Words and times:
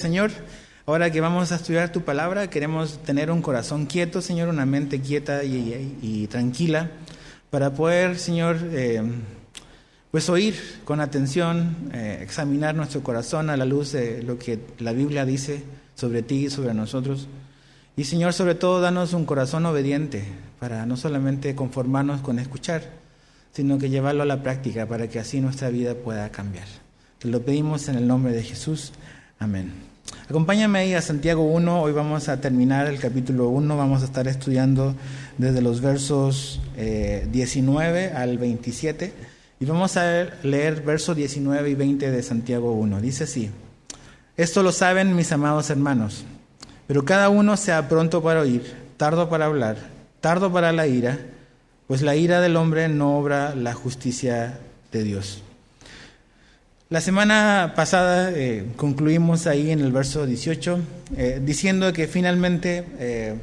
Señor, 0.00 0.30
ahora 0.86 1.10
que 1.10 1.20
vamos 1.20 1.50
a 1.50 1.56
estudiar 1.56 1.90
tu 1.90 2.02
palabra, 2.02 2.48
queremos 2.48 3.02
tener 3.02 3.32
un 3.32 3.42
corazón 3.42 3.86
quieto, 3.86 4.22
Señor, 4.22 4.48
una 4.48 4.64
mente 4.64 5.00
quieta 5.00 5.42
y, 5.42 6.28
tranquila, 6.30 6.92
para 7.50 7.74
poder, 7.74 8.16
Señor, 8.16 8.58
eh, 8.70 9.02
pues 10.12 10.28
oír 10.28 10.54
con 10.84 11.00
atención, 11.00 11.90
eh, 11.92 12.20
examinar 12.22 12.76
nuestro 12.76 13.02
corazón 13.02 13.50
a 13.50 13.56
la 13.56 13.64
luz 13.64 13.90
de 13.90 14.22
lo 14.22 14.38
que 14.38 14.60
la 14.78 14.92
Biblia 14.92 15.24
dice 15.24 15.64
sobre 15.96 16.22
ti 16.22 16.44
y 16.44 16.50
sobre 16.50 16.74
nosotros. 16.74 17.26
Y, 17.96 18.04
Señor, 18.04 18.34
sobre 18.34 18.54
todo, 18.54 18.80
danos 18.80 19.14
un 19.14 19.24
corazón 19.24 19.66
obediente 19.66 20.22
para 20.60 20.86
no 20.86 20.96
solamente 20.96 21.56
conformarnos 21.56 22.20
con 22.20 22.38
escuchar, 22.38 22.84
sino 23.50 23.78
que 23.78 23.90
llevarlo 23.90 24.22
a 24.22 24.26
la 24.26 24.44
práctica 24.44 24.86
para 24.86 25.08
que 25.08 25.18
así 25.18 25.40
nuestra 25.40 25.70
vida 25.70 25.96
pueda 25.96 26.30
cambiar. 26.30 26.68
Te 27.18 27.26
lo 27.26 27.42
pedimos 27.42 27.88
en 27.88 27.96
el 27.96 28.06
nombre 28.06 28.32
de 28.32 28.44
Jesús. 28.44 28.92
Amén. 29.40 29.87
Acompáñame 30.28 30.80
ahí 30.80 30.94
a 30.94 31.00
Santiago 31.00 31.42
1, 31.44 31.80
hoy 31.80 31.92
vamos 31.92 32.28
a 32.28 32.40
terminar 32.40 32.86
el 32.86 32.98
capítulo 32.98 33.48
1, 33.48 33.76
vamos 33.76 34.02
a 34.02 34.04
estar 34.04 34.28
estudiando 34.28 34.94
desde 35.38 35.62
los 35.62 35.80
versos 35.80 36.60
19 36.76 38.04
eh, 38.04 38.12
al 38.14 38.36
27 38.36 39.12
y 39.60 39.64
vamos 39.64 39.96
a 39.96 40.26
leer 40.42 40.82
versos 40.82 41.16
19 41.16 41.70
y 41.70 41.74
20 41.74 42.10
de 42.10 42.22
Santiago 42.22 42.72
1. 42.72 43.00
Dice 43.00 43.24
así, 43.24 43.50
esto 44.36 44.62
lo 44.62 44.70
saben 44.70 45.16
mis 45.16 45.32
amados 45.32 45.70
hermanos, 45.70 46.24
pero 46.86 47.04
cada 47.04 47.30
uno 47.30 47.56
sea 47.56 47.88
pronto 47.88 48.22
para 48.22 48.40
oír, 48.40 48.74
tardo 48.98 49.28
para 49.30 49.46
hablar, 49.46 49.78
tardo 50.20 50.52
para 50.52 50.72
la 50.72 50.86
ira, 50.86 51.18
pues 51.86 52.02
la 52.02 52.16
ira 52.16 52.40
del 52.40 52.56
hombre 52.56 52.88
no 52.88 53.18
obra 53.18 53.54
la 53.54 53.72
justicia 53.72 54.58
de 54.92 55.04
Dios. 55.04 55.42
La 56.90 57.02
semana 57.02 57.74
pasada 57.76 58.32
eh, 58.34 58.64
concluimos 58.76 59.46
ahí 59.46 59.72
en 59.72 59.80
el 59.80 59.92
verso 59.92 60.24
18 60.24 60.80
eh, 61.18 61.38
diciendo 61.44 61.92
que 61.92 62.06
finalmente 62.06 62.82
eh, 62.98 63.34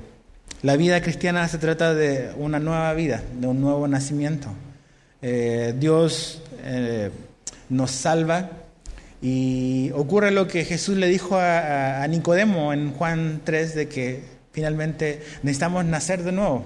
la 0.64 0.75
vida 0.78 1.00
cristiana 1.02 1.47
se 1.47 1.59
trata 1.59 1.94
de 1.94 2.31
una 2.38 2.58
nueva 2.58 2.92
vida, 2.95 3.22
de 3.39 3.45
un 3.45 3.61
nuevo 3.61 3.88
nacimiento. 3.88 4.50
Dios 5.22 6.42
nos 7.70 7.92
salva 7.92 8.50
y 9.22 9.92
ocurre 9.94 10.30
lo 10.30 10.48
que 10.48 10.66
Jesús 10.66 10.98
le 10.98 11.08
dijo 11.08 11.36
a, 11.38 12.03
a 12.03 12.08
Nicodemo 12.08 12.73
en 12.73 12.92
Juan 12.94 13.42
3 13.44 13.75
de 13.75 13.88
que 13.88 14.23
finalmente 14.52 15.22
necesitamos 15.42 15.86
nacer 15.86 16.23
de 16.23 16.31
nuevo. 16.31 16.64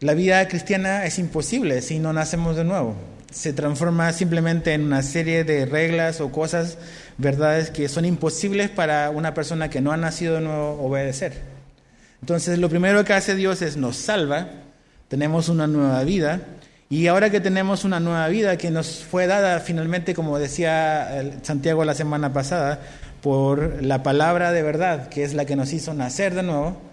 La 0.00 0.14
vida 0.14 0.46
cristiana 0.48 1.04
es 1.04 1.18
imposible 1.20 1.80
si 1.82 2.00
no 2.00 2.12
nacemos 2.12 2.56
de 2.56 2.64
nuevo 2.64 2.96
se 3.30 3.52
transforma 3.52 4.12
simplemente 4.12 4.74
en 4.74 4.84
una 4.84 5.02
serie 5.02 5.44
de 5.44 5.66
reglas 5.66 6.20
o 6.20 6.32
cosas, 6.32 6.78
verdades 7.18 7.70
que 7.70 7.88
son 7.88 8.04
imposibles 8.04 8.70
para 8.70 9.10
una 9.10 9.34
persona 9.34 9.70
que 9.70 9.80
no 9.80 9.92
ha 9.92 9.96
nacido 9.96 10.34
de 10.34 10.40
nuevo 10.40 10.82
obedecer. 10.82 11.34
Entonces 12.20 12.58
lo 12.58 12.68
primero 12.68 13.04
que 13.04 13.12
hace 13.12 13.34
Dios 13.34 13.62
es 13.62 13.76
nos 13.76 13.96
salva, 13.96 14.48
tenemos 15.08 15.48
una 15.48 15.66
nueva 15.66 16.02
vida, 16.04 16.40
y 16.88 17.06
ahora 17.06 17.30
que 17.30 17.40
tenemos 17.40 17.84
una 17.84 18.00
nueva 18.00 18.26
vida 18.28 18.58
que 18.58 18.70
nos 18.70 19.04
fue 19.04 19.28
dada 19.28 19.60
finalmente, 19.60 20.12
como 20.12 20.38
decía 20.38 21.22
Santiago 21.42 21.84
la 21.84 21.94
semana 21.94 22.32
pasada, 22.32 22.80
por 23.22 23.82
la 23.82 24.02
palabra 24.02 24.50
de 24.50 24.62
verdad, 24.62 25.08
que 25.08 25.22
es 25.22 25.34
la 25.34 25.44
que 25.44 25.54
nos 25.54 25.72
hizo 25.72 25.94
nacer 25.94 26.34
de 26.34 26.42
nuevo, 26.42 26.89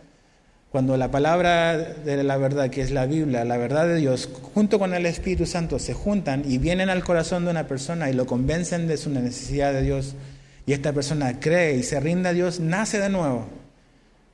cuando 0.71 0.97
la 0.97 1.09
palabra 1.09 1.77
de 1.77 2.23
la 2.23 2.37
verdad, 2.37 2.69
que 2.69 2.81
es 2.81 2.91
la 2.91 3.05
Biblia, 3.05 3.45
la 3.45 3.57
verdad 3.57 3.87
de 3.87 3.95
Dios, 3.95 4.29
junto 4.53 4.79
con 4.79 4.93
el 4.93 5.05
Espíritu 5.05 5.45
Santo 5.45 5.79
se 5.79 5.93
juntan 5.93 6.43
y 6.45 6.57
vienen 6.57 6.89
al 6.89 7.03
corazón 7.03 7.45
de 7.45 7.51
una 7.51 7.67
persona 7.67 8.09
y 8.09 8.13
lo 8.13 8.25
convencen 8.25 8.87
de 8.87 8.97
su 8.97 9.09
necesidad 9.09 9.71
de 9.71 9.81
Dios, 9.81 10.15
y 10.65 10.73
esta 10.73 10.91
persona 10.91 11.39
cree 11.39 11.77
y 11.77 11.83
se 11.83 11.99
rinde 12.01 12.29
a 12.29 12.33
Dios, 12.33 12.59
nace 12.59 12.99
de 12.99 13.09
nuevo. 13.09 13.47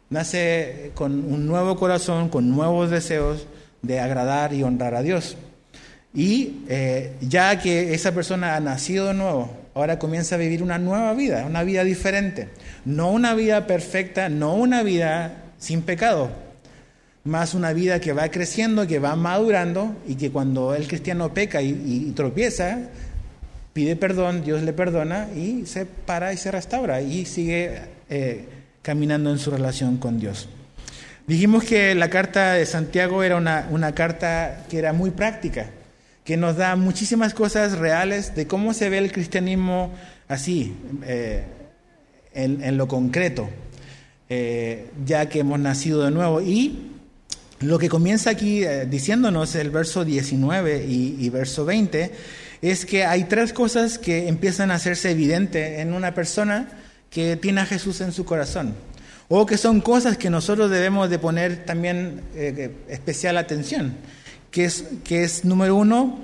Nace 0.09 0.91
con 0.95 1.11
un 1.31 1.45
nuevo 1.45 1.75
corazón, 1.75 2.29
con 2.29 2.49
nuevos 2.49 2.89
deseos 2.89 3.47
de 3.83 3.99
agradar 3.99 4.53
y 4.53 4.63
honrar 4.63 4.95
a 4.95 5.03
Dios. 5.03 5.37
Y 6.13 6.63
eh, 6.67 7.13
ya 7.21 7.59
que 7.59 7.93
esa 7.93 8.13
persona 8.13 8.55
ha 8.55 8.59
nacido 8.59 9.07
de 9.07 9.13
nuevo, 9.13 9.51
ahora 9.75 9.99
comienza 9.99 10.35
a 10.35 10.39
vivir 10.39 10.63
una 10.63 10.79
nueva 10.79 11.13
vida, 11.13 11.45
una 11.45 11.63
vida 11.63 11.83
diferente. 11.83 12.49
No 12.85 13.11
una 13.11 13.35
vida 13.35 13.67
perfecta, 13.67 14.29
no 14.29 14.55
una 14.55 14.81
vida 14.81 15.42
sin 15.63 15.81
pecado, 15.81 16.29
más 17.23 17.53
una 17.53 17.71
vida 17.71 18.01
que 18.01 18.11
va 18.11 18.27
creciendo, 18.29 18.85
que 18.85 18.99
va 18.99 19.15
madurando 19.15 19.95
y 20.05 20.15
que 20.15 20.29
cuando 20.29 20.75
el 20.75 20.89
cristiano 20.89 21.33
peca 21.33 21.61
y, 21.61 22.11
tropieza, 22.13 22.79
pide 23.71 23.95
perdón, 23.95 24.43
Dios 24.43 24.61
le 24.61 24.73
perdona 24.73 25.29
y 25.33 25.65
se 25.65 25.85
para 25.85 26.33
y 26.33 26.37
se 26.37 26.51
restaura 26.51 27.01
y 27.01 27.25
sigue 27.25 27.79
eh, 28.09 28.45
caminando 28.81 29.31
en 29.31 29.39
su 29.39 29.51
relación 29.51 29.95
con 29.97 30.19
Dios. 30.19 30.49
Dijimos 31.27 31.63
que 31.63 31.95
la 31.95 32.09
carta 32.09 32.53
de 32.53 32.65
Santiago 32.65 33.23
era 33.23 33.37
una, 33.37 33.95
carta 33.95 34.65
que 34.69 34.77
era 34.79 34.91
muy 34.91 35.11
práctica, 35.11 35.67
que 36.25 36.35
nos 36.35 36.57
da 36.57 36.75
muchísimas 36.75 37.33
cosas 37.33 37.77
reales 37.77 38.35
de 38.35 38.47
cómo 38.47 38.73
se 38.73 38.89
ve 38.89 38.97
el 38.97 39.13
cristianismo 39.13 39.93
así, 40.27 40.75
eh, 41.05 41.45
en 42.33 42.77
lo 42.77 42.89
concreto. 42.89 43.47
Eh, 44.35 44.89
ya 45.05 45.29
que 45.29 45.41
hemos 45.41 45.59
nacido 45.59 46.03
de 46.03 46.09
nuevo. 46.09 46.41
Y 46.41 46.89
lo 47.59 47.77
que 47.77 47.87
comienza 47.87 48.31
aquí 48.31 48.63
eh, 48.63 48.87
diciéndonos 48.89 49.53
el 49.53 49.69
verso 49.69 50.03
19 50.03 50.87
y, 50.87 51.29
verso 51.29 51.65
20 51.65 52.11
es 52.63 52.87
que 52.87 53.05
hay 53.05 53.25
tres 53.25 53.53
cosas 53.53 53.99
que 53.99 54.27
empiezan 54.27 54.71
a 54.71 54.75
hacerse 54.75 55.11
evidente 55.11 55.81
en 55.81 55.93
una 55.93 56.15
persona 56.15 56.67
que 57.11 57.35
tiene 57.35 57.61
a 57.61 57.67
Jesús 57.67 58.01
en 58.01 58.11
su 58.11 58.25
corazón. 58.25 58.73
O 59.29 59.45
que 59.45 59.57
son 59.57 59.81
cosas 59.81 60.17
que 60.17 60.31
nosotros 60.31 60.71
debemos 60.71 61.11
de 61.11 61.19
poner 61.19 61.63
también 61.63 62.21
eh, 62.33 62.71
especial 62.89 63.37
atención. 63.37 63.95
Que 64.49 64.65
es, 64.65 64.85
que 65.03 65.23
es, 65.23 65.45
número 65.45 65.75
uno, 65.75 66.19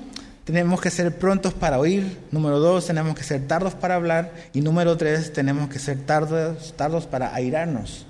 tenemos 0.50 0.82
que 0.82 0.90
ser 0.90 1.16
prontos 1.16 1.54
para 1.54 1.78
oír. 1.78 2.18
Número 2.32 2.58
dos, 2.58 2.88
tenemos 2.88 3.14
que 3.16 3.22
ser 3.22 3.48
tardos 3.48 3.76
para 3.76 3.94
hablar. 3.94 4.34
Y 4.52 4.62
número 4.62 4.98
tres, 4.98 5.32
tenemos 5.32 5.70
que 5.70 5.78
ser 5.78 6.00
tardos, 6.00 6.74
tardos 6.76 7.06
para 7.06 7.36
airarnos. 7.36 8.08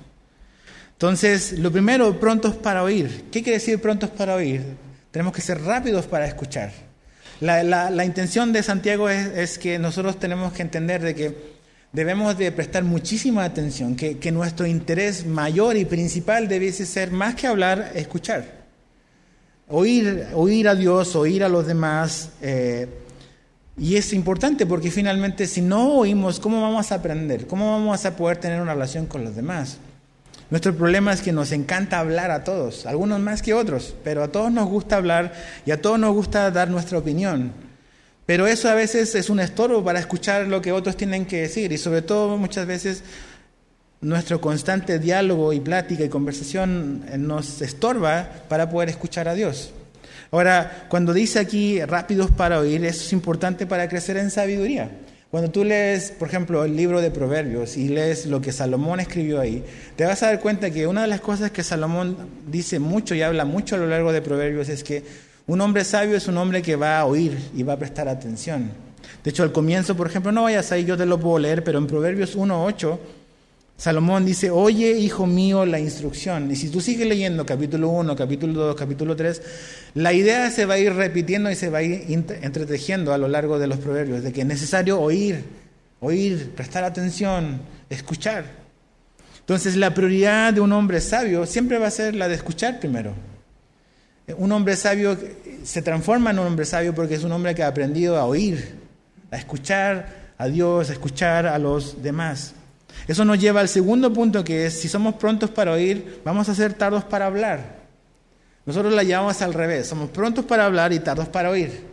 Entonces, 0.94 1.60
lo 1.60 1.70
primero, 1.70 2.18
prontos 2.18 2.56
para 2.56 2.82
oír. 2.82 3.26
¿Qué 3.30 3.44
quiere 3.44 3.60
decir 3.60 3.82
prontos 3.82 4.10
para 4.12 4.36
oír? 4.36 4.64
Tenemos 5.12 5.34
que 5.34 5.42
ser 5.42 5.62
rápidos 5.64 6.06
para 6.08 6.28
escuchar. 6.28 6.72
La, 7.42 8.06
intención 8.06 8.54
de 8.54 8.64
Santiago 8.64 9.10
es, 9.10 9.58
que 9.58 9.78
nosotros 9.78 10.18
tenemos 10.18 10.54
que 10.54 10.62
entender 10.62 11.02
de 11.02 11.16
que 11.16 11.36
debemos 11.92 12.38
de 12.38 12.54
prestar 12.54 12.86
muchísima 12.86 13.44
atención, 13.44 13.98
que, 13.98 14.18
que 14.18 14.32
nuestro 14.32 14.66
interés 14.66 15.26
mayor 15.26 15.76
y 15.76 15.84
principal 15.84 16.48
debiese 16.48 16.86
ser 16.86 17.12
más 17.12 17.36
que 17.36 17.48
hablar, 17.48 17.92
escuchar. 17.96 18.59
Oír, 19.70 20.28
oír 20.34 20.68
a 20.68 20.76
Dios, 20.76 21.16
oír 21.16 21.44
a 21.44 21.50
los 21.50 21.68
demás. 21.68 22.32
Eh, 22.42 22.88
y 23.78 23.96
es 23.96 24.14
importante 24.14 24.66
porque 24.66 24.92
finalmente 24.92 25.46
si 25.46 25.62
no 25.62 25.94
oímos, 26.00 26.40
¿cómo 26.40 26.62
vamos 26.62 26.92
a 26.92 26.96
aprender? 26.96 27.48
¿Cómo 27.48 27.72
vamos 27.72 28.04
a 28.06 28.16
poder 28.16 28.38
tener 28.38 28.62
una 28.62 28.74
relación 28.74 29.06
con 29.06 29.24
los 29.24 29.36
demás? 29.36 29.78
Nuestro 30.50 30.76
problema 30.76 31.14
es 31.14 31.22
que 31.22 31.32
nos 31.32 31.52
encanta 31.52 32.00
hablar 32.00 32.32
a 32.32 32.44
todos, 32.44 32.88
algunos 32.88 33.20
más 33.20 33.44
que 33.44 33.54
otros, 33.54 33.94
pero 34.04 34.24
a 34.24 34.30
todos 34.30 34.52
nos 34.52 34.68
gusta 34.68 34.96
hablar 34.96 35.32
y 35.66 35.72
a 35.72 35.80
todos 35.80 36.00
nos 36.00 36.14
gusta 36.16 36.50
dar 36.50 36.70
nuestra 36.70 36.98
opinión. 36.98 37.54
Pero 38.26 38.48
eso 38.48 38.68
a 38.70 38.74
veces 38.74 39.14
es 39.14 39.30
un 39.30 39.40
estorbo 39.40 39.84
para 39.84 40.00
escuchar 40.00 40.48
lo 40.48 40.62
que 40.62 40.72
otros 40.72 40.98
tienen 40.98 41.28
que 41.28 41.42
decir 41.42 41.72
y 41.72 41.78
sobre 41.78 42.02
todo 42.02 42.38
muchas 42.38 42.66
veces 42.66 43.04
nuestro 44.02 44.40
constante 44.40 45.00
diálogo 45.00 45.52
y 45.52 45.60
plática 45.60 46.04
y 46.04 46.10
conversación 46.10 47.04
eh, 47.10 47.18
nos 47.18 47.62
estorba 47.62 48.30
para 48.48 48.70
poder 48.70 48.90
escuchar 48.90 49.28
a 49.28 49.34
Dios. 49.34 49.72
Ahora, 50.32 50.86
cuando 50.90 51.14
dice 51.14 51.40
aquí 51.40 51.84
rápidos 51.84 52.32
para 52.32 52.60
oír, 52.60 52.86
eso 52.86 53.02
es 53.02 53.14
importante 53.14 53.66
para 53.66 53.90
crecer 53.90 54.18
en 54.18 54.30
sabiduría. 54.30 54.92
Cuando 55.32 55.52
tú 55.52 55.64
lees, 55.64 56.12
por 56.12 56.28
ejemplo, 56.28 56.64
el 56.64 56.76
libro 56.76 57.02
de 57.02 57.12
Proverbios 57.12 57.78
y 57.78 57.90
lees 57.90 58.26
lo 58.26 58.42
que 58.42 58.52
Salomón 58.52 59.00
escribió 59.00 59.40
ahí, 59.40 59.64
te 59.96 60.06
vas 60.06 60.24
a 60.24 60.28
dar 60.28 60.40
cuenta 60.40 60.72
que 60.72 60.88
una 60.88 61.04
de 61.04 61.08
las 61.08 61.22
cosas 61.22 61.52
que 61.52 61.64
Salomón 61.64 62.18
dice 62.48 62.80
mucho 62.80 63.14
y 63.14 63.22
habla 63.22 63.46
mucho 63.46 63.76
a 63.76 63.80
lo 63.80 63.88
largo 63.88 64.12
de 64.12 64.22
Proverbios 64.22 64.70
es 64.70 64.84
que 64.84 65.04
un 65.46 65.62
hombre 65.62 65.84
sabio 65.84 66.16
es 66.16 66.28
un 66.28 66.38
hombre 66.38 66.62
que 66.62 66.76
va 66.76 67.00
a 67.00 67.06
oír 67.06 67.38
y 67.56 67.64
va 67.64 67.74
a 67.74 67.80
prestar 67.80 68.08
atención. 68.08 68.72
De 69.24 69.30
hecho, 69.30 69.44
al 69.44 69.52
comienzo, 69.52 69.96
por 69.96 70.08
ejemplo, 70.08 70.32
no 70.32 70.44
vayas 70.44 70.72
ahí, 70.72 70.86
yo 70.86 70.98
te 70.98 71.06
lo 71.06 71.20
puedo 71.20 71.40
leer, 71.40 71.64
pero 71.64 71.78
en 71.78 71.88
Proverbios 71.88 72.38
1.8 72.38 72.98
Salomón 73.80 74.26
dice, 74.26 74.52
oye, 74.52 74.92
hijo 75.00 75.26
mío, 75.26 75.66
la 75.66 75.80
instrucción. 75.80 76.52
Y 76.52 76.58
si 76.58 76.68
tú 76.68 76.82
sigues 76.82 77.08
leyendo 77.08 77.46
capítulo 77.46 77.88
1, 77.88 78.14
capítulo 78.14 78.66
2, 78.66 78.76
capítulo 78.76 79.16
3, 79.16 79.42
la 79.94 80.12
idea 80.12 80.52
se 80.52 80.66
va 80.66 80.74
a 80.74 80.80
ir 80.80 80.94
repitiendo 80.94 81.50
y 81.50 81.56
se 81.56 81.70
va 81.70 81.78
a 81.78 81.84
ir 81.84 82.04
entretejiendo 82.42 83.14
a 83.14 83.18
lo 83.18 83.30
largo 83.30 83.58
de 83.58 83.68
los 83.68 83.78
proverbios, 83.78 84.22
de 84.22 84.34
que 84.34 84.42
es 84.42 84.46
necesario 84.48 85.00
oír, 85.00 85.46
oír, 86.02 86.52
prestar 86.58 86.84
atención, 86.84 87.62
escuchar. 87.90 88.44
Entonces 89.40 89.78
la 89.78 89.94
prioridad 89.94 90.54
de 90.54 90.60
un 90.60 90.74
hombre 90.74 91.00
sabio 91.00 91.46
siempre 91.46 91.78
va 91.78 91.88
a 91.88 91.92
ser 91.92 92.16
la 92.16 92.28
de 92.28 92.36
escuchar 92.36 92.82
primero. 92.82 93.14
Un 94.36 94.52
hombre 94.52 94.76
sabio 94.76 95.18
se 95.64 95.82
transforma 95.82 96.32
en 96.32 96.40
un 96.40 96.48
hombre 96.48 96.66
sabio 96.66 96.94
porque 96.94 97.16
es 97.16 97.24
un 97.24 97.32
hombre 97.32 97.56
que 97.56 97.64
ha 97.64 97.68
aprendido 97.68 98.18
a 98.18 98.26
oír, 98.26 98.76
a 99.32 99.38
escuchar 99.38 100.34
a 100.38 100.48
Dios, 100.48 100.90
a 100.90 100.92
escuchar 100.92 101.48
a 101.48 101.58
los 101.58 102.04
demás. 102.04 102.56
Eso 103.08 103.26
nos 103.26 103.40
lleva 103.40 103.62
al 103.62 103.70
segundo 103.70 104.14
punto 104.14 104.44
que 104.44 104.66
es, 104.66 104.80
si 104.80 104.88
somos 104.88 105.16
prontos 105.16 105.50
para 105.50 105.72
oír, 105.72 106.22
vamos 106.24 106.50
a 106.50 106.56
ser 106.56 106.74
tardos 106.74 107.04
para 107.04 107.26
hablar. 107.26 107.80
Nosotros 108.66 108.94
la 108.94 109.04
llevamos 109.04 109.42
al 109.42 109.54
revés, 109.54 109.88
somos 109.88 110.10
prontos 110.10 110.46
para 110.46 110.66
hablar 110.66 110.94
y 110.94 111.00
tardos 111.00 111.28
para 111.28 111.50
oír. 111.50 111.88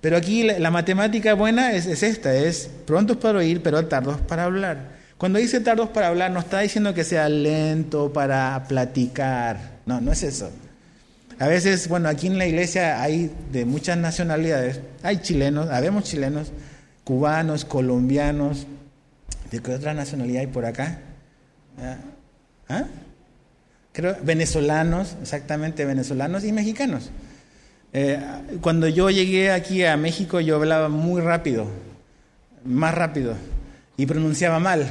Pero 0.00 0.16
aquí 0.16 0.42
la, 0.44 0.70
matemática 0.70 1.34
buena 1.34 1.72
es, 1.72 1.86
es, 1.86 2.02
esta, 2.02 2.34
es 2.34 2.70
prontos 2.84 3.16
para 3.16 3.38
oír, 3.38 3.62
pero 3.62 3.86
tardos 3.86 4.20
para 4.20 4.44
hablar. 4.44 4.96
Cuando 5.18 5.38
dice 5.38 5.60
tardos 5.60 5.88
para 5.88 6.08
hablar, 6.08 6.30
no 6.30 6.40
está 6.40 6.60
diciendo 6.60 6.92
que 6.94 7.04
sea 7.04 7.28
lento 7.28 8.12
para 8.12 8.64
platicar. 8.68 9.78
No, 9.86 10.00
no 10.00 10.12
es 10.12 10.22
eso. 10.22 10.50
A 11.38 11.48
veces, 11.48 11.88
bueno, 11.88 12.08
aquí 12.08 12.26
en 12.26 12.38
la 12.38 12.46
iglesia 12.46 13.02
hay 13.02 13.30
de 13.52 13.64
muchas 13.64 13.98
nacionalidades. 13.98 14.80
Hay 15.02 15.18
chilenos, 15.18 15.70
habemos 15.70 16.04
chilenos, 16.04 16.52
cubanos, 17.04 17.64
colombianos. 17.64 18.66
¿De 19.50 19.60
qué 19.60 19.72
otra 19.72 19.94
nacionalidad 19.94 20.40
hay 20.40 20.46
por 20.46 20.64
acá? 20.64 20.98
¿Ah? 21.78 21.96
¿Ah? 22.68 22.84
Creo, 23.92 24.16
venezolanos, 24.22 25.16
exactamente, 25.22 25.84
venezolanos 25.84 26.44
y 26.44 26.52
mexicanos. 26.52 27.10
Eh, 27.92 28.20
cuando 28.60 28.88
yo 28.88 29.08
llegué 29.08 29.50
aquí 29.50 29.84
a 29.84 29.96
México, 29.96 30.40
yo 30.40 30.56
hablaba 30.56 30.88
muy 30.88 31.22
rápido, 31.22 31.66
más 32.64 32.94
rápido, 32.94 33.34
y 33.96 34.04
pronunciaba 34.06 34.58
mal. 34.58 34.86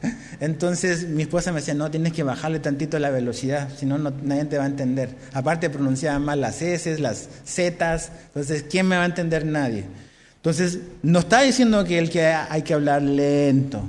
Entonces 0.40 1.06
mi 1.08 1.22
esposa 1.22 1.52
me 1.52 1.60
decía, 1.60 1.74
no, 1.74 1.90
tienes 1.90 2.12
que 2.12 2.22
bajarle 2.22 2.58
tantito 2.58 2.98
la 2.98 3.10
velocidad, 3.10 3.68
si 3.76 3.86
no, 3.86 3.98
nadie 3.98 4.44
te 4.46 4.58
va 4.58 4.64
a 4.64 4.68
entender. 4.68 5.10
Aparte 5.32 5.70
pronunciaba 5.70 6.18
mal 6.18 6.40
las 6.40 6.62
S, 6.62 6.98
las 6.98 7.28
Z, 7.44 8.00
entonces, 8.26 8.64
¿quién 8.68 8.88
me 8.88 8.96
va 8.96 9.02
a 9.02 9.06
entender? 9.06 9.44
Nadie. 9.44 9.84
Entonces, 10.48 10.78
no 11.02 11.18
está 11.18 11.42
diciendo 11.42 11.84
que, 11.84 11.98
el 11.98 12.08
que 12.08 12.24
hay 12.24 12.62
que 12.62 12.72
hablar 12.72 13.02
lento, 13.02 13.82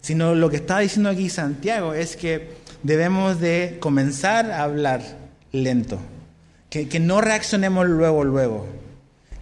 sino 0.00 0.34
lo 0.34 0.48
que 0.48 0.56
está 0.56 0.78
diciendo 0.78 1.10
aquí 1.10 1.28
Santiago 1.28 1.92
es 1.92 2.16
que 2.16 2.52
debemos 2.82 3.38
de 3.38 3.76
comenzar 3.80 4.50
a 4.50 4.62
hablar 4.62 5.02
lento, 5.52 5.98
que, 6.70 6.86
no 7.00 7.20
reaccionemos 7.20 7.86
luego, 7.86 8.24
luego, 8.24 8.66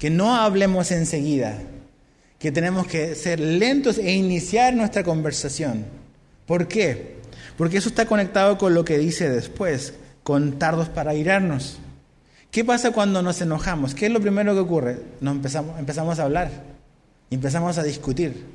que 0.00 0.10
no 0.10 0.34
hablemos 0.34 0.90
enseguida, 0.90 1.56
que 2.40 2.50
tenemos 2.50 2.88
que 2.88 3.14
ser 3.14 3.38
lentos 3.38 3.96
e 3.96 4.10
iniciar 4.10 4.74
nuestra 4.74 5.04
conversación. 5.04 5.84
¿Por 6.44 6.66
qué? 6.66 7.18
Porque 7.56 7.76
eso 7.78 7.88
está 7.88 8.04
conectado 8.06 8.58
con 8.58 8.74
lo 8.74 8.84
que 8.84 8.98
dice 8.98 9.30
después, 9.30 9.94
con 10.24 10.58
tardos 10.58 10.88
para 10.88 11.14
irarnos. 11.14 11.78
¿Qué 12.50 12.64
pasa 12.64 12.92
cuando 12.92 13.22
nos 13.22 13.40
enojamos? 13.40 13.94
¿Qué 13.94 14.06
es 14.06 14.12
lo 14.12 14.20
primero 14.20 14.54
que 14.54 14.60
ocurre? 14.60 14.98
Nos 15.20 15.36
empezamos, 15.36 15.78
empezamos 15.78 16.18
a 16.18 16.24
hablar, 16.24 16.50
empezamos 17.30 17.76
a 17.76 17.82
discutir, 17.82 18.46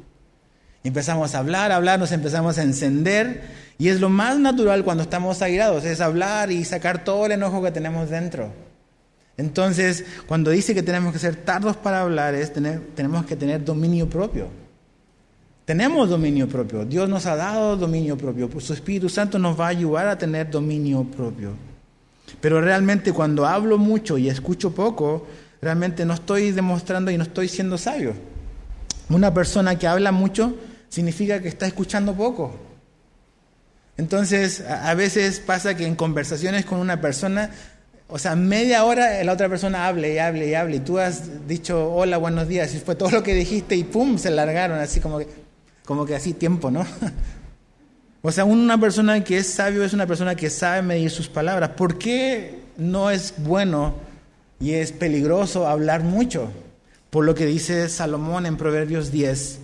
empezamos 0.83 1.35
a 1.35 1.39
hablar, 1.39 1.71
a 1.71 1.75
hablar, 1.75 1.99
nos 1.99 2.11
empezamos 2.11 2.57
a 2.57 2.63
encender 2.63 3.41
y 3.77 3.89
es 3.89 3.99
lo 3.99 4.09
más 4.09 4.39
natural 4.39 4.83
cuando 4.83 5.03
estamos 5.03 5.41
airados, 5.41 5.85
es 5.85 6.01
hablar 6.01 6.51
y 6.51 6.65
sacar 6.65 7.03
todo 7.03 7.27
el 7.27 7.33
enojo 7.33 7.61
que 7.61 7.71
tenemos 7.71 8.09
dentro. 8.09 8.51
Entonces, 9.37 10.05
cuando 10.27 10.51
dice 10.51 10.73
que 10.73 10.83
tenemos 10.83 11.13
que 11.13 11.19
ser 11.19 11.35
tardos 11.35 11.77
para 11.77 12.01
hablar, 12.01 12.35
es 12.35 12.53
tener, 12.53 12.81
tenemos 12.95 13.25
que 13.25 13.35
tener 13.35 13.63
dominio 13.63 14.09
propio. 14.09 14.47
Tenemos 15.65 16.09
dominio 16.09 16.47
propio. 16.47 16.85
Dios 16.85 17.07
nos 17.07 17.25
ha 17.25 17.35
dado 17.35 17.77
dominio 17.77 18.17
propio. 18.17 18.49
Su 18.59 18.73
Espíritu 18.73 19.07
Santo 19.09 19.39
nos 19.39 19.59
va 19.59 19.67
a 19.67 19.69
ayudar 19.69 20.07
a 20.07 20.17
tener 20.17 20.49
dominio 20.49 21.03
propio. 21.03 21.72
Pero 22.41 22.61
realmente 22.61 23.13
cuando 23.13 23.45
hablo 23.45 23.77
mucho 23.77 24.17
y 24.17 24.29
escucho 24.29 24.73
poco, 24.73 25.27
realmente 25.61 26.05
no 26.05 26.13
estoy 26.13 26.51
demostrando 26.51 27.11
y 27.11 27.17
no 27.17 27.23
estoy 27.23 27.47
siendo 27.47 27.77
sabio. 27.77 28.13
Una 29.09 29.33
persona 29.33 29.77
que 29.77 29.87
habla 29.87 30.11
mucho 30.11 30.55
significa 30.89 31.41
que 31.41 31.47
está 31.47 31.65
escuchando 31.65 32.13
poco. 32.13 32.55
Entonces, 33.97 34.61
a 34.61 34.93
veces 34.95 35.39
pasa 35.39 35.75
que 35.75 35.85
en 35.85 35.95
conversaciones 35.95 36.65
con 36.65 36.79
una 36.79 36.99
persona, 36.99 37.51
o 38.07 38.17
sea, 38.17 38.35
media 38.35 38.85
hora 38.85 39.23
la 39.23 39.33
otra 39.33 39.49
persona 39.49 39.87
hable 39.87 40.15
y 40.15 40.17
hable 40.17 40.47
y 40.47 40.55
hable, 40.55 40.77
y 40.77 40.79
tú 40.79 40.97
has 40.97 41.47
dicho 41.47 41.93
hola, 41.93 42.17
buenos 42.17 42.47
días, 42.47 42.73
y 42.73 42.79
fue 42.79 42.95
todo 42.95 43.11
lo 43.11 43.23
que 43.23 43.35
dijiste 43.35 43.75
y 43.75 43.83
pum, 43.83 44.17
se 44.17 44.31
largaron, 44.31 44.79
así 44.79 44.99
como 44.99 45.19
que, 45.19 45.27
como 45.85 46.05
que 46.05 46.15
así 46.15 46.33
tiempo, 46.33 46.71
¿no? 46.71 46.85
O 48.25 48.31
sea, 48.31 48.45
una 48.45 48.79
persona 48.79 49.21
que 49.21 49.35
es 49.35 49.47
sabio 49.47 49.83
es 49.83 49.91
una 49.91 50.07
persona 50.07 50.33
que 50.33 50.49
sabe 50.49 50.81
medir 50.81 51.11
sus 51.11 51.27
palabras. 51.27 51.71
¿Por 51.71 51.97
qué 51.97 52.61
no 52.77 53.11
es 53.11 53.33
bueno 53.39 53.95
y 54.61 54.71
es 54.71 54.93
peligroso 54.93 55.67
hablar 55.67 56.03
mucho? 56.03 56.49
Por 57.09 57.25
lo 57.25 57.35
que 57.35 57.45
dice 57.45 57.89
Salomón 57.89 58.45
en 58.45 58.55
Proverbios 58.55 59.11
10, 59.11 59.59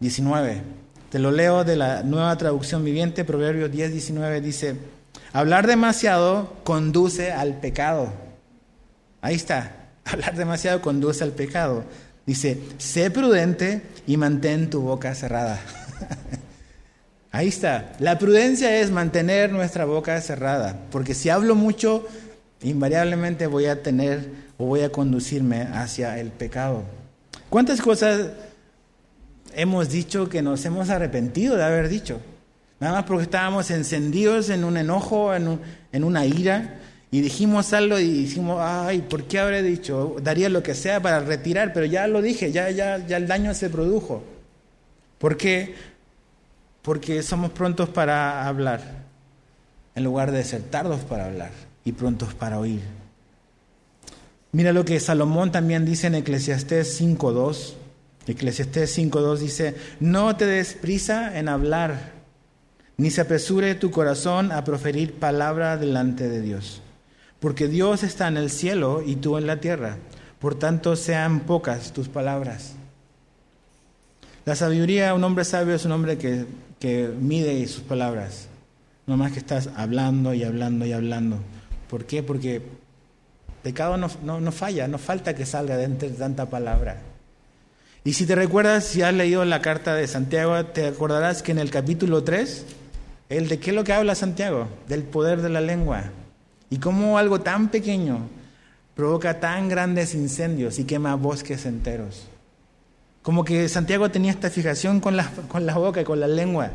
19. 0.00 0.60
Te 1.08 1.18
lo 1.20 1.30
leo 1.30 1.64
de 1.64 1.76
la 1.76 2.02
nueva 2.02 2.36
traducción 2.36 2.84
viviente, 2.84 3.24
Proverbios 3.24 3.72
10, 3.72 3.92
19, 3.92 4.42
dice, 4.42 4.76
hablar 5.32 5.66
demasiado 5.66 6.52
conduce 6.64 7.32
al 7.32 7.60
pecado. 7.60 8.12
Ahí 9.22 9.36
está, 9.36 9.86
hablar 10.04 10.36
demasiado 10.36 10.82
conduce 10.82 11.24
al 11.24 11.32
pecado. 11.32 11.84
Dice, 12.26 12.60
sé 12.76 13.10
prudente 13.10 13.80
y 14.06 14.18
mantén 14.18 14.68
tu 14.68 14.82
boca 14.82 15.14
cerrada. 15.14 15.58
Ahí 17.32 17.48
está. 17.48 17.94
La 17.98 18.18
prudencia 18.18 18.78
es 18.78 18.90
mantener 18.90 19.50
nuestra 19.52 19.86
boca 19.86 20.20
cerrada, 20.20 20.78
porque 20.90 21.14
si 21.14 21.30
hablo 21.30 21.54
mucho, 21.54 22.06
invariablemente 22.62 23.46
voy 23.46 23.64
a 23.66 23.82
tener 23.82 24.28
o 24.58 24.66
voy 24.66 24.82
a 24.82 24.92
conducirme 24.92 25.62
hacia 25.62 26.18
el 26.20 26.28
pecado. 26.28 26.82
¿Cuántas 27.48 27.80
cosas 27.80 28.28
hemos 29.54 29.88
dicho 29.88 30.28
que 30.28 30.42
nos 30.42 30.62
hemos 30.66 30.90
arrepentido 30.90 31.56
de 31.56 31.64
haber 31.64 31.88
dicho? 31.88 32.20
Nada 32.80 32.96
más 32.96 33.04
porque 33.04 33.24
estábamos 33.24 33.70
encendidos 33.70 34.50
en 34.50 34.64
un 34.64 34.76
enojo, 34.76 35.34
en, 35.34 36.04
una 36.04 36.26
ira, 36.26 36.80
y 37.10 37.22
dijimos 37.22 37.72
algo 37.72 37.98
y 37.98 38.24
dijimos, 38.24 38.58
ay, 38.60 39.02
¿por 39.08 39.24
qué 39.24 39.38
habré 39.38 39.62
dicho? 39.62 40.16
Daría 40.22 40.50
lo 40.50 40.62
que 40.62 40.74
sea 40.74 41.00
para 41.00 41.20
retirar, 41.20 41.72
pero 41.72 41.86
ya 41.86 42.06
lo 42.08 42.20
dije, 42.20 42.52
ya, 42.52 42.70
ya, 42.70 42.98
ya 43.06 43.16
el 43.16 43.26
daño 43.26 43.54
se 43.54 43.70
produjo. 43.70 44.22
¿Por 45.18 45.36
qué? 45.36 45.91
Porque 46.82 47.22
somos 47.22 47.52
prontos 47.52 47.88
para 47.88 48.46
hablar, 48.46 48.80
en 49.94 50.04
lugar 50.04 50.32
de 50.32 50.44
ser 50.44 50.62
tardos 50.62 51.00
para 51.00 51.26
hablar 51.26 51.52
y 51.84 51.92
prontos 51.92 52.34
para 52.34 52.58
oír. 52.58 52.82
Mira 54.50 54.72
lo 54.72 54.84
que 54.84 55.00
Salomón 55.00 55.52
también 55.52 55.84
dice 55.84 56.08
en 56.08 56.16
Eclesiastés 56.16 57.00
5.2. 57.00 57.74
Eclesiastés 58.26 58.98
5.2 58.98 59.38
dice, 59.38 59.76
no 60.00 60.36
te 60.36 60.46
des 60.46 60.74
prisa 60.74 61.38
en 61.38 61.48
hablar, 61.48 62.12
ni 62.96 63.10
se 63.10 63.22
apresure 63.22 63.74
tu 63.74 63.90
corazón 63.90 64.52
a 64.52 64.62
proferir 64.64 65.14
palabra 65.14 65.76
delante 65.76 66.28
de 66.28 66.40
Dios 66.40 66.82
porque 67.42 67.66
Dios 67.66 68.04
está 68.04 68.28
en 68.28 68.36
el 68.36 68.50
cielo 68.50 69.02
y 69.04 69.16
tú 69.16 69.36
en 69.36 69.48
la 69.48 69.56
tierra. 69.56 69.96
Por 70.38 70.54
tanto, 70.54 70.94
sean 70.94 71.40
pocas 71.40 71.92
tus 71.92 72.08
palabras. 72.08 72.74
La 74.44 74.54
sabiduría, 74.54 75.12
un 75.12 75.24
hombre 75.24 75.44
sabio 75.44 75.74
es 75.74 75.84
un 75.84 75.90
hombre 75.90 76.18
que, 76.18 76.46
que 76.82 77.14
mide 77.16 77.64
sus 77.68 77.84
palabras. 77.84 78.48
No 79.06 79.16
más 79.16 79.30
que 79.30 79.38
estás 79.38 79.70
hablando 79.76 80.34
y 80.34 80.42
hablando 80.42 80.84
y 80.84 80.92
hablando. 80.92 81.38
¿Por 81.88 82.06
qué? 82.06 82.24
Porque 82.24 82.60
pecado 83.62 83.96
no, 83.96 84.10
no, 84.40 84.50
falla, 84.50 84.88
no 84.88 84.98
falta 84.98 85.36
que 85.36 85.46
salga 85.46 85.76
de 85.76 85.84
entre 85.84 86.10
tanta 86.10 86.50
palabra. 86.50 87.00
Y 88.02 88.14
si 88.14 88.26
te 88.26 88.34
recuerdas, 88.34 88.82
si 88.82 89.00
has 89.00 89.14
leído 89.14 89.44
la 89.44 89.62
carta 89.62 89.94
de 89.94 90.08
Santiago, 90.08 90.66
te 90.66 90.88
acordarás 90.88 91.44
que 91.44 91.52
en 91.52 91.60
el 91.60 91.70
capítulo 91.70 92.24
3, 92.24 92.66
el 93.28 93.46
de 93.46 93.60
qué 93.60 93.70
es 93.70 93.76
lo 93.76 93.84
que 93.84 93.92
habla 93.92 94.16
Santiago, 94.16 94.66
del 94.88 95.04
poder 95.04 95.40
de 95.40 95.50
la 95.50 95.60
lengua. 95.60 96.10
Y 96.68 96.78
cómo 96.78 97.16
algo 97.16 97.42
tan 97.42 97.68
pequeño 97.68 98.26
provoca 98.96 99.38
tan 99.38 99.68
grandes 99.68 100.16
incendios 100.16 100.80
y 100.80 100.84
quema 100.84 101.14
bosques 101.14 101.64
enteros. 101.64 102.26
Como 103.22 103.44
que 103.44 103.68
Santiago 103.68 104.10
tenía 104.10 104.32
esta 104.32 104.50
fijación 104.50 105.00
con 105.00 105.16
la, 105.16 105.30
con 105.48 105.64
la 105.64 105.74
boca 105.74 106.00
y 106.00 106.04
con 106.04 106.20
la 106.20 106.28
lengua. 106.28 106.70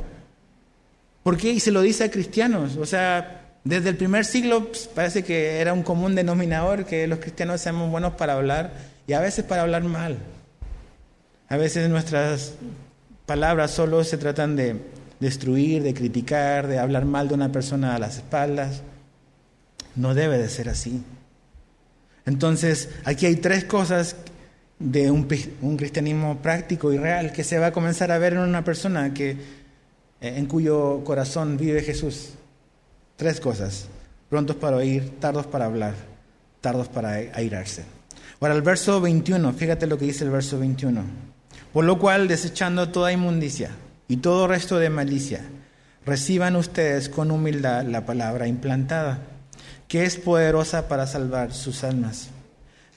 ¿Por 1.23 1.35
qué? 1.37 1.51
Y 1.51 1.59
se 1.59 1.71
lo 1.71 1.81
dice 1.81 2.05
a 2.05 2.11
cristianos. 2.11 2.77
O 2.77 2.85
sea, 2.85 3.57
desde 3.65 3.89
el 3.89 3.97
primer 3.97 4.23
siglo 4.23 4.65
pues, 4.67 4.87
parece 4.87 5.23
que 5.23 5.59
era 5.59 5.73
un 5.73 5.83
común 5.83 6.15
denominador 6.15 6.85
que 6.85 7.05
los 7.05 7.19
cristianos 7.19 7.59
seamos 7.59 7.91
buenos 7.91 8.13
para 8.13 8.33
hablar 8.33 8.71
y 9.07 9.13
a 9.13 9.19
veces 9.19 9.43
para 9.43 9.63
hablar 9.63 9.83
mal. 9.83 10.17
A 11.49 11.57
veces 11.57 11.89
nuestras 11.89 12.53
palabras 13.25 13.71
solo 13.71 14.05
se 14.05 14.17
tratan 14.17 14.55
de 14.55 14.77
destruir, 15.19 15.83
de 15.83 15.93
criticar, 15.93 16.67
de 16.67 16.79
hablar 16.79 17.05
mal 17.05 17.27
de 17.27 17.33
una 17.33 17.51
persona 17.51 17.95
a 17.95 17.99
las 17.99 18.17
espaldas. 18.17 18.83
No 19.95 20.13
debe 20.13 20.37
de 20.37 20.47
ser 20.47 20.69
así. 20.69 21.03
Entonces, 22.25 22.89
aquí 23.05 23.25
hay 23.25 23.37
tres 23.37 23.63
cosas 23.63 24.15
de 24.79 25.09
un, 25.09 25.27
cristianismo 25.77 26.37
práctico 26.37 26.93
y 26.93 26.97
real 26.97 27.31
que 27.31 27.43
se 27.43 27.57
va 27.57 27.67
a 27.67 27.71
comenzar 27.71 28.11
a 28.11 28.17
ver 28.17 28.33
en 28.33 28.39
una 28.39 28.63
persona 28.63 29.13
que, 29.13 29.31
eh, 29.31 29.37
en 30.21 30.45
cuyo 30.45 31.03
corazón 31.03 31.57
vive 31.57 31.81
Jesús. 31.81 32.33
Tres 33.15 33.39
cosas. 33.39 33.87
Prontos 34.29 34.55
para 34.57 34.77
oír, 34.77 35.19
tardos 35.19 35.47
para 35.47 35.65
hablar, 35.65 35.95
tardos 36.61 36.87
para 36.87 37.11
airarse. 37.11 37.83
Ahora, 38.39 38.53
el 38.53 38.61
verso 38.61 39.01
21, 39.01 39.53
fíjate 39.53 39.87
lo 39.87 39.97
que 39.97 40.05
dice 40.05 40.23
el 40.23 40.29
verso 40.29 40.59
21. 40.59 41.01
Por 41.73 41.85
lo 41.85 41.97
cual, 41.97 42.27
desechando 42.27 42.89
toda 42.89 43.11
inmundicia 43.11 43.71
y 44.07 44.17
todo 44.17 44.47
resto 44.47 44.77
de 44.77 44.89
malicia, 44.89 45.41
reciban 46.05 46.55
ustedes 46.55 47.09
con 47.09 47.31
humildad 47.31 47.83
la 47.85 48.05
palabra 48.05 48.47
implantada, 48.47 49.19
que 49.87 50.03
es 50.03 50.17
poderosa 50.17 50.87
para 50.87 51.07
salvar 51.07 51.53
sus 51.53 51.83
almas. 51.83 52.29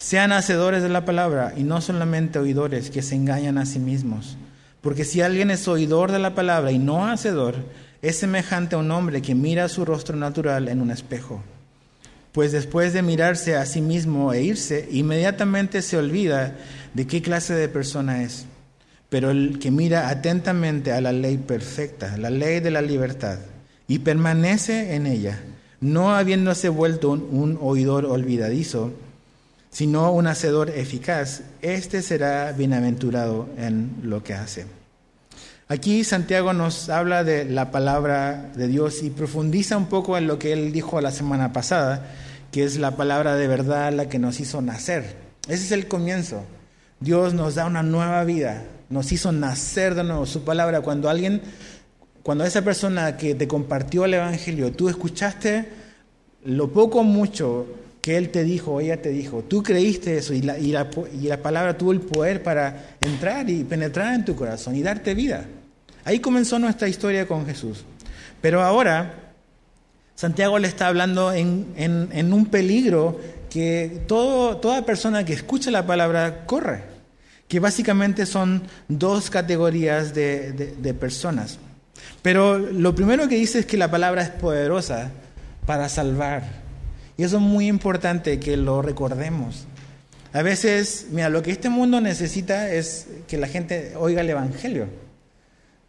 Sean 0.00 0.33
hacedores 0.33 0.83
de 0.83 0.88
la 0.88 1.04
palabra 1.04 1.52
y 1.59 1.62
no 1.62 1.83
solamente 1.83 2.38
oidores 2.38 2.90
que 2.90 3.02
se 3.02 3.16
engañan 3.16 3.59
a 3.59 3.66
sí 3.66 3.78
mismos. 3.78 4.38
Porque 4.80 5.04
si 5.04 5.21
alguien 5.21 5.50
es 5.50 5.69
oidor 5.69 6.11
de 6.11 6.19
la 6.19 6.35
palabra 6.35 6.73
y 6.73 6.78
no 6.78 7.07
hacedor, 7.07 7.57
es 8.00 8.16
semejante 8.16 8.76
a 8.76 8.78
un 8.78 8.90
hombre 8.92 9.21
que 9.21 9.35
mira 9.35 9.69
su 9.69 9.85
rostro 9.85 10.16
natural 10.16 10.69
en 10.69 10.80
un 10.80 10.90
espejo. 10.90 11.42
Pues 12.33 12.50
después 12.50 12.95
de 12.95 13.02
mirarse 13.02 13.57
a 13.57 13.66
sí 13.66 13.83
mismo 13.83 14.33
e 14.33 14.42
irse, 14.42 14.88
inmediatamente 14.90 15.83
se 15.83 15.99
olvida 15.99 16.57
de 16.95 17.07
qué 17.07 17.21
clase 17.21 17.52
de 17.52 17.69
persona 17.69 18.23
es. 18.23 18.47
Pero 19.11 19.30
el 19.30 19.59
que 19.59 19.71
mira 19.71 20.09
atentamente 20.09 20.92
a 20.92 21.02
la 21.02 21.12
ley 21.12 21.37
perfecta, 21.37 22.16
la 22.16 22.30
ley 22.30 22.61
de 22.61 22.71
la 22.71 22.80
libertad, 22.80 23.38
y 23.87 23.99
permanece 23.99 24.95
en 24.95 25.07
ella, 25.07 25.40
no 25.83 26.14
habiéndose 26.14 26.71
vuelto 26.71 27.11
un, 27.11 27.59
oidor 27.61 28.07
olvidadizo, 28.07 28.95
sino 29.70 30.12
un 30.12 30.26
hacedor 30.26 30.70
eficaz, 30.70 31.42
éste 31.62 32.02
será 32.02 32.52
bienaventurado 32.52 33.48
en 33.56 33.90
lo 34.02 34.22
que 34.22 34.34
hace. 34.34 34.66
Aquí 35.68 36.02
Santiago 36.02 36.52
nos 36.52 36.88
habla 36.88 37.22
de 37.22 37.44
la 37.44 37.70
palabra 37.70 38.50
de 38.56 38.66
Dios 38.66 39.04
y 39.04 39.10
profundiza 39.10 39.76
un 39.76 39.86
poco 39.86 40.18
en 40.18 40.26
lo 40.26 40.36
que 40.36 40.52
él 40.52 40.72
dijo 40.72 41.00
la 41.00 41.12
semana 41.12 41.52
pasada, 41.52 42.08
que 42.50 42.64
es 42.64 42.76
la 42.76 42.96
palabra 42.96 43.36
de 43.36 43.46
verdad 43.46 43.92
la 43.92 44.08
que 44.08 44.18
nos 44.18 44.40
hizo 44.40 44.60
nacer. 44.60 45.14
Ese 45.46 45.64
es 45.64 45.72
el 45.72 45.86
comienzo. 45.86 46.42
Dios 46.98 47.34
nos 47.34 47.54
da 47.54 47.66
una 47.66 47.84
nueva 47.84 48.24
vida, 48.24 48.64
nos 48.88 49.12
hizo 49.12 49.30
nacer 49.30 49.94
de 49.94 50.02
nuevo. 50.02 50.26
Su 50.26 50.42
palabra, 50.42 50.80
cuando 50.80 51.08
alguien, 51.08 51.40
cuando 52.24 52.44
esa 52.44 52.62
persona 52.62 53.16
que 53.16 53.36
te 53.36 53.46
compartió 53.46 54.04
el 54.04 54.14
Evangelio, 54.14 54.72
tú 54.72 54.88
escuchaste 54.88 55.68
lo 56.44 56.72
poco 56.72 56.98
o 56.98 57.04
mucho 57.04 57.66
que 58.00 58.16
Él 58.16 58.30
te 58.30 58.45
dijo 58.45 58.73
o 58.73 58.80
ella 58.80 59.02
te 59.02 59.11
dijo, 59.11 59.45
tú 59.47 59.62
creíste 59.62 60.16
eso 60.16 60.33
y 60.33 60.42
la, 60.42 60.59
y 60.59 60.73
la 60.73 61.42
palabra 61.42 61.76
tuvo 61.76 61.92
el 61.92 62.00
poder 62.00 62.42
para 62.42 62.97
entrar 63.00 63.49
y 63.50 63.64
penetrar 63.64 64.14
en 64.14 64.25
tu 64.25 64.35
corazón 64.35 64.76
y 64.76 64.83
darte 64.83 65.14
vida. 65.14 65.47
Ahí 66.04 66.21
comenzó 66.21 66.59
nuestra 66.59 66.88
historia 66.88 67.26
con 67.26 67.47
Jesús. 67.47 67.85
Pero 68.40 68.62
ahora 68.62 69.33
Santiago 70.14 70.59
le 70.59 70.69
está 70.69 70.87
hablando 70.87 71.33
en, 71.33 72.33
un 72.33 72.47
peligro 72.47 73.21
que 73.49 74.02
todo, 74.07 74.59
toda 74.59 74.85
persona 74.85 75.25
que 75.25 75.33
escucha 75.33 75.71
la 75.71 75.87
palabra 75.87 76.45
corre, 76.47 76.83
que 77.49 77.61
básicamente 77.61 78.26
son 78.26 78.62
dos 78.88 79.30
categorías 79.30 80.14
de, 80.14 80.52
de 80.52 80.95
personas. 80.95 81.59
Pero 82.23 82.59
lo 82.59 82.95
primero 82.95 83.28
que 83.28 83.37
dice 83.37 83.61
es 83.61 83.66
que 83.66 83.76
la 83.76 83.90
palabra 83.90 84.23
es 84.23 84.30
poderosa 84.30 85.11
para 85.66 85.88
salvar. 85.88 86.59
Y 87.20 87.24
eso 87.24 87.36
es 87.36 87.42
muy 87.42 87.68
importante 87.68 88.40
que 88.40 88.56
lo 88.56 88.80
recordemos. 88.80 89.66
A 90.32 90.40
veces, 90.40 91.08
mira, 91.10 91.28
lo 91.28 91.42
que 91.42 91.50
este 91.50 91.68
mundo 91.68 92.00
necesita 92.00 92.72
es 92.72 93.08
que 93.28 93.36
la 93.36 93.46
gente 93.46 93.92
oiga 93.98 94.22
el 94.22 94.30
Evangelio. 94.30 94.86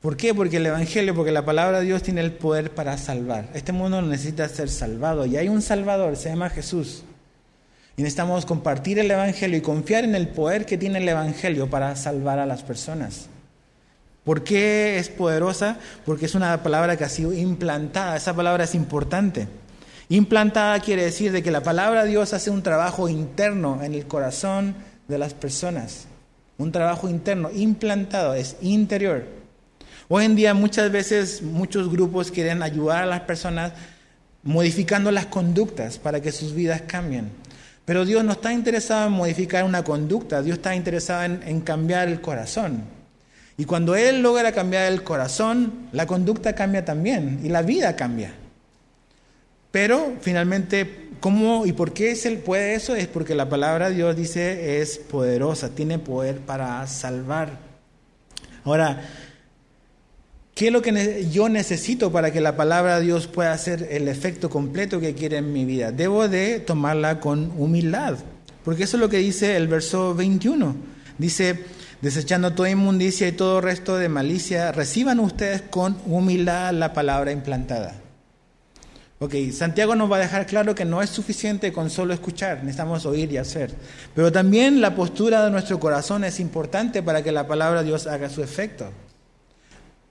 ¿Por 0.01 0.17
qué? 0.17 0.33
Porque 0.35 0.57
el 0.57 0.65
Evangelio, 0.65 1.15
porque 1.15 1.31
la 1.31 1.45
palabra 1.45 1.79
de 1.79 1.85
Dios 1.85 2.03
tiene 2.03 2.19
el 2.19 2.33
poder 2.33 2.71
para 2.71 2.97
salvar. 2.97 3.47
Este 3.53 3.71
mundo 3.71 4.01
necesita 4.01 4.49
ser 4.49 4.67
salvado 4.67 5.25
y 5.25 5.37
hay 5.37 5.47
un 5.47 5.61
Salvador, 5.61 6.17
se 6.17 6.27
llama 6.27 6.49
Jesús. 6.49 7.03
Y 7.95 8.01
necesitamos 8.01 8.45
compartir 8.45 8.99
el 8.99 9.09
Evangelio 9.09 9.57
y 9.57 9.61
confiar 9.61 10.03
en 10.03 10.15
el 10.15 10.27
poder 10.27 10.65
que 10.65 10.77
tiene 10.77 10.99
el 10.99 11.07
Evangelio 11.07 11.69
para 11.69 11.95
salvar 11.95 12.39
a 12.39 12.45
las 12.45 12.61
personas. 12.61 13.27
¿Por 14.25 14.43
qué 14.43 14.99
es 14.99 15.07
poderosa? 15.07 15.77
Porque 16.05 16.25
es 16.25 16.35
una 16.35 16.61
palabra 16.61 16.97
que 16.97 17.05
ha 17.05 17.09
sido 17.09 17.31
implantada. 17.31 18.17
Esa 18.17 18.35
palabra 18.35 18.65
es 18.65 18.75
importante. 18.75 19.47
Implantada 20.11 20.77
quiere 20.81 21.05
decir 21.05 21.31
de 21.31 21.41
que 21.41 21.51
la 21.51 21.63
palabra 21.63 22.03
de 22.03 22.09
Dios 22.09 22.33
hace 22.33 22.49
un 22.49 22.63
trabajo 22.63 23.07
interno 23.07 23.81
en 23.81 23.93
el 23.93 24.07
corazón 24.07 24.75
de 25.07 25.17
las 25.17 25.33
personas. 25.33 26.05
Un 26.57 26.73
trabajo 26.73 27.07
interno, 27.07 27.49
implantado, 27.49 28.33
es 28.33 28.57
interior. 28.59 29.23
Hoy 30.09 30.25
en 30.25 30.35
día 30.35 30.53
muchas 30.53 30.91
veces 30.91 31.41
muchos 31.41 31.89
grupos 31.89 32.29
quieren 32.29 32.61
ayudar 32.61 33.03
a 33.03 33.05
las 33.05 33.21
personas 33.21 33.71
modificando 34.43 35.11
las 35.11 35.27
conductas 35.27 35.97
para 35.97 36.19
que 36.19 36.33
sus 36.33 36.53
vidas 36.53 36.81
cambien. 36.81 37.31
Pero 37.85 38.03
Dios 38.03 38.25
no 38.25 38.33
está 38.33 38.51
interesado 38.51 39.07
en 39.07 39.13
modificar 39.13 39.63
una 39.63 39.85
conducta, 39.85 40.41
Dios 40.41 40.57
está 40.57 40.75
interesado 40.75 41.23
en, 41.23 41.41
en 41.45 41.61
cambiar 41.61 42.09
el 42.09 42.19
corazón. 42.19 42.83
Y 43.55 43.63
cuando 43.63 43.95
Él 43.95 44.21
logra 44.21 44.51
cambiar 44.51 44.91
el 44.91 45.03
corazón, 45.03 45.87
la 45.93 46.05
conducta 46.05 46.53
cambia 46.53 46.83
también 46.83 47.39
y 47.45 47.47
la 47.47 47.61
vida 47.61 47.95
cambia. 47.95 48.40
Pero 49.71 50.17
finalmente, 50.21 51.09
¿cómo 51.19 51.65
y 51.65 51.71
por 51.71 51.93
qué 51.93 52.15
se 52.15 52.31
puede 52.33 52.75
eso? 52.75 52.95
Es 52.95 53.07
porque 53.07 53.35
la 53.35 53.49
palabra 53.49 53.89
de 53.89 53.95
Dios 53.95 54.15
dice 54.15 54.81
es 54.81 54.97
poderosa, 54.97 55.69
tiene 55.69 55.97
poder 55.97 56.39
para 56.39 56.85
salvar. 56.87 57.59
Ahora, 58.63 59.01
¿Qué 60.53 60.67
es 60.67 60.73
lo 60.73 60.81
que 60.81 61.27
yo 61.31 61.49
necesito 61.49 62.11
para 62.11 62.31
que 62.31 62.41
la 62.41 62.55
palabra 62.55 62.99
de 62.99 63.05
Dios 63.05 63.25
pueda 63.25 63.53
hacer 63.53 63.87
el 63.89 64.07
efecto 64.07 64.49
completo 64.49 64.99
que 64.99 65.15
quiere 65.15 65.37
en 65.37 65.53
mi 65.53 65.65
vida? 65.65 65.91
Debo 65.91 66.27
de 66.27 66.59
tomarla 66.59 67.19
con 67.19 67.51
humildad, 67.57 68.17
porque 68.63 68.83
eso 68.83 68.97
es 68.97 69.01
lo 69.01 69.09
que 69.09 69.17
dice 69.17 69.55
el 69.55 69.67
verso 69.67 70.13
21. 70.13 70.75
Dice, 71.17 71.63
desechando 72.01 72.53
toda 72.53 72.69
inmundicia 72.69 73.27
y 73.27 73.31
todo 73.31 73.61
resto 73.61 73.97
de 73.97 74.09
malicia, 74.09 74.71
reciban 74.71 75.19
ustedes 75.19 75.63
con 75.63 75.97
humildad 76.05 76.73
la 76.73 76.93
palabra 76.93 77.31
implantada. 77.31 78.00
Ok, 79.23 79.35
Santiago 79.53 79.93
nos 79.95 80.11
va 80.11 80.15
a 80.15 80.21
dejar 80.21 80.47
claro 80.47 80.73
que 80.73 80.83
no 80.83 80.99
es 80.99 81.11
suficiente 81.11 81.71
con 81.71 81.91
solo 81.91 82.11
escuchar, 82.11 82.63
necesitamos 82.63 83.05
oír 83.05 83.31
y 83.31 83.37
hacer. 83.37 83.71
Pero 84.15 84.31
también 84.31 84.81
la 84.81 84.95
postura 84.95 85.45
de 85.45 85.51
nuestro 85.51 85.79
corazón 85.79 86.23
es 86.23 86.39
importante 86.39 87.03
para 87.03 87.21
que 87.21 87.31
la 87.31 87.45
palabra 87.47 87.81
de 87.81 87.85
Dios 87.85 88.07
haga 88.07 88.31
su 88.31 88.41
efecto. 88.41 88.89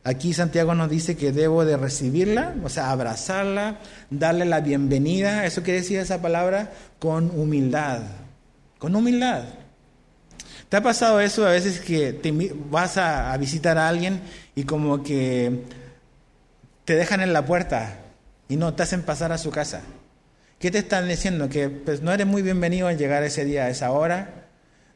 Aquí 0.05 0.33
Santiago 0.33 0.77
nos 0.77 0.89
dice 0.89 1.17
que 1.17 1.33
debo 1.33 1.65
de 1.65 1.77
recibirla, 1.77 2.55
o 2.63 2.69
sea, 2.69 2.93
abrazarla, 2.93 3.81
darle 4.11 4.45
la 4.45 4.61
bienvenida, 4.61 5.45
eso 5.45 5.65
quiere 5.65 5.81
decir 5.81 5.99
esa 5.99 6.23
palabra, 6.23 6.71
con 7.01 7.33
humildad, 7.37 8.03
con 8.79 8.95
humildad. 8.95 9.43
¿Te 10.69 10.77
ha 10.77 10.85
pasado 10.85 11.19
eso 11.19 11.45
a 11.45 11.51
veces 11.51 11.81
que 11.81 12.13
te 12.13 12.33
vas 12.71 12.97
a, 12.97 13.37
visitar 13.39 13.77
a 13.77 13.89
alguien 13.89 14.21
y 14.55 14.63
como 14.63 15.03
que 15.03 15.65
te 16.85 16.95
dejan 16.95 17.23
en 17.23 17.33
la 17.33 17.45
puerta 17.45 17.97
y 18.51 18.57
no 18.57 18.75
te 18.75 18.83
hacen 18.83 19.03
pasar 19.03 19.33
a 19.33 19.39
su 19.39 19.51
casa? 19.51 19.81
¿Qué 20.59 20.71
te 20.71 20.79
están 20.79 21.09
diciendo? 21.09 21.49
Que 21.49 21.71
pues 21.71 22.03
no 22.03 22.13
eres 22.13 22.27
muy 22.27 22.43
bienvenido 22.43 22.89
al 22.89 22.99
llegar 22.99 23.23
ese 23.23 23.47
día, 23.47 23.65
a 23.65 23.71
esa 23.71 23.93
hora, 23.93 24.49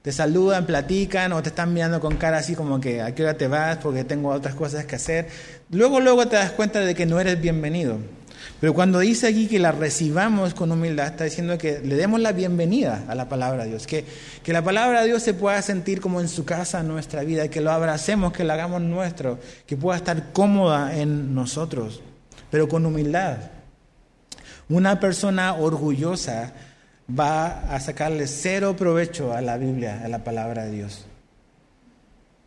te 0.02 0.12
saludan, 0.12 0.66
platican 0.66 1.32
o 1.32 1.42
te 1.42 1.48
están 1.48 1.72
mirando 1.72 1.98
con 1.98 2.16
cara 2.16 2.36
así 2.36 2.54
como 2.54 2.78
que 2.78 3.00
a 3.00 3.14
qué 3.14 3.22
hora 3.22 3.38
te 3.38 3.48
vas 3.48 3.78
porque 3.78 4.04
tengo 4.04 4.28
otras 4.28 4.54
cosas 4.54 4.84
que 4.84 4.96
hacer. 4.96 5.28
Luego, 5.70 6.00
luego 6.00 6.28
te 6.28 6.36
das 6.36 6.50
cuenta 6.50 6.80
de 6.80 6.94
que 6.94 7.06
no 7.06 7.18
eres 7.18 7.40
bienvenido. 7.40 7.96
Pero 8.60 8.74
cuando 8.74 8.98
dice 8.98 9.28
aquí 9.28 9.46
que 9.46 9.58
la 9.58 9.72
recibamos 9.72 10.52
con 10.52 10.70
humildad, 10.70 11.06
está 11.06 11.24
diciendo 11.24 11.56
que 11.56 11.80
le 11.80 11.94
demos 11.94 12.20
la 12.20 12.32
bienvenida 12.32 13.04
a 13.08 13.14
la 13.14 13.30
palabra 13.30 13.64
de 13.64 13.70
Dios, 13.70 13.86
que, 13.86 14.04
que 14.42 14.52
la 14.52 14.62
palabra 14.62 15.00
de 15.00 15.06
Dios 15.06 15.22
se 15.22 15.32
pueda 15.32 15.62
sentir 15.62 16.02
como 16.02 16.20
en 16.20 16.28
su 16.28 16.44
casa 16.44 16.80
en 16.80 16.88
nuestra 16.88 17.24
vida, 17.24 17.48
que 17.48 17.62
lo 17.62 17.70
abracemos, 17.70 18.34
que 18.34 18.44
lo 18.44 18.52
hagamos 18.52 18.82
nuestro, 18.82 19.38
que 19.66 19.78
pueda 19.78 19.96
estar 19.96 20.32
cómoda 20.32 20.94
en 20.98 21.34
nosotros, 21.34 22.02
pero 22.54 22.68
con 22.68 22.86
humildad. 22.86 23.38
Una 24.68 25.00
persona 25.00 25.54
orgullosa 25.54 26.52
va 27.10 27.74
a 27.74 27.80
sacarle 27.80 28.28
cero 28.28 28.76
provecho 28.76 29.32
a 29.32 29.40
la 29.40 29.58
Biblia, 29.58 30.02
a 30.04 30.08
la 30.08 30.22
palabra 30.22 30.64
de 30.64 30.70
Dios. 30.70 31.04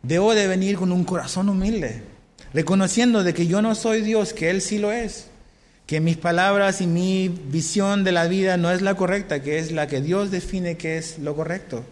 Debo 0.02 0.34
de 0.34 0.46
venir 0.46 0.76
con 0.76 0.92
un 0.92 1.04
corazón 1.04 1.50
humilde, 1.50 2.04
reconociendo 2.54 3.22
de 3.22 3.34
que 3.34 3.48
yo 3.48 3.60
no 3.60 3.74
soy 3.74 4.00
Dios, 4.00 4.32
que 4.32 4.48
Él 4.48 4.62
sí 4.62 4.78
lo 4.78 4.92
es, 4.92 5.26
que 5.84 6.00
mis 6.00 6.16
palabras 6.16 6.80
y 6.80 6.86
mi 6.86 7.28
visión 7.28 8.02
de 8.02 8.12
la 8.12 8.28
vida 8.28 8.56
no 8.56 8.70
es 8.70 8.80
la 8.80 8.94
correcta, 8.94 9.42
que 9.42 9.58
es 9.58 9.72
la 9.72 9.88
que 9.88 10.00
Dios 10.00 10.30
define 10.30 10.78
que 10.78 10.96
es 10.96 11.18
lo 11.18 11.36
correcto. 11.36 11.84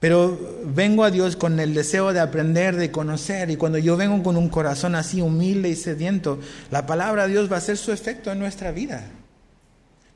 Pero 0.00 0.38
vengo 0.64 1.02
a 1.02 1.10
Dios 1.10 1.34
con 1.34 1.58
el 1.58 1.74
deseo 1.74 2.12
de 2.12 2.20
aprender, 2.20 2.76
de 2.76 2.92
conocer, 2.92 3.50
y 3.50 3.56
cuando 3.56 3.78
yo 3.78 3.96
vengo 3.96 4.22
con 4.22 4.36
un 4.36 4.48
corazón 4.48 4.94
así 4.94 5.20
humilde 5.20 5.68
y 5.68 5.76
sediento, 5.76 6.38
la 6.70 6.86
palabra 6.86 7.26
de 7.26 7.32
Dios 7.32 7.50
va 7.50 7.56
a 7.56 7.58
hacer 7.58 7.76
su 7.76 7.90
efecto 7.90 8.30
en 8.30 8.38
nuestra 8.38 8.70
vida. 8.70 9.10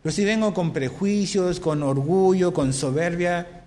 Pero 0.02 0.12
si 0.14 0.24
vengo 0.24 0.54
con 0.54 0.72
prejuicios, 0.72 1.58
con 1.58 1.82
orgullo, 1.82 2.52
con 2.52 2.72
soberbia, 2.72 3.62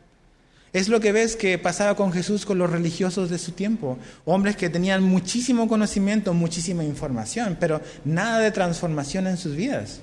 es 0.72 0.90
lo 0.90 1.00
que 1.00 1.14
ves 1.14 1.38
que 1.38 1.58
pasaba 1.58 1.96
con 1.96 2.12
Jesús 2.12 2.46
con 2.46 2.58
los 2.58 2.70
religiosos 2.70 3.30
de 3.30 3.38
su 3.38 3.54
tiempo. 3.54 3.98
Hombres 4.26 4.58
que 4.58 4.70
tenían 4.70 5.04
muchísimo 5.04 5.70
conocimiento, 5.70 6.34
muchísima 6.34 6.84
información, 6.84 7.56
pero 7.60 7.82
nada 8.04 8.40
de 8.40 8.52
transformación 8.52 9.28
en 9.28 9.38
sus 9.38 9.56
vidas. 9.56 10.02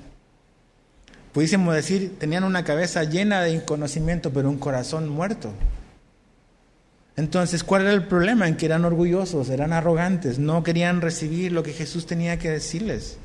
Pudiésemos 1.32 1.74
decir, 1.74 2.16
tenían 2.18 2.44
una 2.44 2.64
cabeza 2.64 3.04
llena 3.04 3.42
de 3.42 3.62
conocimiento, 3.64 4.32
pero 4.32 4.48
un 4.48 4.58
corazón 4.58 5.08
muerto. 5.10 5.52
Entonces, 7.16 7.62
¿cuál 7.62 7.82
era 7.82 7.92
el 7.92 8.06
problema? 8.06 8.48
En 8.48 8.56
que 8.56 8.66
eran 8.66 8.84
orgullosos, 8.84 9.50
eran 9.50 9.72
arrogantes, 9.72 10.38
no 10.38 10.62
querían 10.62 11.00
recibir 11.00 11.52
lo 11.52 11.62
que 11.62 11.72
Jesús 11.72 12.06
tenía 12.06 12.38
que 12.38 12.50
decirles. 12.50 13.18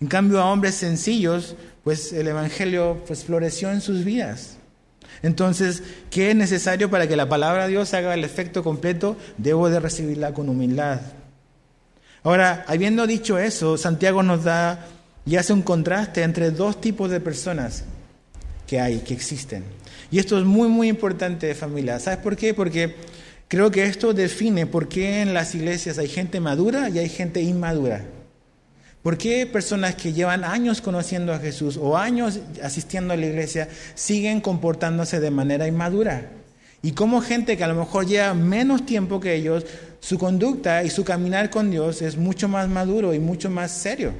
En 0.00 0.06
cambio, 0.06 0.40
a 0.40 0.52
hombres 0.52 0.76
sencillos, 0.76 1.56
pues 1.82 2.12
el 2.12 2.28
Evangelio 2.28 3.02
pues, 3.06 3.24
floreció 3.24 3.72
en 3.72 3.80
sus 3.80 4.04
vidas. 4.04 4.56
Entonces, 5.22 5.82
¿qué 6.10 6.30
es 6.30 6.36
necesario 6.36 6.90
para 6.90 7.08
que 7.08 7.16
la 7.16 7.28
palabra 7.28 7.64
de 7.64 7.70
Dios 7.70 7.92
haga 7.94 8.14
el 8.14 8.22
efecto 8.22 8.62
completo? 8.62 9.16
Debo 9.36 9.68
de 9.68 9.80
recibirla 9.80 10.32
con 10.32 10.48
humildad. 10.48 11.00
Ahora, 12.22 12.64
habiendo 12.68 13.06
dicho 13.06 13.38
eso, 13.38 13.76
Santiago 13.76 14.22
nos 14.22 14.44
da 14.44 14.86
y 15.26 15.36
hace 15.36 15.52
un 15.52 15.62
contraste 15.62 16.22
entre 16.22 16.50
dos 16.50 16.80
tipos 16.80 17.10
de 17.10 17.20
personas 17.20 17.84
que 18.66 18.80
hay, 18.80 18.98
que 19.00 19.14
existen. 19.14 19.64
Y 20.10 20.18
esto 20.18 20.38
es 20.38 20.44
muy, 20.44 20.68
muy 20.68 20.88
importante, 20.88 21.54
familia. 21.54 21.98
¿Sabes 21.98 22.20
por 22.20 22.36
qué? 22.36 22.54
Porque 22.54 22.96
creo 23.46 23.70
que 23.70 23.84
esto 23.84 24.14
define 24.14 24.66
por 24.66 24.88
qué 24.88 25.20
en 25.20 25.34
las 25.34 25.54
iglesias 25.54 25.98
hay 25.98 26.08
gente 26.08 26.40
madura 26.40 26.88
y 26.88 26.98
hay 26.98 27.08
gente 27.08 27.42
inmadura. 27.42 28.04
¿Por 29.02 29.16
qué 29.16 29.46
personas 29.46 29.94
que 29.94 30.12
llevan 30.12 30.44
años 30.44 30.80
conociendo 30.80 31.32
a 31.32 31.38
Jesús 31.38 31.76
o 31.76 31.96
años 31.96 32.40
asistiendo 32.62 33.14
a 33.14 33.16
la 33.16 33.26
iglesia 33.26 33.68
siguen 33.94 34.40
comportándose 34.40 35.20
de 35.20 35.30
manera 35.30 35.66
inmadura? 35.66 36.30
Y 36.82 36.92
cómo 36.92 37.20
gente 37.20 37.56
que 37.56 37.64
a 37.64 37.68
lo 37.68 37.74
mejor 37.74 38.06
lleva 38.06 38.34
menos 38.34 38.86
tiempo 38.86 39.20
que 39.20 39.34
ellos, 39.34 39.66
su 40.00 40.18
conducta 40.18 40.84
y 40.84 40.90
su 40.90 41.04
caminar 41.04 41.50
con 41.50 41.70
Dios 41.70 42.02
es 42.02 42.16
mucho 42.16 42.48
más 42.48 42.68
maduro 42.68 43.14
y 43.14 43.18
mucho 43.18 43.50
más 43.50 43.72
serio. 43.72 44.12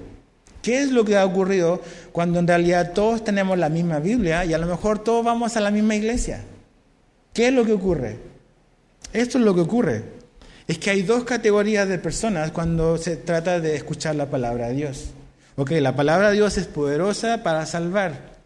¿Qué 0.62 0.82
es 0.82 0.90
lo 0.90 1.04
que 1.04 1.16
ha 1.16 1.24
ocurrido 1.24 1.80
cuando 2.12 2.38
en 2.38 2.46
realidad 2.46 2.92
todos 2.92 3.24
tenemos 3.24 3.58
la 3.58 3.68
misma 3.68 4.00
Biblia 4.00 4.44
y 4.44 4.54
a 4.54 4.58
lo 4.58 4.66
mejor 4.66 4.98
todos 4.98 5.24
vamos 5.24 5.56
a 5.56 5.60
la 5.60 5.70
misma 5.70 5.94
iglesia? 5.94 6.42
¿Qué 7.32 7.48
es 7.48 7.54
lo 7.54 7.64
que 7.64 7.72
ocurre? 7.72 8.18
Esto 9.12 9.38
es 9.38 9.44
lo 9.44 9.54
que 9.54 9.60
ocurre. 9.60 10.04
Es 10.66 10.78
que 10.78 10.90
hay 10.90 11.02
dos 11.02 11.24
categorías 11.24 11.88
de 11.88 11.98
personas 11.98 12.50
cuando 12.50 12.98
se 12.98 13.16
trata 13.16 13.60
de 13.60 13.76
escuchar 13.76 14.16
la 14.16 14.26
palabra 14.26 14.68
de 14.68 14.74
Dios. 14.74 15.10
Ok, 15.56 15.70
la 15.80 15.96
palabra 15.96 16.28
de 16.28 16.34
Dios 16.34 16.58
es 16.58 16.66
poderosa 16.66 17.42
para 17.42 17.64
salvar. 17.64 18.36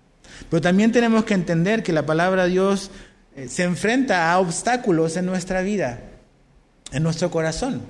Pero 0.49 0.61
también 0.61 0.93
tenemos 0.93 1.25
que 1.25 1.35
entender 1.35 1.83
que 1.83 1.93
la 1.93 2.07
palabra 2.07 2.45
de 2.45 2.51
Dios 2.51 2.91
eh, 3.37 3.49
se 3.49 3.65
enfrenta 3.65 4.31
a 4.31 4.39
obstáculos 4.39 5.17
en 5.17 5.27
nuestra 5.27 5.63
vida, 5.63 6.01
en 6.93 7.03
nuestro 7.03 7.31
corazón. 7.31 7.83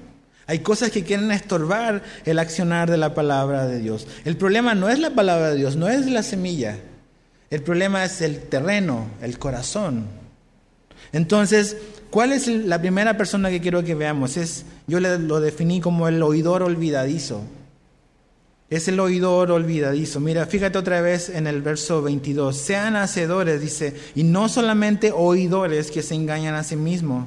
Hay 0.46 0.60
cosas 0.60 0.90
que 0.90 1.04
quieren 1.04 1.30
estorbar 1.30 2.02
el 2.24 2.38
accionar 2.38 2.90
de 2.90 2.96
la 2.96 3.14
palabra 3.14 3.66
de 3.66 3.78
Dios. 3.78 4.06
El 4.24 4.36
problema 4.36 4.74
no 4.74 4.88
es 4.88 4.98
la 4.98 5.10
palabra 5.10 5.50
de 5.50 5.56
Dios, 5.56 5.76
no 5.76 5.88
es 5.88 6.06
la 6.06 6.22
semilla. 6.22 6.78
El 7.50 7.62
problema 7.62 8.04
es 8.04 8.22
el 8.22 8.40
terreno, 8.40 9.06
el 9.20 9.38
corazón. 9.38 10.06
Entonces, 11.12 11.76
¿cuál 12.10 12.32
es 12.32 12.48
la 12.48 12.80
primera 12.80 13.16
persona 13.16 13.50
que 13.50 13.60
quiero 13.60 13.84
que 13.84 13.94
veamos? 13.94 14.36
Es, 14.36 14.64
yo 14.86 15.00
lo 15.00 15.40
definí 15.40 15.80
como 15.80 16.08
el 16.08 16.22
oidor 16.22 16.62
olvidadizo. 16.62 17.42
Es 18.70 18.88
el 18.88 18.98
oidor 18.98 19.50
olvidadizo. 19.50 20.18
Mira, 20.18 20.46
fíjate 20.46 20.78
otra 20.78 21.02
vez 21.02 21.28
en 21.28 21.46
el 21.46 21.60
verso 21.60 22.00
22. 22.00 22.56
Sean 22.56 22.96
hacedores, 22.96 23.60
dice, 23.60 23.94
y 24.14 24.22
no 24.22 24.48
solamente 24.48 25.12
oidores 25.12 25.90
que 25.90 26.02
se 26.02 26.14
engañan 26.14 26.54
a 26.54 26.64
sí 26.64 26.76
mismos. 26.76 27.26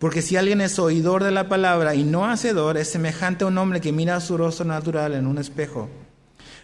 Porque 0.00 0.22
si 0.22 0.36
alguien 0.36 0.62
es 0.62 0.78
oidor 0.78 1.22
de 1.22 1.30
la 1.30 1.50
palabra 1.50 1.94
y 1.94 2.04
no 2.04 2.24
hacedor, 2.24 2.78
es 2.78 2.88
semejante 2.88 3.44
a 3.44 3.48
un 3.48 3.58
hombre 3.58 3.82
que 3.82 3.92
mira 3.92 4.18
su 4.20 4.38
rostro 4.38 4.64
natural 4.64 5.12
en 5.12 5.26
un 5.26 5.36
espejo. 5.36 5.90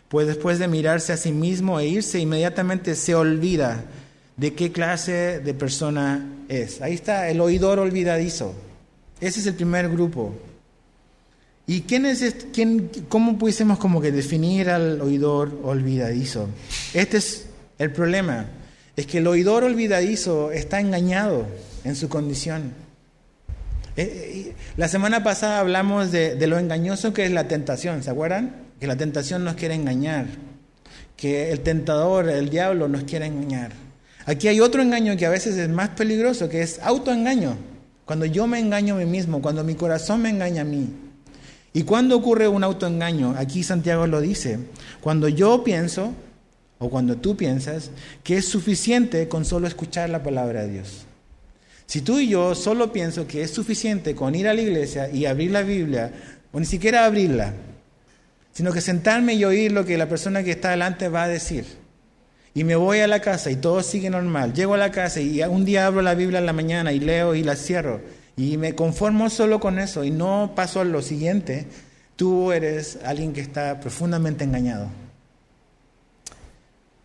Pues 0.08 0.26
después 0.26 0.58
de 0.58 0.68
mirarse 0.68 1.12
a 1.12 1.18
sí 1.18 1.32
mismo 1.32 1.78
e 1.78 1.86
irse, 1.86 2.18
inmediatamente 2.18 2.94
se 2.94 3.14
olvida 3.14 3.84
de 4.38 4.54
qué 4.54 4.72
clase 4.72 5.40
de 5.40 5.52
persona 5.52 6.26
es. 6.48 6.80
Ahí 6.80 6.94
está 6.94 7.28
el 7.28 7.42
oidor 7.42 7.78
olvidadizo. 7.78 8.54
Ese 9.20 9.40
es 9.40 9.46
el 9.46 9.54
primer 9.54 9.90
grupo. 9.90 10.34
¿Y 11.66 11.82
quién 11.82 12.06
es 12.06 12.36
quién, 12.54 12.90
cómo 13.10 13.36
pudiésemos 13.36 13.78
como 13.78 14.00
que 14.00 14.12
definir 14.12 14.70
al 14.70 15.02
oidor 15.02 15.60
olvidadizo? 15.62 16.48
Este 16.94 17.18
es 17.18 17.48
el 17.76 17.92
problema. 17.92 18.46
Es 18.96 19.06
que 19.06 19.18
el 19.18 19.26
oidor 19.26 19.62
olvidadizo 19.62 20.52
está 20.52 20.80
engañado 20.80 21.44
en 21.84 21.96
su 21.96 22.08
condición. 22.08 22.85
Eh, 23.96 24.54
la 24.76 24.88
semana 24.88 25.24
pasada 25.24 25.60
hablamos 25.60 26.12
de, 26.12 26.46
lo 26.46 26.58
engañoso 26.58 27.14
que 27.14 27.24
es 27.24 27.32
la 27.32 27.48
tentación, 27.48 28.02
¿se 28.02 28.10
acuerdan? 28.10 28.66
Que 28.78 28.86
la 28.86 28.96
tentación 28.96 29.44
nos 29.44 29.54
quiere 29.54 29.74
engañar, 29.74 30.26
que 31.16 31.50
el 31.50 31.60
tentador, 31.60 32.28
el 32.28 32.50
diablo 32.50 32.88
nos 32.88 33.04
quiere 33.04 33.26
engañar. 33.26 33.72
Aquí 34.26 34.48
hay 34.48 34.60
otro 34.60 34.82
engaño 34.82 35.16
que 35.16 35.24
a 35.24 35.30
veces 35.30 35.56
es 35.56 35.68
más 35.68 35.90
peligroso, 35.90 36.48
que 36.48 36.60
es 36.60 36.78
autoengaño. 36.80 37.56
Cuando 38.04 38.26
yo 38.26 38.46
me 38.46 38.58
engaño 38.58 38.96
a 38.96 38.98
mí 38.98 39.06
mismo, 39.06 39.40
cuando 39.40 39.64
mi 39.64 39.74
corazón 39.74 40.22
me 40.22 40.30
engaña 40.30 40.62
a 40.62 40.64
mí. 40.64 40.88
¿Y 41.72 41.82
cuándo 41.84 42.16
ocurre 42.16 42.48
un 42.48 42.64
autoengaño? 42.64 43.34
Aquí 43.38 43.62
Santiago 43.62 44.06
lo 44.06 44.20
dice. 44.20 44.58
Cuando 45.00 45.28
yo 45.28 45.64
pienso, 45.64 46.12
o 46.78 46.90
cuando 46.90 47.16
tú 47.16 47.36
piensas, 47.36 47.90
que 48.22 48.36
es 48.36 48.46
suficiente 48.46 49.28
con 49.28 49.44
solo 49.44 49.66
escuchar 49.66 50.10
la 50.10 50.22
palabra 50.22 50.62
de 50.62 50.72
Dios. 50.72 51.06
Si 51.86 52.00
tú 52.00 52.18
y 52.18 52.28
yo 52.28 52.54
solo 52.54 52.92
pienso 52.92 53.26
que 53.26 53.42
es 53.42 53.50
suficiente 53.52 54.14
con 54.14 54.34
ir 54.34 54.48
a 54.48 54.54
la 54.54 54.60
iglesia 54.60 55.08
y 55.08 55.24
abrir 55.24 55.52
la 55.52 55.62
Biblia, 55.62 56.12
o 56.52 56.58
ni 56.58 56.66
siquiera 56.66 57.04
abrirla, 57.04 57.54
sino 58.52 58.72
que 58.72 58.80
sentarme 58.80 59.34
y 59.34 59.44
oír 59.44 59.72
lo 59.72 59.84
que 59.84 59.98
la 59.98 60.08
persona 60.08 60.42
que 60.42 60.52
está 60.52 60.70
delante 60.70 61.08
va 61.08 61.24
a 61.24 61.28
decir. 61.28 61.64
Y 62.54 62.64
me 62.64 62.74
voy 62.74 63.00
a 63.00 63.06
la 63.06 63.20
casa 63.20 63.50
y 63.50 63.56
todo 63.56 63.82
sigue 63.82 64.08
normal. 64.08 64.54
Llego 64.54 64.74
a 64.74 64.78
la 64.78 64.90
casa 64.90 65.20
y 65.20 65.42
un 65.42 65.66
día 65.66 65.86
abro 65.86 66.00
la 66.00 66.14
Biblia 66.14 66.38
en 66.38 66.46
la 66.46 66.54
mañana 66.54 66.90
y 66.90 66.98
leo 66.98 67.34
y 67.34 67.42
la 67.42 67.54
cierro. 67.54 68.00
Y 68.34 68.56
me 68.56 68.74
conformo 68.74 69.28
solo 69.28 69.60
con 69.60 69.78
eso 69.78 70.04
y 70.04 70.10
no 70.10 70.52
paso 70.56 70.80
a 70.80 70.84
lo 70.84 71.02
siguiente. 71.02 71.66
Tú 72.16 72.52
eres 72.52 72.98
alguien 73.04 73.34
que 73.34 73.42
está 73.42 73.78
profundamente 73.78 74.44
engañado. 74.44 74.88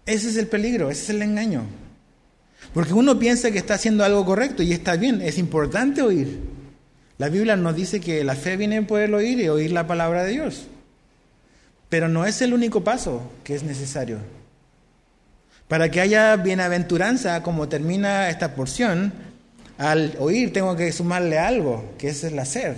Ese 0.06 0.30
es 0.30 0.38
el 0.38 0.48
peligro, 0.48 0.90
ese 0.90 1.04
es 1.04 1.10
el 1.10 1.22
engaño. 1.22 1.66
Porque 2.74 2.94
uno 2.94 3.20
piensa 3.20 3.52
que 3.52 3.58
está 3.58 3.74
haciendo 3.74 4.04
algo 4.04 4.26
correcto 4.26 4.64
y 4.64 4.72
está 4.72 4.96
bien, 4.96 5.22
es 5.22 5.38
importante 5.38 6.02
oír. 6.02 6.40
La 7.18 7.30
Biblia 7.30 7.56
nos 7.56 7.76
dice 7.76 8.00
que 8.00 8.24
la 8.24 8.36
fe 8.36 8.58
viene 8.58 8.82
por 8.82 9.02
el 9.02 9.14
oír 9.14 9.40
y 9.40 9.50
oír 9.50 9.72
la 9.72 9.88
palabra 9.88 10.24
de 10.24 10.32
Dios. 10.32 10.68
Pero 11.90 12.08
no 12.08 12.26
es 12.26 12.42
el 12.42 12.54
único 12.54 12.84
paso 12.84 13.22
que 13.44 13.54
es 13.54 13.64
necesario. 13.64 14.18
Para 15.68 15.92
que 15.92 16.02
haya 16.02 16.36
bienaventuranza, 16.38 17.44
como 17.44 17.70
termina 17.70 18.30
esta 18.30 18.56
porción, 18.56 19.14
al 19.78 20.16
oír 20.20 20.54
tengo 20.54 20.76
que 20.76 20.92
sumarle 20.92 21.38
algo, 21.38 21.94
que 21.98 22.10
es 22.10 22.24
el 22.24 22.40
hacer. 22.40 22.78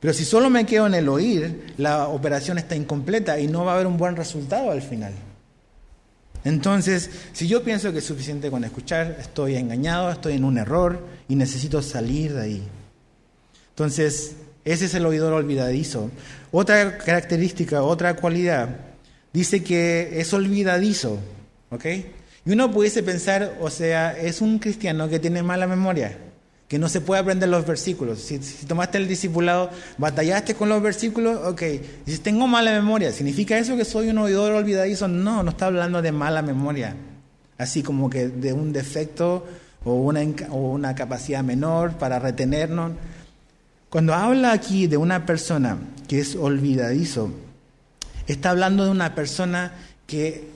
Pero 0.00 0.12
si 0.12 0.24
solo 0.24 0.50
me 0.50 0.66
quedo 0.66 0.86
en 0.86 0.94
el 0.94 1.08
oír, 1.08 1.74
la 1.78 2.08
operación 2.08 2.58
está 2.58 2.76
incompleta 2.76 3.40
y 3.40 3.46
no 3.46 3.64
va 3.64 3.72
a 3.72 3.74
haber 3.76 3.86
un 3.86 3.96
buen 3.96 4.16
resultado 4.16 4.70
al 4.70 4.82
final. 4.82 5.12
Entonces, 6.44 7.10
si 7.32 7.48
yo 7.48 7.64
pienso 7.64 7.92
que 7.92 7.98
es 7.98 8.04
suficiente 8.04 8.50
con 8.50 8.64
escuchar, 8.64 9.16
estoy 9.18 9.56
engañado, 9.56 10.10
estoy 10.10 10.34
en 10.34 10.44
un 10.44 10.58
error 10.58 11.00
y 11.28 11.36
necesito 11.36 11.80
salir 11.80 12.34
de 12.34 12.42
ahí. 12.42 12.62
Entonces, 13.70 14.36
ese 14.64 14.84
es 14.84 14.94
el 14.94 15.06
oidor 15.06 15.32
olvidadizo. 15.32 16.10
Otra 16.52 16.98
característica, 16.98 17.82
otra 17.82 18.16
cualidad, 18.16 18.68
dice 19.32 19.64
que 19.64 20.20
es 20.20 20.32
olvidadizo, 20.32 21.18
¿ok? 21.70 21.84
Y 22.46 22.52
uno 22.52 22.70
pudiese 22.70 23.02
pensar, 23.02 23.56
o 23.60 23.70
sea, 23.70 24.16
es 24.18 24.42
un 24.42 24.58
cristiano 24.58 25.08
que 25.08 25.18
tiene 25.18 25.42
mala 25.42 25.66
memoria 25.66 26.16
que 26.68 26.78
no 26.78 26.88
se 26.88 27.00
puede 27.00 27.20
aprender 27.20 27.48
los 27.48 27.66
versículos. 27.66 28.20
Si, 28.20 28.38
tomaste 28.66 28.98
el 28.98 29.06
discipulado, 29.06 29.70
batallaste 29.98 30.54
con 30.54 30.68
los 30.68 30.82
versículos, 30.82 31.46
ok. 31.46 31.62
si 32.06 32.18
tengo 32.18 32.46
mala 32.46 32.72
memoria, 32.72 33.12
¿significa 33.12 33.58
eso 33.58 33.76
que 33.76 33.84
soy 33.84 34.08
un 34.08 34.18
oidor 34.18 34.52
olvidadizo? 34.52 35.08
No, 35.08 35.42
no 35.42 35.50
está 35.50 35.66
hablando 35.66 36.00
de 36.00 36.12
mala 36.12 36.42
memoria, 36.42 36.96
así 37.58 37.82
como 37.82 38.08
que 38.08 38.28
de 38.28 38.52
un 38.52 38.72
defecto 38.72 39.46
o 39.84 39.94
una, 39.94 40.22
o 40.50 40.72
una 40.72 40.94
capacidad 40.94 41.44
menor 41.44 41.92
para 41.94 42.18
retenernos. 42.18 42.92
Cuando 43.90 44.14
habla 44.14 44.52
aquí 44.52 44.86
de 44.86 44.96
una 44.96 45.26
persona 45.26 45.78
que 46.08 46.20
es 46.20 46.34
olvidadizo, 46.34 47.30
está 48.26 48.50
hablando 48.50 48.84
de 48.84 48.90
una 48.90 49.14
persona 49.14 49.72
que 50.06 50.48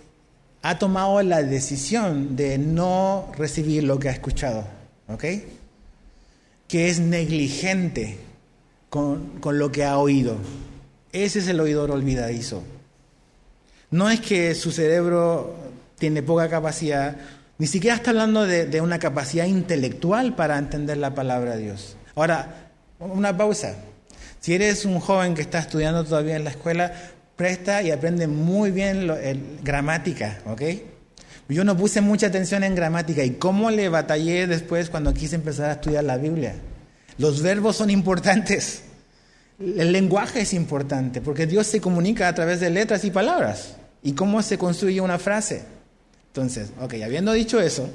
ha 0.62 0.78
tomado 0.78 1.22
la 1.22 1.42
decisión 1.42 2.34
de 2.34 2.58
no 2.58 3.30
recibir 3.36 3.84
lo 3.84 3.98
que 3.98 4.08
ha 4.08 4.12
escuchado. 4.12 4.66
¿Ok? 5.06 5.24
Que 6.68 6.90
es 6.90 7.00
negligente 7.00 8.18
con, 8.90 9.40
lo 9.42 9.72
que 9.72 9.84
ha 9.84 9.98
oído. 9.98 10.36
Ese 11.12 11.40
es 11.40 11.48
el 11.48 11.58
oidor 11.60 11.90
olvidadizo. 11.90 12.62
No 13.90 14.10
es 14.10 14.20
que 14.20 14.54
su 14.54 14.70
cerebro 14.70 15.56
tiene 15.98 16.22
poca 16.22 16.48
capacidad, 16.48 17.16
ni 17.56 17.66
siquiera 17.66 17.96
está 17.96 18.10
hablando 18.10 18.46
de, 18.46 18.66
de, 18.66 18.80
una 18.82 18.98
capacidad 18.98 19.46
intelectual 19.46 20.36
para 20.36 20.58
entender 20.58 20.98
la 20.98 21.14
palabra 21.14 21.56
de 21.56 21.64
Dios. 21.64 21.96
Ahora, 22.14 22.70
una 23.00 23.36
pausa. 23.36 23.74
Si 24.40 24.54
eres 24.54 24.84
un 24.84 25.00
joven 25.00 25.34
que 25.34 25.42
está 25.42 25.58
estudiando 25.58 26.04
todavía 26.04 26.36
en 26.36 26.44
la 26.44 26.50
escuela, 26.50 26.92
presta 27.34 27.82
y 27.82 27.90
aprende 27.90 28.26
muy 28.28 28.70
bien 28.70 29.10
gramática, 29.62 30.38
¿ok? 30.46 30.62
Yo 31.48 31.64
no 31.64 31.76
puse 31.76 32.02
mucha 32.02 32.26
atención 32.26 32.62
en 32.62 32.74
gramática 32.74 33.24
y 33.24 33.32
cómo 33.32 33.70
le 33.70 33.88
batallé 33.88 34.46
después 34.46 34.90
cuando 34.90 35.14
quise 35.14 35.36
empezar 35.36 35.70
a 35.70 35.72
estudiar 35.74 36.04
la 36.04 36.18
Biblia. 36.18 36.54
Los 37.16 37.40
verbos 37.40 37.76
son 37.76 37.88
importantes. 37.88 38.82
El 39.58 39.92
lenguaje 39.92 40.42
es 40.42 40.52
importante 40.52 41.20
porque 41.22 41.46
Dios 41.46 41.66
se 41.66 41.80
comunica 41.80 42.28
a 42.28 42.34
través 42.34 42.60
de 42.60 42.68
letras 42.68 43.04
y 43.04 43.10
palabras. 43.10 43.76
¿Y 44.02 44.12
cómo 44.12 44.42
se 44.42 44.58
construye 44.58 45.00
una 45.00 45.18
frase? 45.18 45.64
Entonces, 46.28 46.70
ok, 46.80 46.94
habiendo 47.02 47.32
dicho 47.32 47.58
eso, 47.60 47.88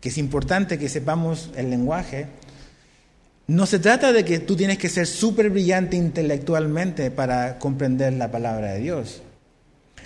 que 0.00 0.10
es 0.10 0.18
importante 0.18 0.78
que 0.78 0.88
sepamos 0.88 1.50
el 1.56 1.70
lenguaje, 1.70 2.26
no 3.46 3.66
se 3.66 3.78
trata 3.78 4.12
de 4.12 4.24
que 4.24 4.38
tú 4.38 4.54
tienes 4.54 4.78
que 4.78 4.88
ser 4.88 5.06
súper 5.06 5.50
brillante 5.50 5.96
intelectualmente 5.96 7.10
para 7.10 7.58
comprender 7.58 8.12
la 8.12 8.30
palabra 8.30 8.72
de 8.72 8.80
Dios. 8.80 9.22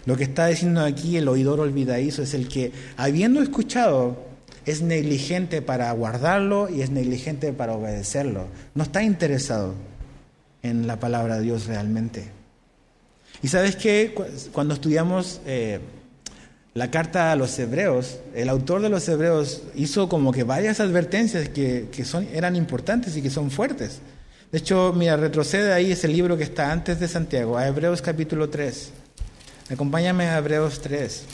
Lo 0.07 0.16
que 0.16 0.25
está 0.25 0.47
diciendo 0.47 0.83
aquí 0.83 1.16
el 1.16 1.29
oidor 1.29 1.61
olvidadizo 1.61 2.23
es 2.23 2.33
el 2.33 2.49
que, 2.49 2.73
habiendo 2.97 3.42
escuchado, 3.42 4.25
es 4.64 4.81
negligente 4.81 5.62
para 5.62 5.90
guardarlo 5.92 6.69
y 6.71 6.83
es 6.83 6.90
negligente 6.90 7.53
para 7.53 7.75
obedecerlo. 7.75 8.47
No 8.75 8.85
está 8.85 9.03
interesado 9.03 9.75
en 10.62 10.87
la 10.87 10.99
palabra 10.99 11.37
de 11.37 11.42
Dios 11.42 11.66
realmente. 11.66 12.29
Y 13.42 13.49
sabes 13.49 13.77
que 13.77 14.14
cuando 14.53 14.75
estudiamos 14.75 15.40
eh, 15.45 15.81
la 16.75 16.90
carta 16.90 17.33
a 17.33 17.37
los 17.37 17.59
hebreos, 17.59 18.21
el 18.35 18.49
autor 18.49 18.83
de 18.83 18.88
los 18.88 19.09
hebreos 19.09 19.62
hizo 19.75 20.09
como 20.09 20.33
que 20.33 20.45
varias 20.45 20.79
advertencias 20.81 21.49
que, 21.49 21.88
son, 22.05 22.29
eran 22.33 22.55
importantes 22.55 23.16
y 23.16 23.23
que 23.23 23.31
son 23.31 23.51
fuertes. 23.51 24.01
De 24.53 24.59
hecho, 24.59 24.92
mira, 24.95 25.16
retrocede 25.16 25.73
ahí 25.73 25.92
ese 25.92 26.07
libro 26.07 26.37
que 26.37 26.45
está 26.45 26.71
antes 26.71 27.01
de 27.01 27.09
Santiago, 27.09 27.59
a 27.59 27.66
Hebreos 27.66 28.03
capítulo 28.03 28.49
3. 28.49 28.92
Acompáñame 29.71 30.29
a 30.29 30.39
Hebreos 30.39 30.81
3. 30.81 31.25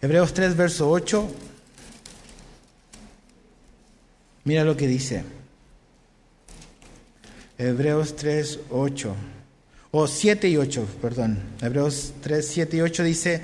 Hebreos 0.00 0.32
3, 0.32 0.56
verso 0.56 0.88
8. 0.88 1.28
Mira 4.44 4.64
lo 4.64 4.76
que 4.76 4.86
dice. 4.86 5.24
Hebreos 7.58 8.14
3, 8.16 8.60
8. 8.70 9.14
O 9.90 10.06
7 10.06 10.48
y 10.48 10.56
8, 10.56 10.86
perdón. 11.02 11.42
Hebreos 11.60 12.14
3, 12.22 12.46
7 12.46 12.76
y 12.76 12.80
8 12.80 13.02
dice, 13.02 13.42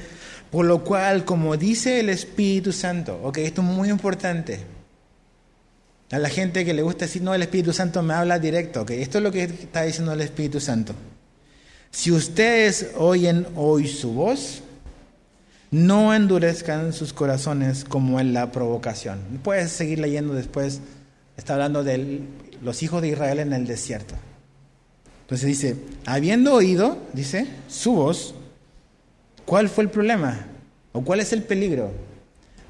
por 0.50 0.66
lo 0.66 0.82
cual, 0.82 1.24
como 1.24 1.56
dice 1.56 2.00
el 2.00 2.08
Espíritu 2.08 2.72
Santo, 2.72 3.20
ok, 3.22 3.38
esto 3.38 3.60
es 3.60 3.66
muy 3.66 3.90
importante. 3.90 4.77
A 6.10 6.18
la 6.18 6.30
gente 6.30 6.64
que 6.64 6.72
le 6.72 6.82
gusta 6.82 7.04
decir, 7.04 7.22
no, 7.22 7.34
el 7.34 7.42
Espíritu 7.42 7.72
Santo 7.72 8.02
me 8.02 8.14
habla 8.14 8.38
directo, 8.38 8.82
ok, 8.82 8.90
esto 8.92 9.18
es 9.18 9.24
lo 9.24 9.30
que 9.30 9.42
está 9.42 9.82
diciendo 9.82 10.12
el 10.12 10.22
Espíritu 10.22 10.58
Santo. 10.58 10.94
Si 11.90 12.10
ustedes 12.10 12.92
oyen 12.96 13.46
hoy 13.56 13.88
su 13.88 14.12
voz, 14.12 14.62
no 15.70 16.14
endurezcan 16.14 16.94
sus 16.94 17.12
corazones 17.12 17.84
como 17.84 18.20
en 18.20 18.32
la 18.32 18.50
provocación. 18.52 19.18
Puedes 19.42 19.70
seguir 19.70 19.98
leyendo 19.98 20.32
después, 20.32 20.80
está 21.36 21.54
hablando 21.54 21.84
de 21.84 22.22
los 22.62 22.82
hijos 22.82 23.02
de 23.02 23.08
Israel 23.08 23.40
en 23.40 23.52
el 23.52 23.66
desierto. 23.66 24.14
Entonces 25.22 25.46
dice, 25.46 25.76
habiendo 26.06 26.54
oído, 26.54 26.96
dice, 27.12 27.46
su 27.68 27.92
voz, 27.92 28.34
¿cuál 29.44 29.68
fue 29.68 29.84
el 29.84 29.90
problema? 29.90 30.46
¿O 30.92 31.02
cuál 31.02 31.20
es 31.20 31.34
el 31.34 31.42
peligro 31.42 31.92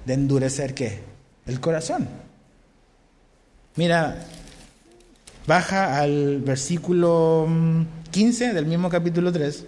de 0.04 0.14
endurecer 0.14 0.74
qué? 0.74 0.98
El 1.46 1.60
corazón. 1.60 2.08
Mira, 3.78 4.16
baja 5.46 6.00
al 6.00 6.40
versículo 6.40 7.46
15 8.10 8.48
mm, 8.50 8.54
del 8.56 8.66
mismo 8.66 8.90
capítulo 8.90 9.30
3, 9.30 9.66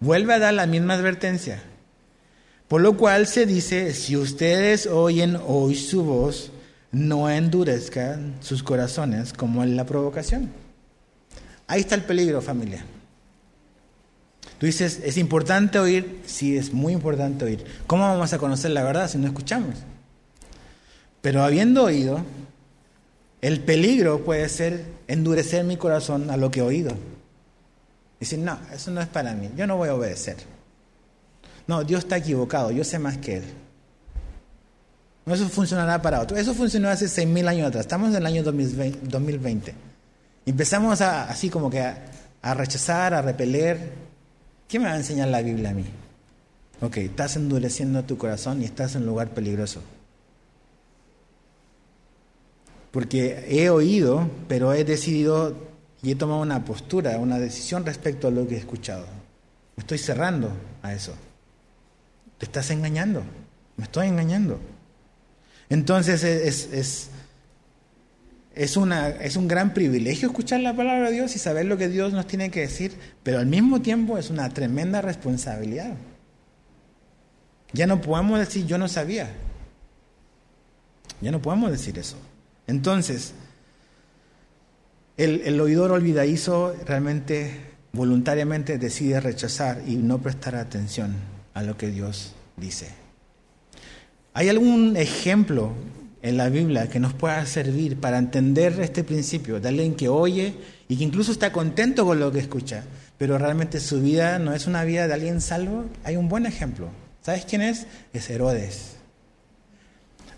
vuelve 0.00 0.34
a 0.34 0.40
dar 0.40 0.52
la 0.52 0.66
misma 0.66 0.94
advertencia. 0.94 1.62
Por 2.66 2.80
lo 2.80 2.96
cual 2.96 3.28
se 3.28 3.46
dice, 3.46 3.94
si 3.94 4.16
ustedes 4.16 4.88
oyen 4.88 5.38
hoy 5.46 5.76
su 5.76 6.02
voz, 6.02 6.50
no 6.90 7.30
endurezcan 7.30 8.34
sus 8.40 8.64
corazones 8.64 9.32
como 9.32 9.62
en 9.62 9.76
la 9.76 9.86
provocación. 9.86 10.50
Ahí 11.68 11.82
está 11.82 11.94
el 11.94 12.02
peligro, 12.02 12.42
familia. 12.42 12.84
Tú 14.58 14.66
dices, 14.66 15.00
¿es 15.04 15.16
importante 15.16 15.78
oír? 15.78 16.20
Sí, 16.26 16.56
es 16.56 16.72
muy 16.72 16.92
importante 16.92 17.44
oír. 17.44 17.64
¿Cómo 17.86 18.02
vamos 18.08 18.32
a 18.32 18.38
conocer 18.38 18.72
la 18.72 18.82
verdad 18.82 19.08
si 19.08 19.18
no 19.18 19.28
escuchamos? 19.28 19.76
Pero 21.22 21.44
habiendo 21.44 21.84
oído, 21.84 22.24
el 23.40 23.60
peligro 23.60 24.24
puede 24.24 24.48
ser 24.48 24.84
endurecer 25.08 25.64
mi 25.64 25.76
corazón 25.76 26.30
a 26.30 26.36
lo 26.36 26.50
que 26.50 26.60
he 26.60 26.62
oído. 26.62 26.92
Decir, 28.18 28.38
no, 28.38 28.58
eso 28.72 28.90
no 28.90 29.00
es 29.00 29.08
para 29.08 29.34
mí, 29.34 29.50
yo 29.56 29.66
no 29.66 29.76
voy 29.76 29.88
a 29.88 29.94
obedecer. 29.94 30.36
No, 31.66 31.84
Dios 31.84 32.04
está 32.04 32.18
equivocado, 32.18 32.70
yo 32.70 32.84
sé 32.84 32.98
más 32.98 33.16
que 33.16 33.38
Él. 33.38 33.44
No, 35.24 35.34
eso 35.34 35.48
funcionará 35.48 36.02
para 36.02 36.20
otro. 36.20 36.36
Eso 36.36 36.54
funcionó 36.54 36.88
hace 36.88 37.06
6.000 37.06 37.48
años 37.48 37.68
atrás, 37.68 37.82
estamos 37.86 38.10
en 38.10 38.16
el 38.16 38.26
año 38.26 38.42
2020. 38.42 39.74
Empezamos 40.46 41.00
a, 41.00 41.30
así 41.30 41.48
como 41.48 41.70
que 41.70 41.80
a, 41.80 42.54
rechazar, 42.54 43.14
a 43.14 43.22
repeler. 43.22 43.92
¿Qué 44.68 44.78
me 44.78 44.86
va 44.86 44.92
a 44.92 44.96
enseñar 44.96 45.28
la 45.28 45.42
Biblia 45.42 45.70
a 45.70 45.74
mí? 45.74 45.84
Ok, 46.80 46.96
estás 46.98 47.36
endureciendo 47.36 48.02
tu 48.04 48.18
corazón 48.18 48.62
y 48.62 48.64
estás 48.64 48.94
en 48.94 49.02
un 49.02 49.08
lugar 49.08 49.28
peligroso. 49.30 49.82
Porque 52.90 53.46
he 53.48 53.70
oído, 53.70 54.28
pero 54.48 54.72
he 54.72 54.84
decidido 54.84 55.54
y 56.02 56.12
he 56.12 56.14
tomado 56.16 56.40
una 56.40 56.64
postura, 56.64 57.18
una 57.18 57.38
decisión 57.38 57.84
respecto 57.86 58.28
a 58.28 58.30
lo 58.30 58.48
que 58.48 58.56
he 58.56 58.58
escuchado. 58.58 59.06
Me 59.76 59.82
estoy 59.82 59.98
cerrando 59.98 60.50
a 60.82 60.92
eso. 60.92 61.14
Te 62.38 62.46
estás 62.46 62.70
engañando. 62.70 63.22
Me 63.76 63.84
estoy 63.84 64.08
engañando. 64.08 64.58
Entonces 65.68 66.24
es 66.24 67.10
es, 68.54 68.76
una, 68.76 69.08
es 69.08 69.36
un 69.36 69.48
gran 69.48 69.72
privilegio 69.72 70.28
escuchar 70.28 70.60
la 70.60 70.74
palabra 70.74 71.08
de 71.08 71.14
Dios 71.14 71.34
y 71.36 71.38
saber 71.38 71.66
lo 71.66 71.76
que 71.76 71.88
Dios 71.88 72.12
nos 72.12 72.26
tiene 72.26 72.50
que 72.50 72.60
decir, 72.60 72.92
pero 73.22 73.38
al 73.38 73.46
mismo 73.46 73.80
tiempo 73.80 74.18
es 74.18 74.30
una 74.30 74.48
tremenda 74.50 75.00
responsabilidad. 75.00 75.94
Ya 77.72 77.86
no 77.86 78.00
podemos 78.00 78.38
decir 78.38 78.66
yo 78.66 78.78
no 78.78 78.88
sabía. 78.88 79.30
Ya 81.20 81.30
no 81.30 81.40
podemos 81.40 81.70
decir 81.70 81.98
eso. 81.98 82.16
Entonces, 82.66 83.34
el, 85.16 85.60
oidor 85.60 85.92
olvidadizo 85.92 86.74
realmente 86.86 87.52
voluntariamente 87.92 88.78
decide 88.78 89.20
rechazar 89.20 89.82
y 89.86 89.96
no 89.96 90.18
prestar 90.18 90.54
atención 90.54 91.14
a 91.52 91.62
lo 91.62 91.76
que 91.76 91.88
Dios 91.88 92.32
dice. 92.56 92.88
¿Hay 94.32 94.48
algún 94.48 94.96
ejemplo 94.96 95.72
en 96.22 96.36
la 96.36 96.48
Biblia 96.48 96.88
que 96.88 97.00
nos 97.00 97.12
pueda 97.14 97.44
servir 97.46 97.98
para 97.98 98.18
entender 98.18 98.78
este 98.80 99.04
principio 99.04 99.60
de 99.60 99.68
alguien 99.68 99.94
que 99.94 100.08
oye 100.08 100.54
y 100.88 100.96
que 100.96 101.04
incluso 101.04 101.32
está 101.32 101.52
contento 101.52 102.04
con 102.04 102.20
lo 102.20 102.30
que 102.30 102.40
escucha, 102.40 102.84
pero 103.18 103.38
realmente 103.38 103.80
su 103.80 104.00
vida 104.00 104.38
no 104.38 104.54
es 104.54 104.66
una 104.66 104.84
vida 104.84 105.06
de 105.06 105.14
alguien 105.14 105.40
salvo, 105.40 105.86
hay 106.04 106.16
un 106.16 106.28
buen 106.28 106.46
ejemplo. 106.46 106.88
¿Sabes 107.22 107.44
quién 107.44 107.62
es? 107.62 107.86
Es 108.12 108.30
Herodes. 108.30 108.89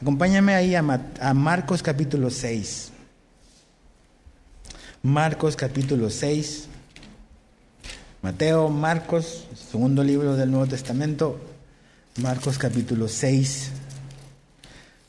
Acompáñame 0.02 0.52
ahí 0.54 0.74
a, 0.74 0.82
Marcos 1.32 1.80
capítulo 1.80 2.28
6. 2.28 2.90
Marcos 5.04 5.54
capítulo 5.54 6.10
6. 6.10 6.66
Mateo, 8.20 8.68
Marcos, 8.68 9.46
segundo 9.54 10.02
libro 10.02 10.34
del 10.34 10.50
Nuevo 10.50 10.66
Testamento. 10.66 11.38
Marcos 12.20 12.58
capítulo 12.58 13.06
6 13.06 13.70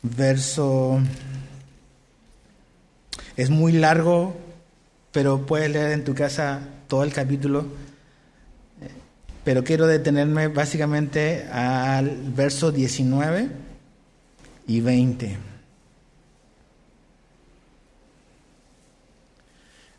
verso... 0.04 1.00
Es 3.36 3.50
muy 3.50 3.72
largo, 3.72 4.38
pero 5.12 5.48
puedes 5.48 5.72
leer 5.72 5.94
en 5.94 6.04
tu 6.04 6.14
casa 6.14 6.60
todo 6.88 7.04
el 7.04 7.12
capítulo. 7.12 7.66
Pero 9.44 9.64
quiero 9.64 9.88
detenerme 9.88 10.50
básicamente 10.50 11.48
al 11.52 12.16
verso 12.36 12.72
19 12.72 13.73
y 14.68 14.82
20. 14.82 15.38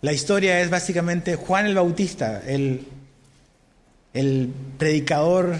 La 0.03 0.12
historia 0.12 0.61
es 0.61 0.68
básicamente 0.68 1.37
Juan 1.37 1.66
el 1.66 1.74
Bautista, 1.74 2.42
el, 2.46 2.87
el 4.12 4.53
predicador 4.79 5.57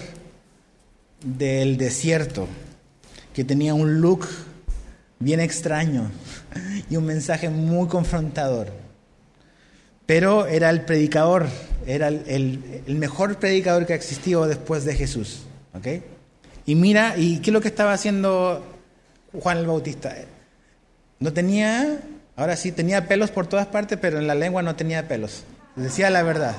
del 1.25 1.79
desierto 1.79 2.47
que 3.33 3.45
tenía 3.45 3.75
un 3.75 4.01
look 4.01 4.29
bien 5.19 5.41
extraño 5.41 6.11
y 6.91 6.97
un 6.97 7.07
mensaje 7.07 7.49
muy 7.49 7.89
confrontador. 7.89 8.69
Pero 10.07 10.47
era 10.47 10.69
el 10.69 10.83
predicador, 10.83 11.47
era 11.87 12.09
el, 12.09 12.85
mejor 12.89 13.39
predicador 13.39 13.87
que 13.87 13.95
ha 13.95 13.97
existido 13.97 14.47
después 14.47 14.85
de 14.85 14.95
Jesús. 14.95 15.45
Y 16.67 16.75
mira, 16.75 17.15
¿y 17.17 17.39
qué 17.39 17.51
es 17.51 17.55
lo 17.55 17.63
que 17.63 17.69
estaba 17.69 17.95
haciendo 17.95 18.63
Juan 19.41 19.59
el 19.59 19.67
Bautista? 19.67 20.15
No 21.19 21.33
tenía, 21.33 22.01
ahora 22.37 22.57
sí, 22.57 22.73
tenía 22.73 23.09
pelos 23.09 23.31
por 23.31 23.47
todas 23.47 23.67
partes, 23.67 23.99
pero 24.01 24.19
en 24.19 24.27
la 24.27 24.35
lengua 24.35 24.63
no 24.63 24.77
tenía 24.77 25.09
pelos. 25.09 25.45
Decía 25.77 26.11
la 26.11 26.23
verdad. 26.23 26.55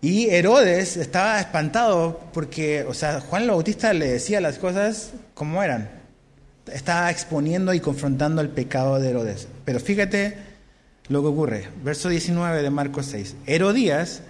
Y 0.00 0.30
Herodes 0.30 0.96
estaba 0.96 1.38
espantado 1.38 2.20
porque, 2.32 2.82
o 2.82 2.94
sea, 2.94 3.20
Juan 3.20 3.42
el 3.42 3.50
Bautista 3.50 3.92
le 3.92 4.08
decía 4.08 4.40
las 4.40 4.58
cosas 4.58 5.12
como 5.34 5.62
eran. 5.62 5.90
estaba 6.72 7.10
exponiendo 7.10 7.72
y 7.72 7.80
confrontando 7.80 8.40
el 8.42 8.48
pecado 8.48 8.98
de 8.98 9.10
Herodes. 9.10 9.46
Pero 9.64 9.78
fíjate 9.78 10.36
lo 11.08 11.22
que 11.22 11.28
ocurre. 11.28 11.68
Verso 11.84 12.08
19 12.08 12.62
de 12.62 12.70
Marcos 12.70 13.06
6. 13.06 13.36
Herodías 13.46 14.22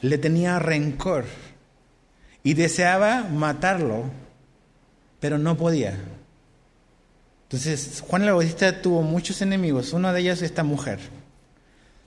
le 0.00 0.18
tenía 0.18 0.58
rencor 0.58 1.24
y 2.42 2.54
deseaba 2.54 3.24
matarlo, 3.24 4.04
pero 5.20 5.38
no 5.38 5.56
podía. 5.56 5.96
Entonces, 7.44 8.02
Juan 8.06 8.24
el 8.24 8.32
Bautista 8.32 8.82
tuvo 8.82 9.02
muchos 9.02 9.40
enemigos, 9.40 9.92
uno 9.92 10.12
de 10.12 10.20
ellos 10.20 10.42
esta 10.42 10.64
mujer. 10.64 10.98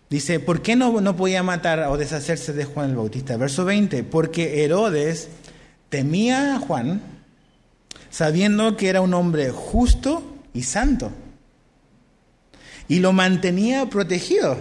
Dice, 0.10 0.40
¿por 0.40 0.62
qué 0.62 0.76
no, 0.76 1.02
no 1.02 1.16
podía 1.16 1.42
matar 1.42 1.80
o 1.88 1.98
deshacerse 1.98 2.54
de 2.54 2.66
Juan 2.66 2.92
el 2.92 2.96
Bautista? 2.98 3.38
Verso 3.38 3.66
20, 3.66 4.04
porque 4.04 4.64
Herodes 4.64 5.30
temía 5.90 6.56
a 6.56 6.60
Juan, 6.60 7.02
sabiendo 8.10 8.78
que 8.78 8.90
era 8.90 9.02
un 9.02 9.14
hombre 9.14 9.52
justo 9.52 10.22
y 10.54 10.64
santo, 10.64 11.12
y 12.88 13.00
lo 13.00 13.14
mantenía 13.14 13.86
protegido. 13.88 14.58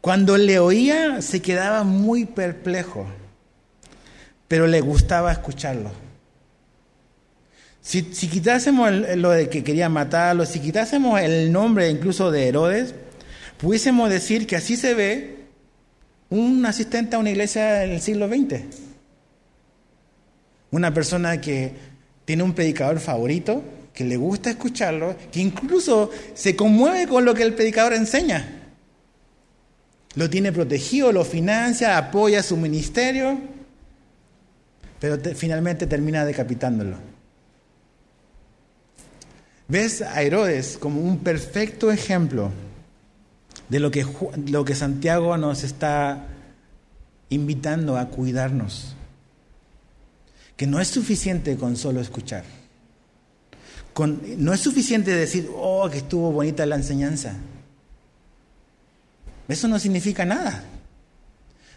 Cuando 0.00 0.36
le 0.36 0.58
oía 0.58 1.22
se 1.22 1.40
quedaba 1.40 1.82
muy 1.82 2.24
perplejo, 2.24 3.06
pero 4.48 4.66
le 4.66 4.80
gustaba 4.80 5.32
escucharlo. 5.32 6.07
Si, 7.88 8.02
quitásemos 8.02 8.92
lo 9.16 9.30
de 9.30 9.48
que 9.48 9.64
quería 9.64 9.88
matarlo, 9.88 10.44
si 10.44 10.60
quitásemos 10.60 11.18
el 11.22 11.50
nombre 11.50 11.88
incluso 11.88 12.30
de 12.30 12.46
Herodes, 12.46 12.94
pudiésemos 13.56 14.10
decir 14.10 14.46
que 14.46 14.56
así 14.56 14.76
se 14.76 14.92
ve 14.92 15.36
un 16.28 16.66
asistente 16.66 17.16
a 17.16 17.18
una 17.18 17.30
iglesia 17.30 17.84
en 17.84 17.92
el 17.92 18.02
siglo 18.02 18.28
XX. 18.28 18.60
Una 20.70 20.92
persona 20.92 21.40
que 21.40 21.72
tiene 22.26 22.42
un 22.42 22.52
predicador 22.52 23.00
favorito, 23.00 23.64
que 23.94 24.04
le 24.04 24.18
gusta 24.18 24.50
escucharlo, 24.50 25.16
que 25.32 25.40
incluso 25.40 26.10
se 26.34 26.54
conmueve 26.54 27.08
con 27.08 27.24
lo 27.24 27.32
que 27.32 27.42
el 27.42 27.54
predicador 27.54 27.94
enseña. 27.94 28.66
Lo 30.14 30.28
tiene 30.28 30.52
protegido, 30.52 31.10
lo 31.10 31.24
financia, 31.24 31.96
apoya 31.96 32.42
su 32.42 32.58
ministerio, 32.58 33.40
pero 35.00 35.18
finalmente 35.34 35.86
termina 35.86 36.26
decapitándolo. 36.26 37.17
Ves 39.68 40.00
a 40.00 40.22
Herodes 40.22 40.78
como 40.78 41.02
un 41.02 41.18
perfecto 41.18 41.92
ejemplo 41.92 42.50
de 43.68 43.80
lo 43.80 43.90
que, 43.90 44.06
lo 44.46 44.64
que 44.64 44.74
Santiago 44.74 45.36
nos 45.36 45.62
está 45.62 46.26
invitando 47.28 47.98
a 47.98 48.06
cuidarnos. 48.06 48.94
Que 50.56 50.66
no 50.66 50.80
es 50.80 50.88
suficiente 50.88 51.56
con 51.56 51.76
solo 51.76 52.00
escuchar. 52.00 52.44
Con, 53.92 54.22
no 54.38 54.54
es 54.54 54.60
suficiente 54.60 55.14
decir, 55.14 55.50
oh, 55.54 55.88
que 55.90 55.98
estuvo 55.98 56.32
bonita 56.32 56.64
la 56.64 56.76
enseñanza. 56.76 57.36
Eso 59.48 59.68
no 59.68 59.78
significa 59.78 60.24
nada. 60.24 60.64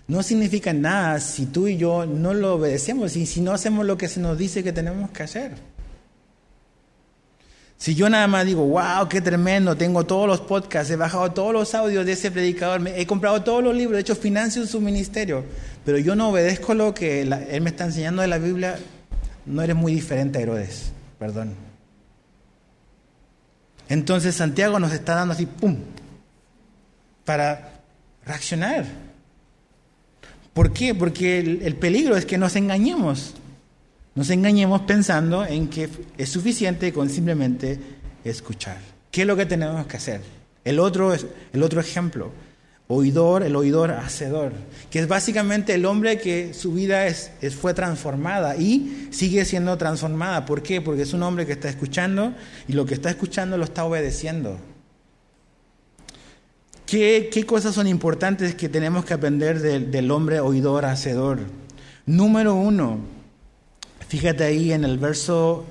No 0.07 0.23
significa 0.23 0.71
nada 0.71 1.19
si 1.19 1.45
tú 1.45 1.67
y 1.67 1.75
yo 1.75 2.05
no 2.05 2.33
lo 2.33 2.55
obedecemos 2.55 3.17
y 3.17 3.25
si 3.25 3.41
no 3.41 3.51
hacemos 3.51 3.85
lo 3.85 3.97
que 3.97 4.07
se 4.07 4.21
nos 4.21 4.37
dice 4.37 4.63
que 4.63 4.71
tenemos 4.71 5.11
que 5.11 5.23
hacer. 5.23 5.51
Si 7.81 7.95
yo 7.95 8.11
nada 8.11 8.27
más 8.27 8.45
digo, 8.45 8.63
wow, 8.63 9.09
qué 9.09 9.21
tremendo, 9.21 9.75
tengo 9.75 10.05
todos 10.05 10.27
los 10.27 10.39
podcasts, 10.39 10.91
he 10.91 10.95
bajado 10.95 11.31
todos 11.31 11.51
los 11.51 11.73
audios 11.73 12.05
de 12.05 12.11
ese 12.11 12.29
predicador, 12.29 12.87
he 12.87 13.07
comprado 13.07 13.41
todos 13.41 13.63
los 13.63 13.75
libros, 13.75 13.97
he 13.97 14.01
hecho 14.01 14.15
financio 14.15 14.67
su 14.67 14.79
ministerio, 14.79 15.43
pero 15.83 15.97
yo 15.97 16.15
no 16.15 16.29
obedezco 16.29 16.75
lo 16.75 16.93
que 16.93 17.21
él 17.23 17.61
me 17.61 17.71
está 17.71 17.85
enseñando 17.85 18.21
de 18.21 18.27
la 18.27 18.37
Biblia, 18.37 18.77
no 19.47 19.63
eres 19.63 19.75
muy 19.75 19.95
diferente 19.95 20.37
a 20.37 20.41
Herodes, 20.43 20.91
perdón. 21.17 21.55
Entonces 23.89 24.35
Santiago 24.35 24.77
nos 24.77 24.93
está 24.93 25.15
dando 25.15 25.33
así, 25.33 25.47
¡pum!, 25.47 25.77
para 27.25 27.81
reaccionar. 28.27 28.85
¿Por 30.53 30.71
qué? 30.71 30.93
Porque 30.93 31.39
el 31.39 31.75
peligro 31.77 32.15
es 32.15 32.27
que 32.27 32.37
nos 32.37 32.55
engañemos. 32.55 33.33
Nos 34.13 34.29
engañemos 34.29 34.81
pensando 34.81 35.45
en 35.45 35.69
que 35.69 35.89
es 36.17 36.29
suficiente 36.29 36.91
con 36.91 37.09
simplemente 37.09 37.79
escuchar. 38.23 38.77
¿Qué 39.09 39.21
es 39.21 39.27
lo 39.27 39.37
que 39.37 39.45
tenemos 39.45 39.85
que 39.87 39.97
hacer? 39.97 40.21
El 40.65 40.79
otro, 40.79 41.13
el 41.13 41.63
otro 41.63 41.79
ejemplo, 41.79 42.31
oidor, 42.87 43.43
el 43.43 43.55
oidor 43.55 43.91
hacedor, 43.91 44.51
que 44.89 44.99
es 44.99 45.07
básicamente 45.07 45.73
el 45.73 45.85
hombre 45.85 46.19
que 46.19 46.53
su 46.53 46.73
vida 46.73 47.07
es, 47.07 47.31
fue 47.59 47.73
transformada 47.73 48.57
y 48.57 49.07
sigue 49.11 49.45
siendo 49.45 49.77
transformada. 49.77 50.45
¿Por 50.45 50.61
qué? 50.61 50.81
Porque 50.81 51.03
es 51.03 51.13
un 51.13 51.23
hombre 51.23 51.45
que 51.45 51.53
está 51.53 51.69
escuchando 51.69 52.33
y 52.67 52.73
lo 52.73 52.85
que 52.85 52.93
está 52.93 53.09
escuchando 53.09 53.57
lo 53.57 53.63
está 53.63 53.85
obedeciendo. 53.85 54.57
¿Qué, 56.85 57.29
qué 57.31 57.45
cosas 57.45 57.73
son 57.73 57.87
importantes 57.87 58.55
que 58.55 58.67
tenemos 58.67 59.05
que 59.05 59.13
aprender 59.13 59.61
del 59.61 60.11
hombre 60.11 60.41
oidor 60.41 60.83
hacedor? 60.83 61.39
Número 62.05 62.55
uno, 62.55 62.99
Fíjate 64.11 64.43
ahí 64.43 64.73
en 64.73 64.83
el 64.83 64.97
verso, 64.97 65.65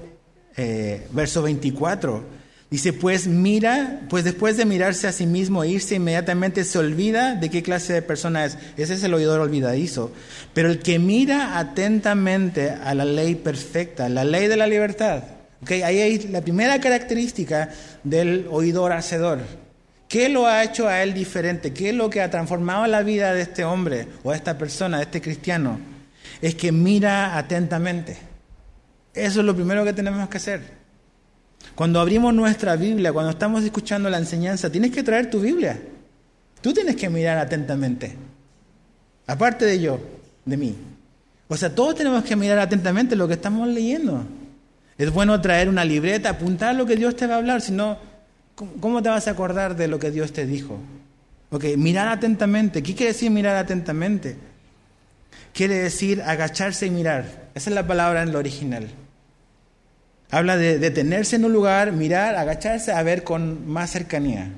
eh, 0.57 1.07
verso 1.11 1.43
24. 1.43 2.25
Dice, 2.71 2.95
pues 2.95 3.27
mira, 3.27 4.01
pues 4.09 4.25
después 4.25 4.57
de 4.57 4.65
mirarse 4.65 5.07
a 5.07 5.13
sí 5.13 5.27
mismo 5.27 5.63
e 5.63 5.69
irse 5.69 5.97
inmediatamente 5.97 6.65
se 6.65 6.79
olvida 6.79 7.35
de 7.35 7.51
qué 7.51 7.63
clase 7.63 7.93
de 7.93 8.01
persona 8.01 8.47
es. 8.47 8.57
Ese 8.79 8.95
es 8.95 9.03
el 9.03 9.13
oidor 9.13 9.41
olvidadizo. 9.41 10.11
Pero 10.55 10.71
el 10.71 10.79
que 10.79 10.99
mira 10.99 11.59
atentamente 11.59 12.71
a 12.71 12.95
la 12.95 13.05
ley 13.05 13.35
perfecta, 13.35 14.09
la 14.09 14.25
ley 14.25 14.49
de 14.49 14.57
la 14.57 14.67
libertad. 14.67 15.23
Okay, 15.61 15.83
ahí 15.83 16.01
hay 16.01 16.19
la 16.29 16.41
primera 16.41 16.81
característica 16.81 17.69
del 18.05 18.47
oidor 18.51 18.93
hacedor. 18.93 19.41
¿Qué 20.09 20.31
lo 20.31 20.47
ha 20.47 20.65
hecho 20.65 20.89
a 20.89 21.03
él 21.03 21.13
diferente? 21.13 21.75
¿Qué 21.75 21.91
es 21.91 21.95
lo 21.95 22.09
que 22.09 22.23
ha 22.23 22.31
transformado 22.31 22.87
la 22.87 23.03
vida 23.03 23.35
de 23.35 23.43
este 23.43 23.65
hombre 23.65 24.07
o 24.23 24.31
de 24.31 24.39
esta 24.39 24.57
persona, 24.57 24.97
de 24.97 25.03
este 25.03 25.21
cristiano? 25.21 25.79
Es 26.41 26.55
que 26.55 26.73
mira 26.73 27.37
atentamente. 27.37 28.30
Eso 29.15 29.41
es 29.41 29.47
lo 29.47 29.55
primero 29.55 29.85
que 29.85 29.93
tenemos 29.93 30.29
que 30.29 30.37
hacer. 30.37 30.81
Cuando 31.75 32.01
abrimos 32.01 32.33
nuestra 32.33 32.77
Biblia, 32.77 33.13
cuando 33.13 33.31
estamos 33.31 33.65
escuchando 33.65 34.09
la 34.11 34.19
enseñanza, 34.19 34.71
tienes 34.71 34.91
que 34.91 35.03
traer 35.03 35.31
tu 35.31 35.41
Biblia. 35.41 35.81
Tú 36.61 36.73
tienes 36.73 36.97
que 36.97 37.09
mirar 37.09 37.39
atentamente. 37.39 38.17
Aparte 39.27 39.65
de 39.65 39.81
yo, 39.81 40.01
de 40.45 40.57
mí. 40.57 40.77
O 41.49 41.57
sea, 41.57 41.75
todos 41.75 41.95
tenemos 41.95 42.23
que 42.25 42.37
mirar 42.37 42.59
atentamente 42.59 43.17
lo 43.17 43.27
que 43.27 43.35
estamos 43.35 43.69
leyendo. 43.69 44.25
Es 44.99 45.11
bueno 45.11 45.41
traer 45.41 45.69
una 45.69 45.85
libreta, 45.85 46.31
apuntar 46.31 46.75
lo 46.75 46.87
que 46.87 46.97
Dios 46.97 47.17
te 47.17 47.27
va 47.27 47.35
a 47.35 47.39
hablar, 47.39 47.63
si 47.63 47.73
no, 47.73 47.99
¿cómo 48.81 49.03
te 49.03 49.09
vas 49.09 49.27
a 49.27 49.31
acordar 49.31 49.75
de 49.75 49.89
lo 49.89 49.99
que 49.99 50.11
Dios 50.11 50.33
te 50.33 50.47
dijo? 50.47 50.79
Ok, 51.51 51.65
mirar 51.77 52.09
atentamente. 52.09 52.83
¿Qué 52.83 52.95
quiere 52.95 53.13
decir 53.13 53.31
mirar 53.31 53.57
atentamente? 53.57 54.37
Quiere 55.53 55.77
decir 55.77 56.23
agacharse 56.23 56.87
y 56.87 56.91
mirar. 56.91 57.40
Esa 57.55 57.71
es 57.71 57.75
la 57.75 57.87
palabra 57.87 58.23
en 58.23 58.31
el 58.31 58.37
original. 58.37 58.89
Habla 60.31 60.57
de 60.57 60.79
detenerse 60.79 61.37
en 61.37 61.45
un 61.45 61.53
lugar, 61.53 61.93
mirar, 61.93 62.37
agacharse, 62.37 62.93
a 62.93 63.03
ver 63.03 63.25
con 63.25 63.69
más 63.69 63.91
cercanía. 63.91 64.51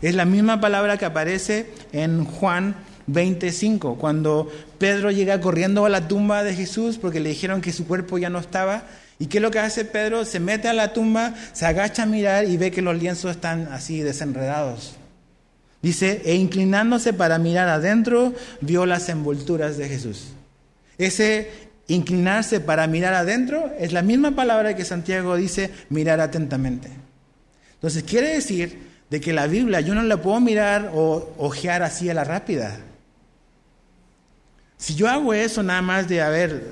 Es 0.00 0.14
la 0.14 0.24
misma 0.24 0.60
palabra 0.60 0.96
que 0.96 1.04
aparece 1.04 1.66
en 1.92 2.24
Juan 2.24 2.76
25, 3.08 3.96
cuando 3.96 4.50
Pedro 4.78 5.10
llega 5.10 5.40
corriendo 5.40 5.86
a 5.86 5.88
la 5.88 6.06
tumba 6.06 6.44
de 6.44 6.54
Jesús 6.54 6.98
porque 6.98 7.20
le 7.20 7.30
dijeron 7.30 7.60
que 7.60 7.72
su 7.72 7.86
cuerpo 7.86 8.18
ya 8.18 8.30
no 8.30 8.38
estaba. 8.38 8.84
¿Y 9.18 9.26
qué 9.26 9.38
es 9.38 9.42
lo 9.42 9.50
que 9.50 9.58
hace 9.58 9.84
Pedro? 9.84 10.24
Se 10.24 10.38
mete 10.38 10.68
a 10.68 10.74
la 10.74 10.92
tumba, 10.92 11.34
se 11.52 11.66
agacha 11.66 12.04
a 12.04 12.06
mirar 12.06 12.44
y 12.44 12.56
ve 12.56 12.70
que 12.70 12.82
los 12.82 12.96
lienzos 12.96 13.32
están 13.32 13.68
así 13.72 14.00
desenredados. 14.00 14.94
Dice, 15.82 16.22
e 16.24 16.34
inclinándose 16.34 17.12
para 17.12 17.38
mirar 17.38 17.68
adentro, 17.68 18.34
vio 18.60 18.86
las 18.86 19.08
envolturas 19.08 19.76
de 19.76 19.88
Jesús. 19.88 20.28
Ese 20.98 21.67
Inclinarse 21.88 22.60
para 22.60 22.86
mirar 22.86 23.14
adentro 23.14 23.72
es 23.78 23.92
la 23.92 24.02
misma 24.02 24.32
palabra 24.32 24.76
que 24.76 24.84
Santiago 24.84 25.36
dice 25.36 25.70
mirar 25.88 26.20
atentamente. 26.20 26.90
Entonces 27.74 28.02
quiere 28.02 28.34
decir 28.34 28.78
de 29.08 29.20
que 29.20 29.32
la 29.32 29.46
Biblia 29.46 29.80
yo 29.80 29.94
no 29.94 30.02
la 30.02 30.20
puedo 30.20 30.38
mirar 30.38 30.92
o 30.94 31.32
ojear 31.38 31.82
así 31.82 32.10
a 32.10 32.14
la 32.14 32.24
rápida. 32.24 32.78
Si 34.76 34.94
yo 34.94 35.08
hago 35.08 35.32
eso 35.32 35.62
nada 35.62 35.80
más 35.80 36.08
de 36.08 36.20
a 36.20 36.28
ver 36.28 36.62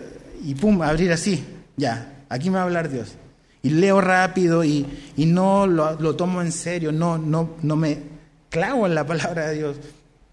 y 0.44 0.55
pum, 0.55 0.83
abrir 0.83 1.11
así, 1.11 1.44
ya, 1.76 2.12
aquí 2.29 2.50
me 2.50 2.57
va 2.57 2.61
a 2.61 2.64
hablar 2.64 2.90
Dios. 2.90 3.14
Y 3.62 3.70
leo 3.70 4.02
rápido 4.02 4.64
y, 4.64 4.87
no 5.16 5.66
lo, 5.66 5.98
lo, 5.98 6.14
tomo 6.14 6.42
en 6.42 6.52
serio, 6.52 6.92
no, 6.92 7.16
no, 7.16 7.57
no 7.62 7.74
me 7.74 7.98
clavo 8.50 8.87
en 8.87 8.94
la 8.94 9.07
palabra 9.07 9.48
de 9.48 9.55
Dios. 9.57 9.76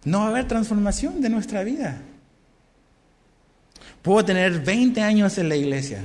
No 0.04 0.20
va 0.20 0.26
a 0.26 0.30
haber 0.30 0.48
transformación 0.48 1.22
de 1.22 1.30
nuestra 1.30 1.64
vida. 1.64 2.02
Puedo 4.04 4.24
tener 4.24 4.60
20 4.60 5.02
años 5.02 5.38
en 5.38 5.50
la 5.50 5.56
iglesia, 5.56 6.02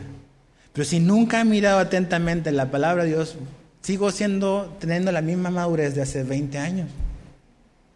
pero 0.73 0.85
si 0.85 1.01
nunca 1.01 1.41
he 1.41 1.45
mirado 1.45 1.81
atentamente 1.81 2.53
la 2.53 2.71
palabra 2.71 3.03
de 3.03 3.11
Dios, 3.11 3.37
sigo 3.83 4.13
siendo, 4.13 4.77
teniendo 4.79 5.11
la 5.13 5.21
misma 5.21 5.51
madurez 5.51 5.97
de 5.97 6.03
hace 6.03 6.23
20 6.23 6.59
años. 6.59 6.89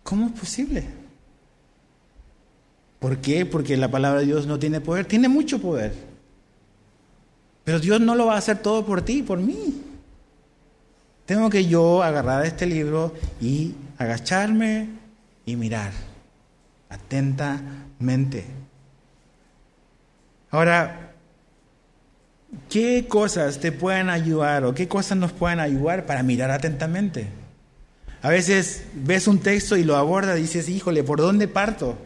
¿Cómo 0.03 0.27
es 0.27 0.33
posible? 0.33 0.85
¿Por 2.99 3.19
qué? 3.19 3.47
Porque 3.47 3.77
la 3.77 3.91
palabra 3.91 4.21
de 4.21 4.27
Dios 4.27 4.47
no 4.47 4.59
tiene 4.59 4.81
poder, 4.81 5.07
tiene 5.07 5.29
mucho 5.29 5.61
poder. 5.61 5.95
Pero 7.65 7.79
Dios 7.79 8.01
no 8.01 8.17
lo 8.17 8.27
va 8.27 8.35
a 8.35 8.39
hacer 8.39 8.59
todo 8.59 8.85
por 8.85 9.03
ti, 9.03 9.23
por 9.23 9.39
mí. 9.39 9.83
Tengo 11.27 11.49
que 11.49 11.67
yo 11.67 12.03
agarrar 12.03 12.45
este 12.45 12.67
libro 12.67 13.15
y 13.41 13.75
agacharme 13.99 14.89
y 15.47 15.55
mirar 15.55 15.93
atentamente. 16.89 18.62
Ahora, 20.53 21.15
¿qué 22.69 23.07
cosas 23.09 23.59
te 23.59 23.73
pueden 23.73 24.11
ayudar 24.11 24.65
o 24.65 24.75
qué 24.75 24.87
cosas 24.87 25.17
nos 25.17 25.33
pueden 25.33 25.61
ayudar 25.61 26.05
para 26.05 26.23
mirar 26.23 26.51
atentamente? 26.51 27.27
A 28.21 28.29
veces 28.29 28.85
ves 28.93 29.27
un 29.27 29.39
texto 29.39 29.79
y 29.79 29.83
lo 29.83 29.97
abordas 29.97 30.39
y 30.39 30.43
dices, 30.43 30.69
híjole, 30.69 31.05
¿por 31.05 31.21
dónde 31.21 31.49
parto? 31.49 31.97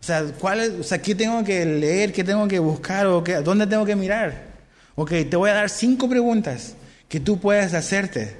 O 0.00 0.04
sea, 0.04 0.24
¿cuál 0.40 0.80
o 0.80 0.82
sea, 0.82 1.02
¿qué 1.02 1.14
tengo 1.14 1.44
que 1.44 1.66
leer? 1.66 2.14
¿Qué 2.14 2.24
tengo 2.24 2.48
que 2.48 2.58
buscar? 2.58 3.06
¿O 3.08 3.22
qué, 3.22 3.34
¿Dónde 3.36 3.66
tengo 3.66 3.84
que 3.84 3.94
mirar? 3.94 4.46
Ok, 4.94 5.10
te 5.28 5.36
voy 5.36 5.50
a 5.50 5.54
dar 5.54 5.68
cinco 5.68 6.08
preguntas 6.08 6.76
que 7.10 7.20
tú 7.20 7.38
puedes 7.38 7.74
hacerte 7.74 8.36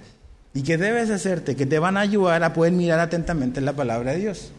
y 0.54 0.62
que 0.62 0.78
debes 0.78 1.10
hacerte, 1.10 1.56
que 1.56 1.66
te 1.66 1.78
van 1.78 1.98
a 1.98 2.00
ayudar 2.00 2.42
a 2.42 2.54
poder 2.54 2.72
mirar 2.72 3.00
atentamente 3.00 3.60
la 3.60 3.74
palabra 3.74 4.12
de 4.12 4.18
Dios. 4.18 4.52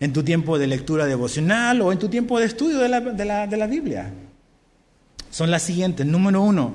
En 0.00 0.12
tu 0.12 0.22
tiempo 0.22 0.58
de 0.58 0.66
lectura 0.66 1.06
devocional 1.06 1.80
o 1.80 1.92
en 1.92 1.98
tu 1.98 2.08
tiempo 2.08 2.38
de 2.38 2.46
estudio 2.46 2.78
de 2.78 2.88
la, 2.88 3.00
de 3.00 3.24
la, 3.24 3.46
de 3.46 3.56
la 3.56 3.66
Biblia. 3.66 4.12
Son 5.30 5.50
las 5.50 5.62
siguientes. 5.62 6.06
Número 6.06 6.42
uno, 6.42 6.72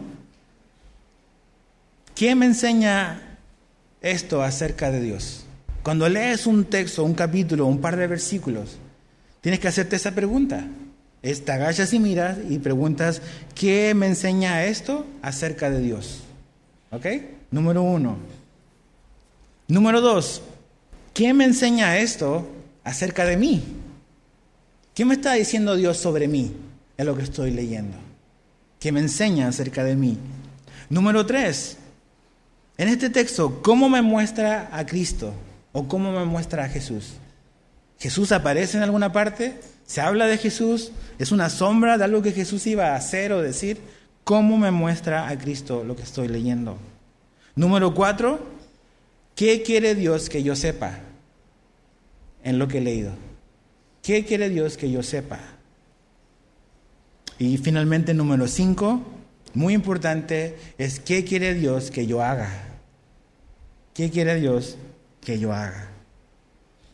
¿qué 2.16 2.36
me 2.36 2.46
enseña 2.46 3.34
esto 4.04 4.44
acerca 4.44 4.92
de 4.92 5.02
Dios. 5.02 5.46
Cuando 5.82 6.08
lees 6.08 6.46
un 6.46 6.66
texto, 6.66 7.04
un 7.04 7.16
capítulo, 7.16 7.66
un 7.66 7.80
par 7.80 7.98
de 7.98 8.06
versículos, 8.06 8.78
tienes 9.42 9.60
que 9.60 9.70
hacerte 9.70 9.96
esa 9.96 10.12
pregunta. 10.12 10.68
Te 11.22 11.52
agachas 11.52 11.94
y 11.94 12.00
miras 12.00 12.38
y 12.50 12.60
preguntas, 12.60 13.22
¿qué 13.56 13.94
me 13.96 14.08
enseña 14.08 14.66
esto 14.66 15.06
acerca 15.22 15.70
de 15.70 15.80
Dios? 15.80 16.20
¿Ok? 16.92 17.06
Número 17.50 17.82
uno. 17.82 18.18
Número 19.70 20.02
dos, 20.02 20.42
¿qué 21.14 21.34
me 21.34 21.46
enseña 21.46 21.98
esto 21.98 22.46
acerca 22.84 23.26
de 23.26 23.38
mí? 23.38 23.64
¿Qué 24.94 25.06
me 25.06 25.16
está 25.16 25.34
diciendo 25.34 25.76
Dios 25.76 25.98
sobre 25.98 26.28
mí? 26.28 26.54
Es 26.98 27.06
lo 27.06 27.16
que 27.16 27.24
estoy 27.24 27.52
leyendo. 27.52 27.98
¿Qué 28.80 28.92
me 28.92 29.00
enseña 29.00 29.48
acerca 29.48 29.84
de 29.84 29.96
mí? 29.96 30.18
Número 30.90 31.26
tres, 31.26 31.78
en 32.78 32.90
este 32.90 33.10
texto, 33.10 33.62
¿cómo 33.64 33.90
me 33.90 34.02
muestra 34.02 34.70
a 34.72 34.86
Cristo 34.86 35.34
o 35.72 35.88
cómo 35.88 36.12
me 36.12 36.26
muestra 36.26 36.66
a 36.66 36.70
Jesús? 36.70 37.14
¿Jesús 37.98 38.32
aparece 38.32 38.78
en 38.78 38.84
alguna 38.84 39.12
parte? 39.12 39.60
¿Se 39.86 40.02
habla 40.02 40.28
de 40.28 40.38
Jesús? 40.38 40.92
¿Es 41.18 41.32
una 41.32 41.50
sombra 41.50 41.98
de 41.98 42.04
algo 42.04 42.22
que 42.22 42.32
Jesús 42.32 42.68
iba 42.68 42.90
a 42.90 42.96
hacer 42.96 43.32
o 43.32 43.42
decir? 43.42 43.80
¿Cómo 44.24 44.58
me 44.58 44.72
muestra 44.72 45.30
a 45.30 45.38
Cristo 45.38 45.84
lo 45.84 45.96
que 45.96 46.04
estoy 46.04 46.28
leyendo? 46.28 46.78
Número 47.56 47.94
cuatro, 47.94 48.46
¿qué 49.36 49.64
quiere 49.64 49.96
Dios 49.96 50.30
que 50.30 50.44
yo 50.44 50.56
sepa 50.56 51.00
en 52.44 52.60
lo 52.60 52.68
que 52.68 52.80
he 52.80 52.82
leído? 52.82 53.12
¿Qué 54.02 54.26
quiere 54.26 54.50
Dios 54.50 54.78
que 54.78 54.92
yo 54.92 55.02
sepa? 55.02 55.40
Y 57.40 57.58
finalmente, 57.58 58.14
número 58.14 58.48
cinco, 58.48 59.02
muy 59.54 59.74
importante 59.74 60.58
es 60.78 61.00
qué 61.00 61.24
quiere 61.24 61.54
Dios 61.54 61.92
que 61.92 62.06
yo 62.06 62.22
haga. 62.22 62.50
¿Qué 63.94 64.10
quiere 64.10 64.36
Dios 64.40 64.78
que 65.22 65.40
yo 65.40 65.54
haga? 65.54 65.90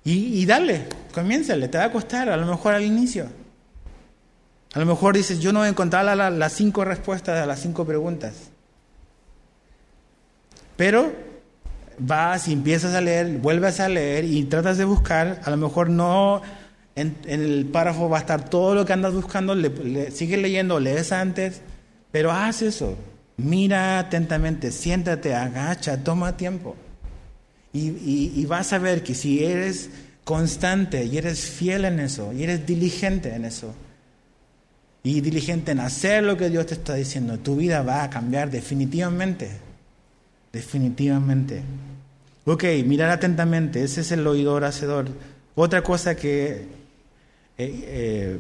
Y, 0.04 0.46
dale, 0.46 0.88
comiénzale, 1.14 1.68
te 1.68 1.78
va 1.78 1.86
a 1.86 1.92
costar 1.92 2.30
a 2.30 2.38
lo 2.38 2.48
mejor 2.48 2.74
al 2.74 2.84
inicio. 2.84 3.28
A 4.74 4.80
lo 4.80 4.86
mejor 4.86 5.16
dices, 5.16 5.40
yo 5.40 5.54
no 5.54 5.60
voy 5.60 5.68
a 5.68 5.72
encontrar 5.72 6.06
las 6.16 6.54
cinco 6.54 6.84
respuestas 6.84 7.42
a 7.42 7.46
las 7.46 7.60
cinco 7.62 7.86
preguntas. 7.86 8.50
Pero 10.78 11.14
vas 12.00 12.48
y 12.48 12.54
empiezas 12.54 12.96
a 12.96 13.02
leer, 13.02 13.38
vuelves 13.38 13.80
a 13.80 13.90
leer 13.90 14.26
y 14.26 14.44
tratas 14.46 14.78
de 14.78 14.86
buscar, 14.86 15.42
a 15.44 15.50
lo 15.50 15.58
mejor 15.58 15.90
no 15.90 16.42
en, 16.96 17.16
el 17.26 17.66
párrafo 17.66 18.10
va 18.10 18.18
a 18.18 18.22
estar 18.22 18.50
todo 18.50 18.76
lo 18.76 18.86
que 18.86 18.94
andas 18.94 19.14
buscando, 19.14 19.56
le, 19.56 20.12
sigues 20.12 20.40
leyendo, 20.40 20.80
lees 20.80 21.12
antes, 21.12 21.62
pero 22.12 22.32
haz 22.32 22.62
eso, 22.62 22.98
mira 23.38 24.00
atentamente, 24.00 24.72
siéntate, 24.72 25.34
agacha, 25.34 26.04
toma 26.04 26.38
tiempo. 26.38 26.76
Y, 27.72 28.44
vas 28.48 28.74
a 28.74 28.80
ver 28.80 29.04
que 29.04 29.14
si 29.14 29.44
eres 29.46 29.92
constante 30.24 31.06
y 31.06 31.18
eres 31.18 31.50
fiel 31.50 31.86
en 31.86 32.00
eso, 32.00 32.34
y 32.34 32.44
eres 32.44 32.66
diligente 32.66 33.34
en 33.36 33.46
eso, 33.46 33.74
y 35.04 35.22
diligente 35.22 35.72
en 35.72 35.80
hacer 35.80 36.24
lo 36.24 36.36
que 36.36 36.50
Dios 36.50 36.66
te 36.66 36.74
está 36.74 36.96
diciendo, 36.96 37.38
tu 37.40 37.56
vida 37.56 37.84
va 37.84 38.04
a 38.04 38.10
cambiar 38.10 38.50
definitivamente. 38.50 39.50
Definitivamente. 40.52 41.62
Ok, 42.46 42.64
mirar 42.86 43.10
atentamente, 43.10 43.84
ese 43.84 44.02
es 44.02 44.12
el 44.12 44.26
oidor 44.26 44.64
hacedor. 44.64 45.08
Otra 45.56 45.84
cosa 45.84 46.16
que 46.16 46.52
eh, 46.52 46.68
eh, 47.58 48.40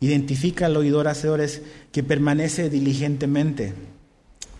identifica 0.00 0.66
al 0.66 0.76
oidor 0.76 1.06
hacedor 1.06 1.40
es 1.40 1.62
que 1.92 2.02
permanece 2.02 2.68
diligentemente. 2.68 3.72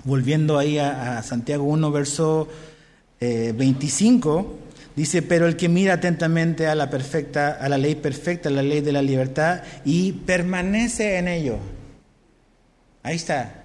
Volviendo 0.05 0.59
ahí 0.59 0.79
a, 0.79 1.21
Santiago 1.25 1.65
1, 1.65 1.91
verso 1.91 2.49
25, 3.21 4.41
eh, 4.41 4.81
dice, 4.95 5.23
pero 5.23 5.49
el 5.49 5.57
que 5.57 5.69
mira 5.69 5.95
atentamente 5.95 6.69
a 6.69 6.77
la, 6.77 6.89
perfecta, 6.89 7.59
a 7.61 7.69
la 7.69 7.77
ley 7.77 7.97
perfecta, 7.97 8.49
a 8.49 8.53
la 8.53 8.63
ley 8.63 8.81
de 8.81 8.93
la 8.93 9.03
libertad, 9.03 9.65
y 9.85 10.13
permanece 10.13 11.19
en 11.19 11.27
ello. 11.27 11.59
Ahí 13.03 13.17
está. 13.17 13.65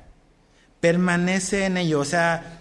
Permanece 0.79 1.65
en 1.65 1.77
ello. 1.77 1.99
O 1.99 2.05
sea, 2.05 2.60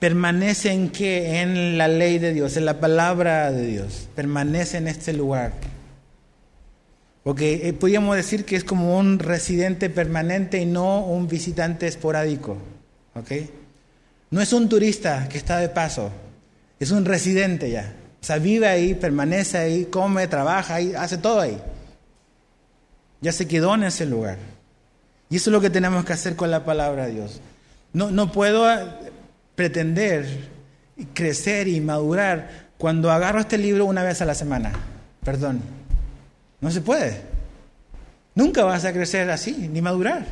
permanece 0.00 0.72
en 0.72 0.90
qué? 0.90 1.40
En 1.42 1.78
la 1.78 1.86
ley 1.86 2.18
de 2.18 2.32
Dios, 2.32 2.56
en 2.56 2.64
la 2.64 2.80
palabra 2.80 3.52
de 3.52 3.66
Dios. 3.66 4.08
Permanece 4.16 4.78
en 4.78 4.88
este 4.88 5.12
lugar. 5.12 5.52
Porque 7.22 7.68
eh, 7.68 7.72
podríamos 7.74 8.16
decir 8.16 8.44
que 8.44 8.56
es 8.56 8.64
como 8.64 8.98
un 8.98 9.18
residente 9.18 9.90
permanente 9.90 10.58
y 10.58 10.66
no 10.66 11.04
un 11.04 11.28
visitante 11.28 11.86
esporádico. 11.86 12.56
No 14.30 14.40
es 14.40 14.52
un 14.52 14.68
turista 14.68 15.28
que 15.28 15.36
está 15.36 15.58
de 15.58 15.68
paso, 15.68 16.10
es 16.78 16.90
un 16.90 17.04
residente 17.04 17.70
ya. 17.70 17.92
O 18.22 18.24
sea, 18.24 18.38
vive 18.38 18.66
ahí, 18.66 18.94
permanece 18.94 19.58
ahí, 19.58 19.84
come, 19.86 20.26
trabaja 20.28 20.76
ahí, 20.76 20.94
hace 20.96 21.18
todo 21.18 21.40
ahí. 21.40 21.60
Ya 23.20 23.32
se 23.32 23.46
quedó 23.46 23.74
en 23.74 23.82
ese 23.82 24.06
lugar. 24.06 24.38
Y 25.28 25.36
eso 25.36 25.50
es 25.50 25.52
lo 25.52 25.60
que 25.60 25.70
tenemos 25.70 26.04
que 26.04 26.14
hacer 26.14 26.36
con 26.36 26.50
la 26.50 26.64
palabra 26.64 27.06
de 27.06 27.12
Dios. 27.12 27.40
No, 27.92 28.10
no 28.10 28.32
puedo 28.32 28.66
pretender 29.60 30.24
crecer 31.12 31.68
y 31.68 31.82
madurar 31.82 32.70
cuando 32.78 33.10
agarro 33.10 33.40
este 33.40 33.58
libro 33.58 33.84
una 33.84 34.02
vez 34.02 34.22
a 34.22 34.24
la 34.24 34.34
semana. 34.34 34.72
Perdón. 35.22 35.60
No 36.62 36.70
se 36.70 36.80
puede. 36.80 37.20
Nunca 38.34 38.64
vas 38.64 38.86
a 38.86 38.92
crecer 38.94 39.30
así, 39.30 39.68
ni 39.70 39.82
madurar. 39.82 40.24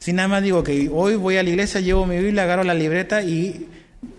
Si 0.00 0.12
nada 0.12 0.26
más 0.26 0.42
digo 0.42 0.64
que 0.64 0.90
hoy 0.92 1.14
voy 1.14 1.36
a 1.36 1.44
la 1.44 1.50
iglesia, 1.50 1.80
llevo 1.80 2.06
mi 2.06 2.18
Biblia, 2.18 2.42
agarro 2.42 2.64
la 2.64 2.74
libreta 2.74 3.22
y 3.22 3.68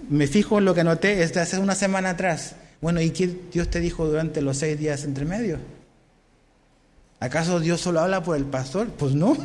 me 0.09 0.27
fijo 0.27 0.59
en 0.59 0.63
lo 0.63 0.73
que 0.73 0.79
anoté 0.79 1.17
desde 1.17 1.41
hace 1.41 1.59
una 1.59 1.75
semana 1.75 2.11
atrás. 2.11 2.55
Bueno, 2.79 3.01
¿y 3.01 3.09
qué 3.09 3.35
Dios 3.51 3.69
te 3.69 3.81
dijo 3.81 4.07
durante 4.07 4.41
los 4.41 4.55
seis 4.55 4.79
días 4.79 5.03
entre 5.03 5.25
medio? 5.25 5.57
¿Acaso 7.19 7.59
Dios 7.59 7.81
solo 7.81 7.99
habla 7.99 8.23
por 8.23 8.37
el 8.37 8.45
pastor? 8.45 8.87
Pues 8.91 9.13
no. 9.13 9.35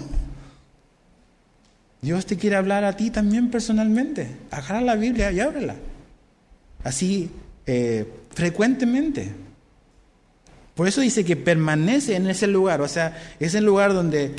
Dios 2.03 2.27
te 2.27 2.37
quiere 2.37 2.57
hablar 2.57 2.85
a 2.85 2.97
ti 2.97 3.11
también 3.11 3.51
personalmente. 3.51 4.29
Agarra 4.51 4.81
la 4.81 4.97
Biblia 4.97 5.33
y 5.33 5.41
ábrela. 5.41 5.77
Así 6.85 7.31
eh, 7.67 8.07
frecuentemente. 8.33 9.33
Por 10.75 10.87
eso 10.87 11.01
dice 11.01 11.25
que 11.25 11.37
permanece 11.37 12.17
en 12.17 12.29
ese 12.29 12.47
lugar, 12.47 12.83
o 12.83 12.89
sea, 12.89 13.17
es 13.41 13.55
el 13.55 13.65
lugar 13.65 13.95
donde 13.95 14.37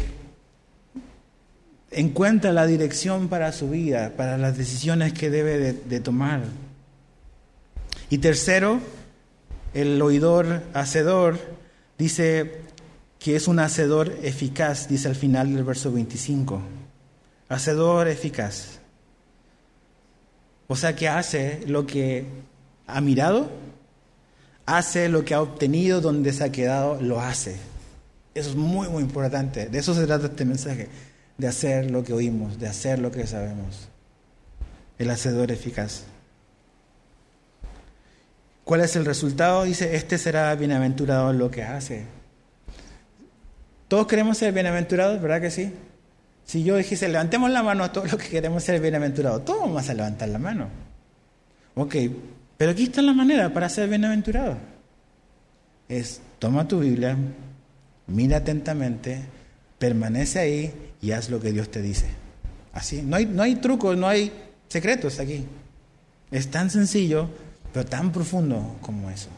encuentra 1.89 2.53
la 2.53 2.67
dirección 2.67 3.27
para 3.27 3.51
su 3.51 3.71
vida, 3.71 4.13
para 4.15 4.37
las 4.37 4.55
decisiones 4.55 5.13
que 5.13 5.31
debe 5.31 5.73
de, 5.73 5.99
tomar. 5.99 6.43
Y 8.11 8.19
tercero, 8.19 8.79
el 9.73 9.99
oidor 10.01 10.61
hacedor 10.73 11.39
dice 11.97 12.61
que 13.19 13.35
es 13.35 13.47
un 13.47 13.59
hacedor 13.59 14.15
eficaz, 14.21 14.87
dice 14.87 15.07
al 15.07 15.15
final 15.15 15.53
del 15.53 15.63
verso 15.63 15.91
25. 15.91 16.61
Hacedor 17.49 18.07
eficaz. 18.07 18.79
O 20.67 20.75
sea, 20.75 20.95
que 20.95 21.07
hace 21.07 21.63
lo 21.65 21.85
que 21.85 22.25
ha 22.87 22.99
mirado, 23.01 23.49
hace 24.65 25.07
lo 25.07 25.23
que 25.23 25.33
ha 25.33 25.41
obtenido, 25.41 26.01
donde 26.01 26.33
se 26.33 26.43
ha 26.43 26.51
quedado, 26.51 27.01
lo 27.01 27.21
hace. 27.21 27.55
Eso 28.35 28.49
es 28.49 28.55
muy, 28.55 28.89
muy 28.89 29.01
importante. 29.01 29.67
De 29.67 29.79
eso 29.79 29.93
se 29.93 30.05
trata 30.05 30.27
este 30.27 30.45
mensaje, 30.45 30.89
de 31.37 31.47
hacer 31.47 31.89
lo 31.89 32.03
que 32.03 32.13
oímos, 32.13 32.59
de 32.59 32.67
hacer 32.67 32.99
lo 32.99 33.11
que 33.11 33.25
sabemos. 33.25 33.87
El 34.99 35.09
hacedor 35.09 35.51
eficaz. 35.51 36.03
¿Cuál 38.63 38.81
es 38.81 38.97
el 38.97 39.05
resultado? 39.05 39.63
Dice, 39.63 39.95
este 39.95 40.17
será 40.17 40.53
bienaventurado 40.55 41.31
en 41.31 41.37
lo 41.37 41.49
que 41.49 41.63
hace. 41.63 42.05
Todos 43.87 44.05
queremos 44.07 44.37
ser 44.37 44.51
bienaventurados, 44.51 45.21
¿verdad 45.21 45.39
que 45.39 45.49
sí? 45.49 45.73
Si 46.47 46.63
yo 46.63 46.77
dijese, 46.77 47.09
levantemos 47.09 47.51
la 47.51 47.61
mano 47.61 47.83
a 47.83 47.91
todos 47.91 48.09
los 48.09 48.21
que 48.21 48.29
queremos 48.29 48.63
ser 48.63 48.79
bienaventurados, 48.79 49.43
todos 49.43 49.61
vamos 49.63 49.89
a 49.89 49.93
levantar 49.93 50.29
la 50.29 50.39
mano. 50.39 50.69
Ok, 51.75 51.95
pero 52.55 52.71
aquí 52.71 52.83
está 52.83 53.01
la 53.01 53.13
manera 53.13 53.53
para 53.53 53.67
ser 53.67 53.89
bienaventurado. 53.89 54.57
Es, 55.89 56.21
toma 56.39 56.65
tu 56.65 56.79
Biblia, 56.79 57.17
mira 58.07 58.37
atentamente, 58.37 59.19
permanece 59.77 60.39
ahí 60.39 60.73
y 61.01 61.11
haz 61.11 61.29
lo 61.29 61.41
que 61.41 61.51
Dios 61.51 61.69
te 61.69 61.81
dice. 61.81 62.07
Así, 62.71 63.01
no 63.01 63.17
hay, 63.17 63.25
no 63.25 63.43
hay 63.43 63.55
trucos, 63.55 63.97
no 63.97 64.07
hay 64.07 64.31
secretos 64.69 65.19
aquí. 65.19 65.45
Es 66.31 66.49
tan 66.49 66.69
sencillo, 66.69 67.29
pero 67.73 67.85
tan 67.85 68.13
profundo 68.13 68.77
como 68.79 69.09
eso. 69.09 69.29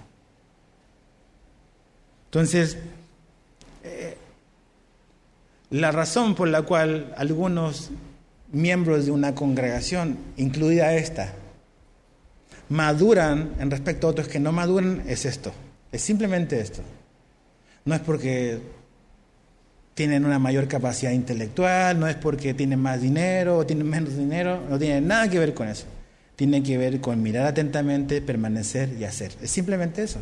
Entonces, 2.25 2.77
la 5.69 5.91
razón 5.91 6.35
por 6.35 6.47
la 6.47 6.63
cual 6.63 7.13
algunos 7.17 7.91
miembros 8.51 9.05
de 9.05 9.11
una 9.11 9.35
congregación, 9.35 10.17
incluida 10.37 10.93
esta, 10.95 11.33
maduran 12.69 13.53
en 13.59 13.69
respecto 13.71 14.07
a 14.07 14.11
otros 14.11 14.27
que 14.27 14.39
no 14.39 14.51
maduran 14.51 15.03
es 15.07 15.25
esto. 15.25 15.51
Es 15.91 16.01
simplemente 16.01 16.59
esto. 16.59 16.81
No 17.85 17.95
es 17.95 18.01
porque 18.01 18.59
tienen 19.93 20.25
una 20.25 20.39
mayor 20.39 20.67
capacidad 20.67 21.11
intelectual, 21.11 21.99
no 21.99 22.07
es 22.07 22.15
porque 22.15 22.53
tienen 22.53 22.79
más 22.79 23.01
dinero 23.01 23.57
o 23.57 23.65
tienen 23.65 23.89
menos 23.89 24.15
dinero, 24.15 24.63
no 24.69 24.79
tiene 24.79 25.01
nada 25.01 25.29
que 25.29 25.39
ver 25.39 25.53
con 25.53 25.67
eso. 25.67 25.85
Tiene 26.35 26.63
que 26.63 26.77
ver 26.77 27.01
con 27.01 27.21
mirar 27.21 27.45
atentamente, 27.45 28.21
permanecer 28.21 28.95
y 28.97 29.03
hacer. 29.03 29.33
Es 29.41 29.51
simplemente 29.51 30.03
eso. 30.03 30.19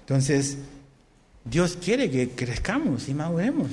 Entonces, 0.00 0.58
Dios 1.48 1.78
quiere 1.80 2.10
que 2.10 2.30
crezcamos 2.30 3.08
y 3.08 3.14
maduremos. 3.14 3.70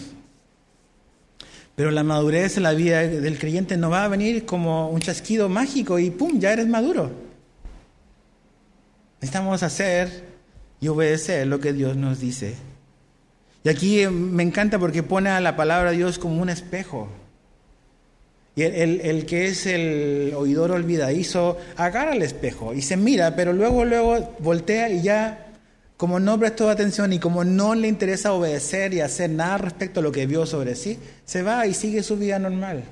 Pero 1.76 1.90
la 1.90 2.04
madurez 2.04 2.58
en 2.58 2.64
la 2.64 2.74
vida 2.74 3.02
del 3.02 3.40
creyente 3.40 3.78
no 3.78 3.90
va 3.90 4.06
a 4.06 4.08
venir 4.08 4.46
como 4.46 4.90
un 4.90 5.00
chasquido 5.00 5.50
mágico 5.50 5.98
y 5.98 6.12
¡pum! 6.12 6.40
ya 6.40 6.54
eres 6.54 6.68
maduro. 6.68 7.12
Necesitamos 9.20 9.64
hacer 9.64 10.24
y 10.80 10.88
obedecer 10.88 11.48
lo 11.48 11.60
que 11.60 11.74
Dios 11.74 11.98
nos 11.98 12.20
dice. 12.20 12.56
Y 13.64 13.70
aquí 13.70 14.06
me 14.08 14.44
encanta 14.44 14.78
porque 14.78 15.02
pone 15.02 15.30
a 15.30 15.40
la 15.40 15.56
palabra 15.56 15.92
de 15.92 15.98
Dios 15.98 16.20
como 16.20 16.42
un 16.42 16.50
espejo. 16.50 17.10
Y 18.56 18.62
el, 18.62 19.02
el, 19.02 19.26
que 19.26 19.48
es 19.48 19.66
el 19.66 20.34
oidor 20.36 20.72
olvidadizo 20.72 21.58
agarra 21.76 22.14
el 22.14 22.22
espejo 22.22 22.76
y 22.76 22.84
se 22.84 22.98
mira, 22.98 23.36
pero 23.36 23.52
luego, 23.52 23.84
luego 23.84 24.36
voltea 24.40 24.90
y 24.90 25.02
ya 25.02 25.53
como 25.98 26.20
no 26.20 26.40
prestó 26.40 26.70
atención 26.70 27.14
y 27.14 27.20
como 27.20 27.44
no 27.44 27.76
le 27.76 27.88
interesa 27.88 28.34
obedecer 28.34 28.94
y 28.94 29.02
hacer 29.02 29.30
nada 29.30 29.58
respecto 29.58 30.00
a 30.00 30.04
lo 30.04 30.12
que 30.12 30.26
vio 30.26 30.46
sobre 30.46 30.76
sí, 30.76 31.00
se 31.26 31.44
va 31.44 31.66
y 31.68 31.74
sigue 31.74 32.04
su 32.04 32.18
vida 32.18 32.40
normal. 32.40 32.84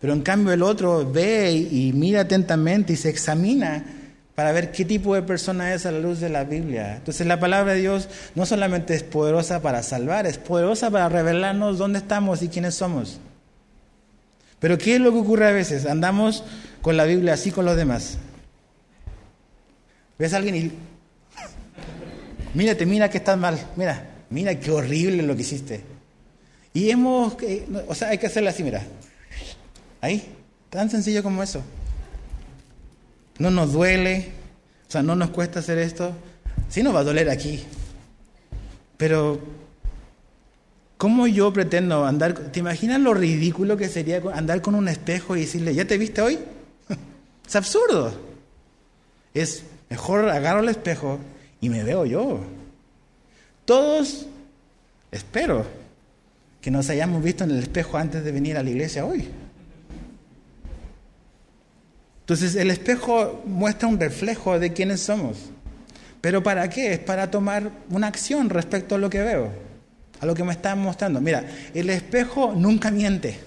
Pero 0.00 0.12
en 0.12 0.22
cambio 0.22 0.52
el 0.52 0.62
otro 0.62 1.10
ve 1.10 1.52
y, 1.52 1.92
mira 1.92 2.22
atentamente 2.22 2.92
y 2.92 2.96
se 2.96 3.08
examina 3.08 3.84
para 4.34 4.52
ver 4.52 4.70
qué 4.70 4.84
tipo 4.84 5.14
de 5.14 5.22
persona 5.22 5.74
es 5.74 5.86
a 5.86 5.92
la 5.92 5.98
luz 5.98 6.20
de 6.20 6.28
la 6.28 6.44
Biblia. 6.44 6.96
Entonces 6.96 7.26
la 7.26 7.40
palabra 7.40 7.74
de 7.74 7.80
Dios 7.80 8.08
no 8.36 8.46
solamente 8.46 8.94
es 8.94 9.02
poderosa 9.02 9.60
para 9.60 9.82
salvar, 9.82 10.26
es 10.26 10.38
poderosa 10.38 10.90
para 10.90 11.08
revelarnos 11.08 11.78
dónde 11.78 11.98
estamos 11.98 12.42
y 12.42 12.48
quiénes 12.48 12.74
somos. 12.74 13.18
Pero 14.60 14.78
¿qué 14.78 14.96
es 14.96 15.00
lo 15.00 15.12
que 15.12 15.18
ocurre 15.18 15.48
a 15.48 15.52
veces? 15.52 15.86
Andamos 15.86 16.44
con 16.82 16.96
la 16.96 17.04
Biblia 17.04 17.34
así 17.34 17.50
con 17.50 17.64
los 17.64 17.76
demás. 17.76 18.18
Ves 20.18 20.34
a 20.34 20.36
alguien 20.36 20.56
y 20.56 20.72
Mírate, 22.54 22.86
mira 22.86 23.10
que 23.10 23.18
estás 23.18 23.38
mal. 23.38 23.58
Mira, 23.76 24.08
mira 24.30 24.58
qué 24.58 24.70
horrible 24.70 25.22
lo 25.22 25.34
que 25.36 25.42
hiciste. 25.42 25.82
Y 26.72 26.90
hemos, 26.90 27.36
o 27.86 27.94
sea, 27.94 28.08
hay 28.08 28.18
que 28.18 28.26
hacerlo 28.26 28.50
así, 28.50 28.62
mira. 28.62 28.82
Ahí, 30.00 30.34
tan 30.70 30.90
sencillo 30.90 31.22
como 31.22 31.42
eso. 31.42 31.62
No 33.38 33.50
nos 33.50 33.72
duele, 33.72 34.32
o 34.88 34.90
sea, 34.90 35.02
no 35.02 35.16
nos 35.16 35.30
cuesta 35.30 35.60
hacer 35.60 35.78
esto. 35.78 36.12
Sí 36.68 36.82
nos 36.82 36.94
va 36.94 37.00
a 37.00 37.04
doler 37.04 37.30
aquí. 37.30 37.64
Pero, 38.96 39.40
¿cómo 40.96 41.26
yo 41.26 41.52
pretendo 41.52 42.04
andar? 42.04 42.34
¿Te 42.34 42.60
imaginas 42.60 43.00
lo 43.00 43.14
ridículo 43.14 43.76
que 43.76 43.88
sería 43.88 44.20
andar 44.34 44.60
con 44.60 44.74
un 44.74 44.88
espejo 44.88 45.36
y 45.36 45.42
decirle, 45.42 45.74
¿ya 45.74 45.86
te 45.86 45.98
viste 45.98 46.20
hoy? 46.20 46.38
es 47.46 47.56
absurdo. 47.56 48.12
Es 49.34 49.62
mejor 49.88 50.28
agarro 50.28 50.60
el 50.60 50.68
espejo 50.68 51.18
y 51.60 51.68
me 51.68 51.82
veo 51.82 52.04
yo. 52.04 52.40
Todos, 53.64 54.26
espero, 55.10 55.66
que 56.60 56.70
nos 56.70 56.88
hayamos 56.90 57.22
visto 57.22 57.44
en 57.44 57.50
el 57.50 57.58
espejo 57.58 57.96
antes 57.96 58.24
de 58.24 58.32
venir 58.32 58.56
a 58.56 58.62
la 58.62 58.70
iglesia 58.70 59.04
hoy. 59.04 59.28
Entonces 62.20 62.56
el 62.56 62.70
espejo 62.70 63.42
muestra 63.46 63.88
un 63.88 63.98
reflejo 63.98 64.58
de 64.58 64.72
quiénes 64.72 65.00
somos. 65.00 65.50
¿Pero 66.20 66.42
para 66.42 66.68
qué? 66.68 66.92
Es 66.94 66.98
para 66.98 67.30
tomar 67.30 67.70
una 67.90 68.08
acción 68.08 68.50
respecto 68.50 68.96
a 68.96 68.98
lo 68.98 69.08
que 69.08 69.20
veo, 69.20 69.50
a 70.20 70.26
lo 70.26 70.34
que 70.34 70.44
me 70.44 70.52
están 70.52 70.80
mostrando. 70.80 71.20
Mira, 71.20 71.44
el 71.72 71.88
espejo 71.90 72.52
nunca 72.54 72.90
miente. 72.90 73.38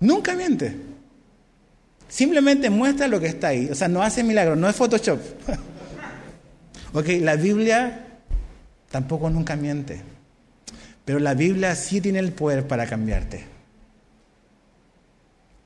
Nunca 0.00 0.34
miente. 0.34 0.76
Simplemente 2.08 2.68
muestra 2.68 3.06
lo 3.06 3.20
que 3.20 3.28
está 3.28 3.48
ahí. 3.48 3.68
O 3.70 3.74
sea, 3.74 3.88
no 3.88 4.02
hace 4.02 4.24
milagros, 4.24 4.58
no 4.58 4.68
es 4.68 4.76
Photoshop. 4.76 5.20
Ok, 6.92 7.06
la 7.20 7.36
Biblia 7.36 8.06
tampoco 8.90 9.30
nunca 9.30 9.54
miente, 9.54 10.00
pero 11.04 11.20
la 11.20 11.34
Biblia 11.34 11.74
sí 11.76 12.00
tiene 12.00 12.18
el 12.18 12.32
poder 12.32 12.66
para 12.66 12.86
cambiarte. 12.86 13.44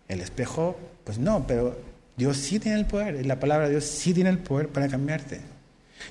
El 0.06 0.20
espejo, 0.20 0.78
pues 1.04 1.18
no, 1.18 1.46
pero 1.46 1.78
Dios 2.16 2.36
sí 2.36 2.58
tiene 2.58 2.78
el 2.78 2.86
poder, 2.86 3.24
la 3.24 3.40
palabra 3.40 3.66
de 3.66 3.72
Dios 3.72 3.84
sí 3.84 4.12
tiene 4.12 4.28
el 4.28 4.38
poder 4.38 4.68
para 4.68 4.88
cambiarte. 4.88 5.40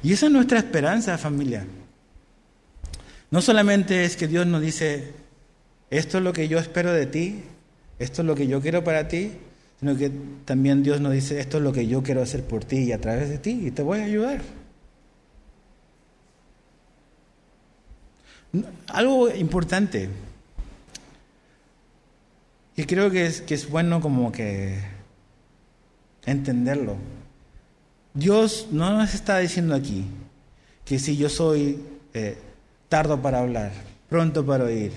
Y 0.02 0.14
esa 0.14 0.26
es 0.26 0.32
nuestra 0.32 0.58
esperanza, 0.58 1.18
familia. 1.20 1.64
No 3.30 3.42
solamente 3.42 4.06
es 4.06 4.16
que 4.16 4.28
Dios 4.28 4.48
nos 4.48 4.62
dice, 4.62 5.12
esto 5.92 6.18
es 6.18 6.24
lo 6.24 6.34
que 6.34 6.48
yo 6.48 6.58
espero 6.58 6.92
de 6.92 7.06
ti, 7.06 7.44
esto 8.00 8.24
es 8.24 8.28
lo 8.28 8.34
que 8.34 8.48
yo 8.48 8.62
quiero 8.62 8.84
para 8.84 9.08
ti, 9.08 9.32
sino 9.80 9.96
que 9.96 10.12
también 10.46 10.82
Dios 10.82 11.00
nos 11.02 11.14
dice, 11.14 11.40
esto 11.40 11.58
es 11.58 11.64
lo 11.64 11.72
que 11.72 11.86
yo 11.86 12.02
quiero 12.02 12.24
hacer 12.24 12.44
por 12.44 12.66
ti 12.66 12.78
y 12.78 12.92
a 12.92 13.00
través 13.00 13.30
de 13.30 13.38
ti, 13.38 13.68
y 13.68 13.72
te 13.72 13.84
voy 13.84 14.00
a 14.00 14.06
ayudar. 14.06 14.42
Algo 18.88 19.30
importante, 19.34 20.10
y 22.76 22.84
creo 22.86 23.12
que 23.12 23.26
es, 23.26 23.42
que 23.42 23.54
es 23.54 23.70
bueno 23.70 24.02
como 24.02 24.32
que 24.32 24.80
entenderlo. 26.26 26.96
Dios 28.14 28.68
no 28.72 28.92
nos 28.98 29.14
está 29.14 29.38
diciendo 29.40 29.76
aquí 29.76 30.06
que 30.86 31.00
si 31.00 31.18
yo 31.18 31.30
soy 31.30 31.84
eh, 32.14 32.38
tardo 32.90 33.22
para 33.22 33.40
hablar, 33.40 33.72
pronto 34.10 34.46
para 34.46 34.66
oír, 34.66 34.92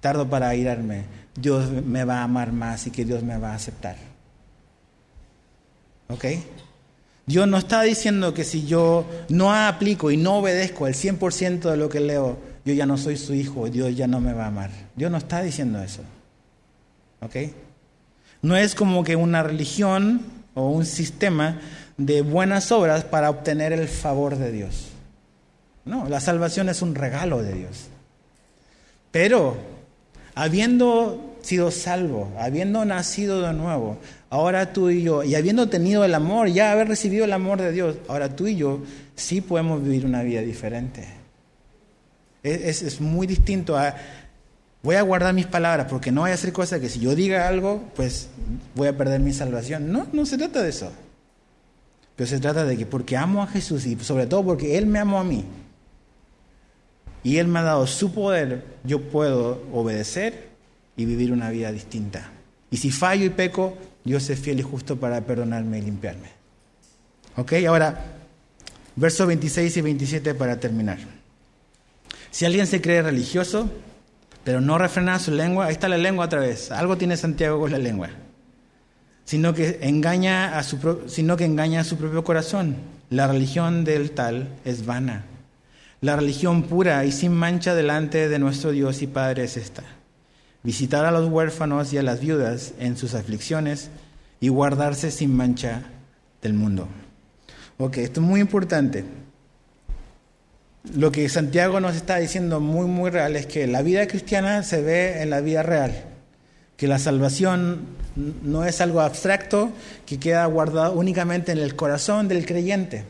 tardo 0.00 0.28
para 0.28 0.54
irarme, 0.54 1.04
Dios 1.34 1.70
me 1.70 2.04
va 2.04 2.20
a 2.20 2.24
amar 2.24 2.52
más 2.52 2.86
y 2.86 2.90
que 2.90 3.04
Dios 3.04 3.22
me 3.22 3.38
va 3.38 3.52
a 3.52 3.56
aceptar. 3.56 3.96
¿Ok? 6.08 6.24
Dios 7.26 7.46
no 7.46 7.58
está 7.58 7.82
diciendo 7.82 8.32
que 8.32 8.44
si 8.44 8.64
yo 8.64 9.04
no 9.28 9.52
aplico 9.52 10.10
y 10.10 10.16
no 10.16 10.38
obedezco 10.38 10.86
el 10.86 10.94
100% 10.94 11.70
de 11.70 11.76
lo 11.76 11.88
que 11.88 12.00
leo, 12.00 12.38
yo 12.68 12.74
ya 12.74 12.84
no 12.84 12.98
soy 12.98 13.16
su 13.16 13.32
hijo, 13.32 13.70
Dios 13.70 13.96
ya 13.96 14.06
no 14.06 14.20
me 14.20 14.34
va 14.34 14.44
a 14.44 14.48
amar. 14.48 14.70
Dios 14.94 15.10
no 15.10 15.16
está 15.16 15.42
diciendo 15.42 15.82
eso. 15.82 16.02
¿Ok? 17.20 17.36
No 18.42 18.56
es 18.56 18.74
como 18.74 19.04
que 19.04 19.16
una 19.16 19.42
religión 19.42 20.20
o 20.52 20.68
un 20.68 20.84
sistema 20.84 21.60
de 21.96 22.20
buenas 22.20 22.70
obras 22.70 23.04
para 23.04 23.30
obtener 23.30 23.72
el 23.72 23.88
favor 23.88 24.36
de 24.36 24.52
Dios. 24.52 24.88
No, 25.86 26.06
la 26.10 26.20
salvación 26.20 26.68
es 26.68 26.82
un 26.82 26.94
regalo 26.94 27.42
de 27.42 27.54
Dios. 27.54 27.86
Pero, 29.10 29.56
habiendo 30.34 31.38
sido 31.40 31.70
salvo, 31.70 32.30
habiendo 32.38 32.84
nacido 32.84 33.40
de 33.40 33.54
nuevo, 33.54 33.96
ahora 34.28 34.74
tú 34.74 34.90
y 34.90 35.02
yo, 35.02 35.24
y 35.24 35.36
habiendo 35.36 35.70
tenido 35.70 36.04
el 36.04 36.14
amor, 36.14 36.48
ya 36.48 36.70
haber 36.70 36.88
recibido 36.88 37.24
el 37.24 37.32
amor 37.32 37.62
de 37.62 37.72
Dios, 37.72 37.96
ahora 38.08 38.36
tú 38.36 38.46
y 38.46 38.56
yo 38.56 38.82
sí 39.16 39.40
podemos 39.40 39.82
vivir 39.82 40.04
una 40.04 40.22
vida 40.22 40.42
diferente. 40.42 41.17
Es, 42.42 43.00
muy 43.00 43.26
distinto 43.26 43.76
a, 43.76 43.94
voy 44.82 44.96
a 44.96 45.02
guardar 45.02 45.34
mis 45.34 45.46
palabras 45.46 45.86
porque 45.88 46.12
no 46.12 46.22
voy 46.22 46.30
a 46.30 46.34
hacer 46.34 46.52
cosas 46.52 46.80
que 46.80 46.88
si 46.88 47.00
yo 47.00 47.14
diga 47.14 47.48
algo, 47.48 47.82
pues 47.96 48.28
voy 48.74 48.88
a 48.88 48.96
perder 48.96 49.20
mi 49.20 49.32
salvación. 49.32 49.92
No, 49.92 50.06
no 50.12 50.24
se 50.26 50.38
trata 50.38 50.62
de 50.62 50.70
eso. 50.70 50.92
Pero 52.16 52.28
se 52.28 52.38
trata 52.40 52.64
de 52.64 52.76
que 52.76 52.86
porque 52.86 53.16
amo 53.16 53.42
a 53.42 53.46
Jesús 53.46 53.86
y 53.86 53.96
sobre 53.96 54.26
todo 54.26 54.44
porque 54.44 54.78
Él 54.78 54.86
me 54.86 54.98
amó 54.98 55.20
a 55.20 55.24
mí 55.24 55.44
y 57.22 57.36
Él 57.36 57.48
me 57.48 57.58
ha 57.58 57.62
dado 57.62 57.86
su 57.86 58.12
poder, 58.12 58.64
yo 58.84 59.08
puedo 59.08 59.62
obedecer 59.72 60.48
y 60.96 61.04
vivir 61.04 61.32
una 61.32 61.50
vida 61.50 61.70
distinta. 61.72 62.30
Y 62.70 62.78
si 62.78 62.90
fallo 62.90 63.24
y 63.24 63.30
peco, 63.30 63.76
Dios 64.04 64.28
es 64.30 64.38
fiel 64.38 64.60
y 64.60 64.62
justo 64.62 64.96
para 64.96 65.20
perdonarme 65.22 65.78
y 65.78 65.82
limpiarme. 65.82 66.28
¿Ok? 67.36 67.52
Ahora, 67.68 68.04
versos 68.96 69.26
26 69.26 69.76
y 69.76 69.80
27 69.80 70.34
para 70.34 70.58
terminar. 70.58 70.98
Si 72.30 72.44
alguien 72.44 72.66
se 72.66 72.80
cree 72.80 73.02
religioso, 73.02 73.70
pero 74.44 74.60
no 74.60 74.78
refrenar 74.78 75.20
su 75.20 75.30
lengua, 75.30 75.66
ahí 75.66 75.72
está 75.72 75.88
la 75.88 75.98
lengua 75.98 76.26
otra 76.26 76.40
vez, 76.40 76.70
algo 76.70 76.96
tiene 76.96 77.16
Santiago 77.16 77.60
con 77.60 77.70
la 77.70 77.78
lengua, 77.78 78.08
sino 79.24 79.54
que 79.54 79.78
engaña 79.82 80.58
a 80.58 80.62
su, 80.62 81.02
sino 81.06 81.36
que 81.36 81.44
engaña 81.44 81.80
a 81.80 81.84
su 81.84 81.96
propio 81.96 82.24
corazón. 82.24 82.76
La 83.10 83.26
religión 83.26 83.84
del 83.84 84.10
tal 84.12 84.48
es 84.64 84.84
vana. 84.84 85.24
La 86.00 86.14
religión 86.14 86.62
pura 86.62 87.04
y 87.04 87.12
sin 87.12 87.32
mancha 87.32 87.74
delante 87.74 88.28
de 88.28 88.38
nuestro 88.38 88.70
Dios 88.70 89.02
y 89.02 89.06
Padre 89.06 89.44
es 89.44 89.56
esta. 89.56 89.82
Visitar 90.62 91.04
a 91.04 91.10
los 91.10 91.28
huérfanos 91.28 91.92
y 91.92 91.98
a 91.98 92.02
las 92.02 92.20
viudas 92.20 92.74
en 92.78 92.96
sus 92.96 93.14
aflicciones 93.14 93.90
y 94.40 94.48
guardarse 94.48 95.10
sin 95.10 95.36
mancha 95.36 95.82
del 96.42 96.54
mundo. 96.54 96.88
Ok, 97.78 97.98
esto 97.98 98.20
es 98.20 98.26
muy 98.26 98.40
importante. 98.40 99.04
Lo 100.94 101.12
que 101.12 101.28
Santiago 101.28 101.80
nos 101.80 101.96
está 101.96 102.16
diciendo 102.16 102.60
muy, 102.60 102.86
muy 102.86 103.10
real 103.10 103.36
es 103.36 103.46
que 103.46 103.66
la 103.66 103.82
vida 103.82 104.06
cristiana 104.06 104.62
se 104.62 104.80
ve 104.80 105.22
en 105.22 105.30
la 105.30 105.40
vida 105.40 105.62
real, 105.62 105.92
que 106.76 106.86
la 106.86 106.98
salvación 106.98 107.80
no 108.42 108.64
es 108.64 108.80
algo 108.80 109.00
abstracto 109.00 109.70
que 110.06 110.18
queda 110.18 110.46
guardado 110.46 110.94
únicamente 110.94 111.52
en 111.52 111.58
el 111.58 111.76
corazón 111.76 112.28
del 112.28 112.46
creyente. 112.46 113.04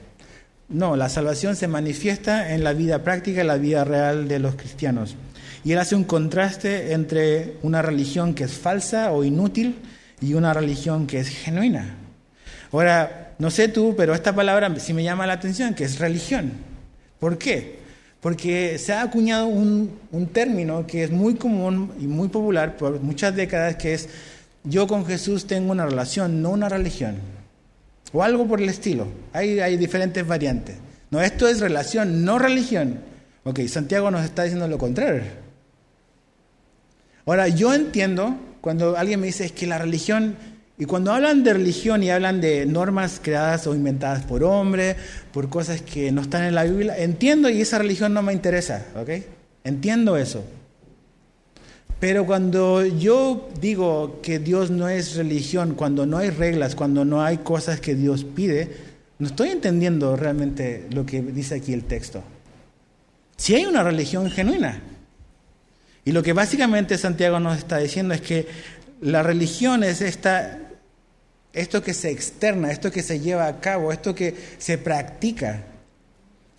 No, 0.69 0.97
la 0.97 1.09
salvación 1.09 1.57
se 1.57 1.69
manifiesta 1.69 2.53
en 2.55 2.65
la 2.65 2.73
vida 2.73 3.03
práctica, 3.03 3.43
en 3.43 3.47
la 3.47 3.57
vida 3.57 3.85
real 3.85 4.29
de 4.29 4.39
los 4.39 4.57
cristianos. 4.57 5.17
Y 5.65 5.73
él 5.73 5.79
hace 5.79 5.95
un 5.95 6.05
contraste 6.05 6.93
entre 6.93 7.57
una 7.63 7.83
religión 7.83 8.35
que 8.35 8.45
es 8.45 8.53
falsa 8.53 9.13
o 9.13 9.25
inútil 9.25 9.77
y 10.21 10.35
una 10.35 10.53
religión 10.53 11.07
que 11.07 11.21
es 11.21 11.29
genuina. 11.29 11.97
Ahora, 12.73 13.35
no 13.39 13.51
sé 13.51 13.69
tú, 13.69 13.95
pero 13.97 14.15
esta 14.15 14.35
palabra 14.35 14.75
sí 14.79 14.93
me 14.93 15.05
llama 15.05 15.27
la 15.27 15.35
atención, 15.35 15.75
que 15.75 15.85
es 15.85 15.99
religión. 15.99 16.68
¿Por 17.19 17.39
qué? 17.39 17.79
Porque 18.21 18.79
se 18.79 18.93
ha 18.93 19.03
acuñado 19.03 19.47
un, 19.47 19.99
un 20.11 20.27
término 20.27 20.87
que 20.87 21.05
es 21.05 21.11
muy 21.11 21.35
común 21.35 21.93
y 22.01 22.07
muy 22.07 22.29
popular 22.29 22.77
por 22.77 23.01
muchas 23.01 23.35
décadas, 23.35 23.77
que 23.77 23.95
es 23.95 24.09
yo 24.65 24.87
con 24.87 25.07
Jesús 25.07 25.47
tengo 25.47 25.73
una 25.73 25.87
relación, 25.87 26.43
no 26.43 26.51
una 26.51 26.69
religión. 26.69 27.17
O 28.13 28.23
algo 28.23 28.47
por 28.47 28.61
el 28.61 28.69
estilo. 28.69 29.07
Hay, 29.33 29.61
hay 29.61 29.77
diferentes 29.77 30.27
variantes. 30.27 30.77
No, 31.11 31.21
esto 31.21 31.49
es 31.49 31.61
relación, 31.61 32.25
no 32.25 32.39
religión. 32.39 33.01
Ok, 33.45 33.61
Santiago 33.67 34.11
nos 34.11 34.25
está 34.25 34.43
diciendo 34.43 34.69
lo 34.69 34.79
contrario. 34.79 35.23
Ahora, 37.25 37.49
yo 37.49 37.75
entiendo 37.75 38.37
cuando 38.61 38.97
alguien 38.97 39.21
me 39.21 39.27
dice 39.27 39.51
que 39.51 39.67
la 39.67 39.79
religión, 39.79 40.37
y 40.79 40.85
cuando 40.85 41.13
hablan 41.13 41.43
de 41.43 41.55
religión 41.55 42.05
y 42.05 42.11
hablan 42.11 42.41
de 42.41 42.65
normas 42.65 43.21
creadas 43.23 43.67
o 43.67 43.75
inventadas 43.75 44.25
por 44.25 44.45
hombres, 44.45 44.97
por 45.33 45.49
cosas 45.49 45.83
que 45.83 46.13
no 46.13 46.21
están 46.21 46.45
en 46.45 46.55
la 46.55 46.65
Biblia, 46.65 46.97
entiendo 46.97 47.51
y 47.51 47.61
esa 47.61 47.79
religión 47.79 48.15
no 48.15 48.23
me 48.23 48.33
interesa, 48.33 48.87
¿ok? 48.95 49.11
Entiendo 49.65 50.17
eso. 50.17 50.45
Pero 51.99 52.27
cuando 52.27 52.87
yo 52.87 53.49
digo 53.61 54.21
que 54.23 54.39
Dios 54.39 54.71
no 54.71 54.89
es 54.89 55.17
religión, 55.17 55.75
cuando 55.75 56.07
no 56.07 56.19
hay 56.19 56.31
reglas, 56.31 56.77
cuando 56.77 57.05
no 57.05 57.25
hay 57.25 57.39
cosas 57.39 57.81
que 57.81 57.97
Dios 57.97 58.25
pide, 58.25 58.71
no 59.19 59.27
estoy 59.27 59.49
entendiendo 59.49 60.15
realmente 60.15 60.87
lo 60.93 61.05
que 61.05 61.21
dice 61.21 61.57
aquí 61.57 61.73
el 61.73 61.85
texto. 61.85 62.23
Si 63.37 63.55
hay 63.57 63.67
una 63.67 63.83
religión 63.83 64.31
genuina. 64.31 64.81
Y 66.05 66.13
lo 66.13 66.23
que 66.23 66.33
básicamente 66.33 66.97
Santiago 66.97 67.41
nos 67.41 67.59
está 67.59 67.79
diciendo 67.79 68.15
es 68.15 68.21
que 68.21 68.47
la 69.01 69.25
religión 69.25 69.83
es 69.83 70.01
esta, 70.01 70.59
esto 71.61 71.83
que 71.83 71.95
se 71.95 72.11
externa, 72.11 72.71
esto 72.71 72.91
que 72.91 73.03
se 73.03 73.21
lleva 73.21 73.47
a 73.47 73.61
cabo, 73.61 73.93
esto 73.93 74.15
que 74.15 74.35
se 74.59 74.79
practica, 74.79 75.65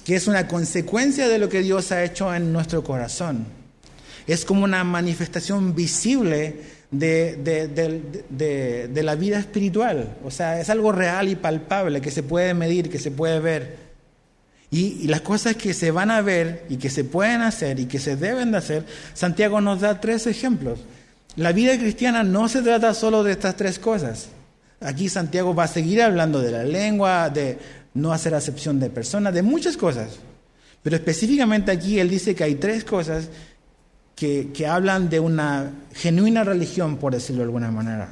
que 0.06 0.16
es 0.16 0.28
una 0.28 0.48
consecuencia 0.48 1.28
de 1.28 1.40
lo 1.40 1.50
que 1.50 1.62
Dios 1.62 1.92
ha 1.92 2.04
hecho 2.04 2.34
en 2.34 2.54
nuestro 2.54 2.84
corazón 2.84 3.60
es 4.34 4.46
como 4.46 4.64
una 4.64 4.84
manifestación 4.84 5.74
visible 5.74 6.58
de, 6.92 7.40
la 9.04 9.16
vida 9.16 9.40
espiritual. 9.40 10.18
O 10.24 10.30
sea, 10.30 10.62
es 10.62 10.70
algo 10.70 10.92
real 10.92 11.30
y 11.30 11.36
palpable 11.36 12.00
que 12.00 12.12
se 12.12 12.22
puede 12.22 12.54
medir, 12.54 12.92
que 12.92 13.00
se 13.00 13.10
puede 13.10 13.40
ver. 13.40 13.90
Y, 14.70 15.00
y, 15.02 15.08
las 15.08 15.22
cosas 15.22 15.56
que 15.56 15.74
se 15.74 15.90
van 15.90 16.12
a 16.12 16.22
ver 16.22 16.66
y 16.70 16.78
que 16.78 16.92
se 16.92 17.04
pueden 17.04 17.42
hacer 17.42 17.80
y 17.80 17.88
que 17.88 17.98
se 17.98 18.16
deben 18.16 18.52
de 18.52 18.60
hacer, 18.60 18.86
Santiago 19.16 19.62
nos 19.62 19.82
da 19.82 20.00
tres 20.00 20.28
ejemplos. 20.28 20.80
La 21.36 21.52
vida 21.52 21.76
cristiana 21.80 22.22
no 22.24 22.48
se 22.50 22.62
trata 22.62 22.94
solo 22.94 23.24
de 23.24 23.32
estas 23.32 23.56
tres 23.56 23.80
cosas. 23.80 24.30
Aquí 24.82 25.10
Santiago 25.10 25.54
va 25.54 25.66
a 25.66 25.68
seguir 25.68 26.02
hablando 26.02 26.40
de 26.40 26.52
la 26.52 26.64
lengua, 26.64 27.30
de 27.30 27.58
no 27.94 28.14
hacer 28.14 28.34
acepción 28.34 28.80
de 28.80 28.90
personas, 28.90 29.34
de 29.34 29.42
muchas 29.42 29.76
cosas. 29.76 30.20
Pero 30.82 30.96
específicamente 30.96 31.72
aquí 31.72 32.00
él 32.00 32.10
dice 32.10 32.36
que 32.36 32.44
hay 32.44 32.56
tres 32.56 32.84
cosas 32.86 33.30
que, 34.16 34.68
hablan 34.68 35.10
de 35.10 35.20
una 35.20 35.72
genuina 35.94 36.44
religión, 36.44 36.98
por 36.98 37.14
decirlo 37.14 37.40
de 37.40 37.46
alguna 37.46 37.72
manera. 37.72 38.10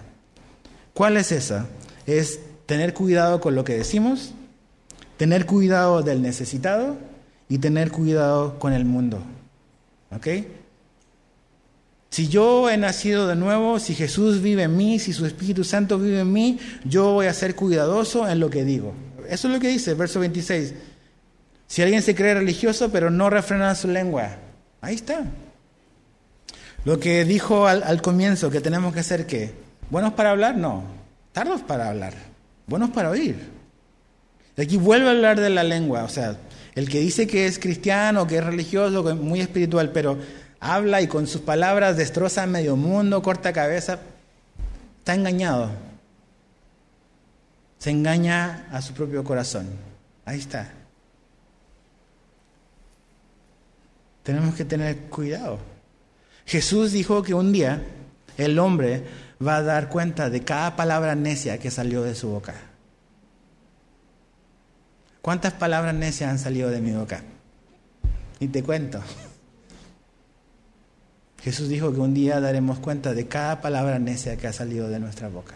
¿Cuál 0.94 1.18
es 1.18 1.32
esa? 1.32 1.66
Es 2.06 2.40
tener 2.66 2.94
cuidado 2.94 3.42
con 3.42 3.56
lo 3.56 3.64
que 3.64 3.78
decimos, 3.78 4.34
tener 5.18 5.46
cuidado 5.46 6.04
del 6.04 6.22
necesitado 6.22 6.98
y 7.50 7.58
tener 7.58 7.92
cuidado 7.92 8.58
con 8.58 8.74
el 8.74 8.86
mundo. 8.86 9.22
¿Ok? 10.16 10.28
Si 12.18 12.30
yo 12.30 12.68
he 12.68 12.78
nacido 12.78 13.28
de 13.28 13.36
nuevo, 13.36 13.78
si 13.78 13.94
Jesús 13.94 14.42
vive 14.42 14.64
en 14.64 14.76
mí, 14.76 14.98
si 14.98 15.14
su 15.14 15.28
Espíritu 15.28 15.64
Santo 15.64 16.00
vive 16.00 16.22
en 16.22 16.34
mí, 16.34 16.58
yo 16.84 17.12
voy 17.12 17.28
a 17.28 17.34
ser 17.36 17.54
cuidadoso 17.54 18.28
en 18.28 18.40
lo 18.40 18.50
que 18.50 18.66
digo. 18.66 18.96
Eso 19.30 19.48
es 19.48 19.54
lo 19.54 19.60
que 19.60 19.68
dice, 19.68 19.94
verso 19.94 20.20
26. 20.20 20.74
Si 21.68 21.82
alguien 21.84 22.02
se 22.02 22.16
cree 22.16 22.34
religioso 22.34 22.92
pero 22.92 23.12
no 23.12 23.30
refrena 23.30 23.76
su 23.76 23.88
lengua, 23.88 24.30
ahí 24.82 24.96
está. 24.96 25.26
Lo 26.86 27.00
que 27.00 27.24
dijo 27.24 27.68
al, 27.68 28.02
comienzo, 28.02 28.50
que 28.50 28.62
tenemos 28.62 28.96
que 28.96 29.04
ser 29.04 29.28
qué? 29.28 29.54
¿Buenos 29.92 30.14
para 30.14 30.32
hablar? 30.32 30.58
No. 30.58 30.86
Tardos 31.34 31.62
para 31.62 31.88
hablar. 31.88 32.16
Buenos 32.66 32.90
para 32.90 33.12
oír. 33.12 33.36
Aquí 34.58 34.78
vuelve 34.78 35.10
a 35.10 35.12
hablar 35.12 35.40
de 35.40 35.52
la 35.52 35.64
lengua. 35.64 36.04
O 36.04 36.10
sea, 36.10 36.36
el 36.74 36.90
que 36.90 37.00
dice 37.00 37.28
que 37.28 37.46
es 37.46 37.60
cristiano, 37.60 38.26
que 38.26 38.38
es 38.38 38.44
religioso, 38.44 39.04
que 39.04 39.12
es 39.12 39.18
muy 39.18 39.40
espiritual, 39.40 39.92
pero 39.92 40.18
habla 40.60 41.02
y 41.02 41.08
con 41.08 41.28
sus 41.28 41.42
palabras 41.42 41.98
destroza 41.98 42.46
medio 42.46 42.76
mundo, 42.76 43.22
corta 43.22 43.54
cabeza, 43.54 44.00
está 45.00 45.14
engañado. 45.14 45.72
Se 47.80 47.92
engaña 47.92 48.68
a 48.72 48.82
su 48.82 48.94
propio 48.94 49.24
corazón. 49.24 49.68
Ahí 50.26 50.40
está. 50.40 50.70
Tenemos 54.24 54.56
que 54.56 54.66
tener 54.66 54.98
cuidado. 55.10 55.60
Jesús 56.46 56.92
dijo 56.92 57.24
que 57.24 57.34
un 57.34 57.54
día 57.54 57.84
el 58.38 58.60
hombre 58.60 59.06
va 59.46 59.58
a 59.58 59.64
dar 59.64 59.90
cuenta 59.90 60.30
de 60.30 60.44
cada 60.44 60.76
palabra 60.76 61.16
necia 61.16 61.60
que 61.60 61.72
salió 61.72 62.04
de 62.04 62.16
su 62.16 62.30
boca. 62.30 62.56
¿Cuántas 65.22 65.54
palabras 65.54 65.94
necias 65.94 66.32
han 66.32 66.40
salido 66.40 66.70
de 66.70 66.82
mi 66.82 66.92
boca? 66.92 67.22
Y 68.40 68.48
te 68.48 68.64
cuento. 68.64 69.02
Jesús 71.48 71.70
dijo 71.70 71.94
que 71.94 72.02
un 72.02 72.14
día 72.14 72.42
daremos 72.42 72.78
cuenta 72.80 73.14
de 73.14 73.26
cada 73.26 73.62
palabra 73.62 74.00
necia 74.00 74.36
que 74.36 74.48
ha 74.48 74.52
salido 74.52 74.90
de 74.90 75.00
nuestra 75.00 75.30
boca. 75.30 75.56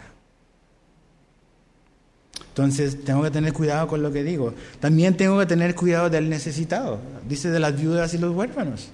Entonces 2.48 3.04
tengo 3.04 3.22
que 3.22 3.30
tener 3.30 3.52
cuidado 3.52 3.88
con 3.88 4.02
lo 4.02 4.10
que 4.10 4.24
digo. 4.24 4.54
También 4.80 5.18
tengo 5.18 5.38
que 5.38 5.44
tener 5.44 5.74
cuidado 5.74 6.08
del 6.08 6.30
necesitado. 6.30 6.98
Dice 7.28 7.50
de 7.50 7.60
las 7.60 7.78
viudas 7.78 8.14
y 8.14 8.18
los 8.18 8.34
huérfanos. 8.34 8.88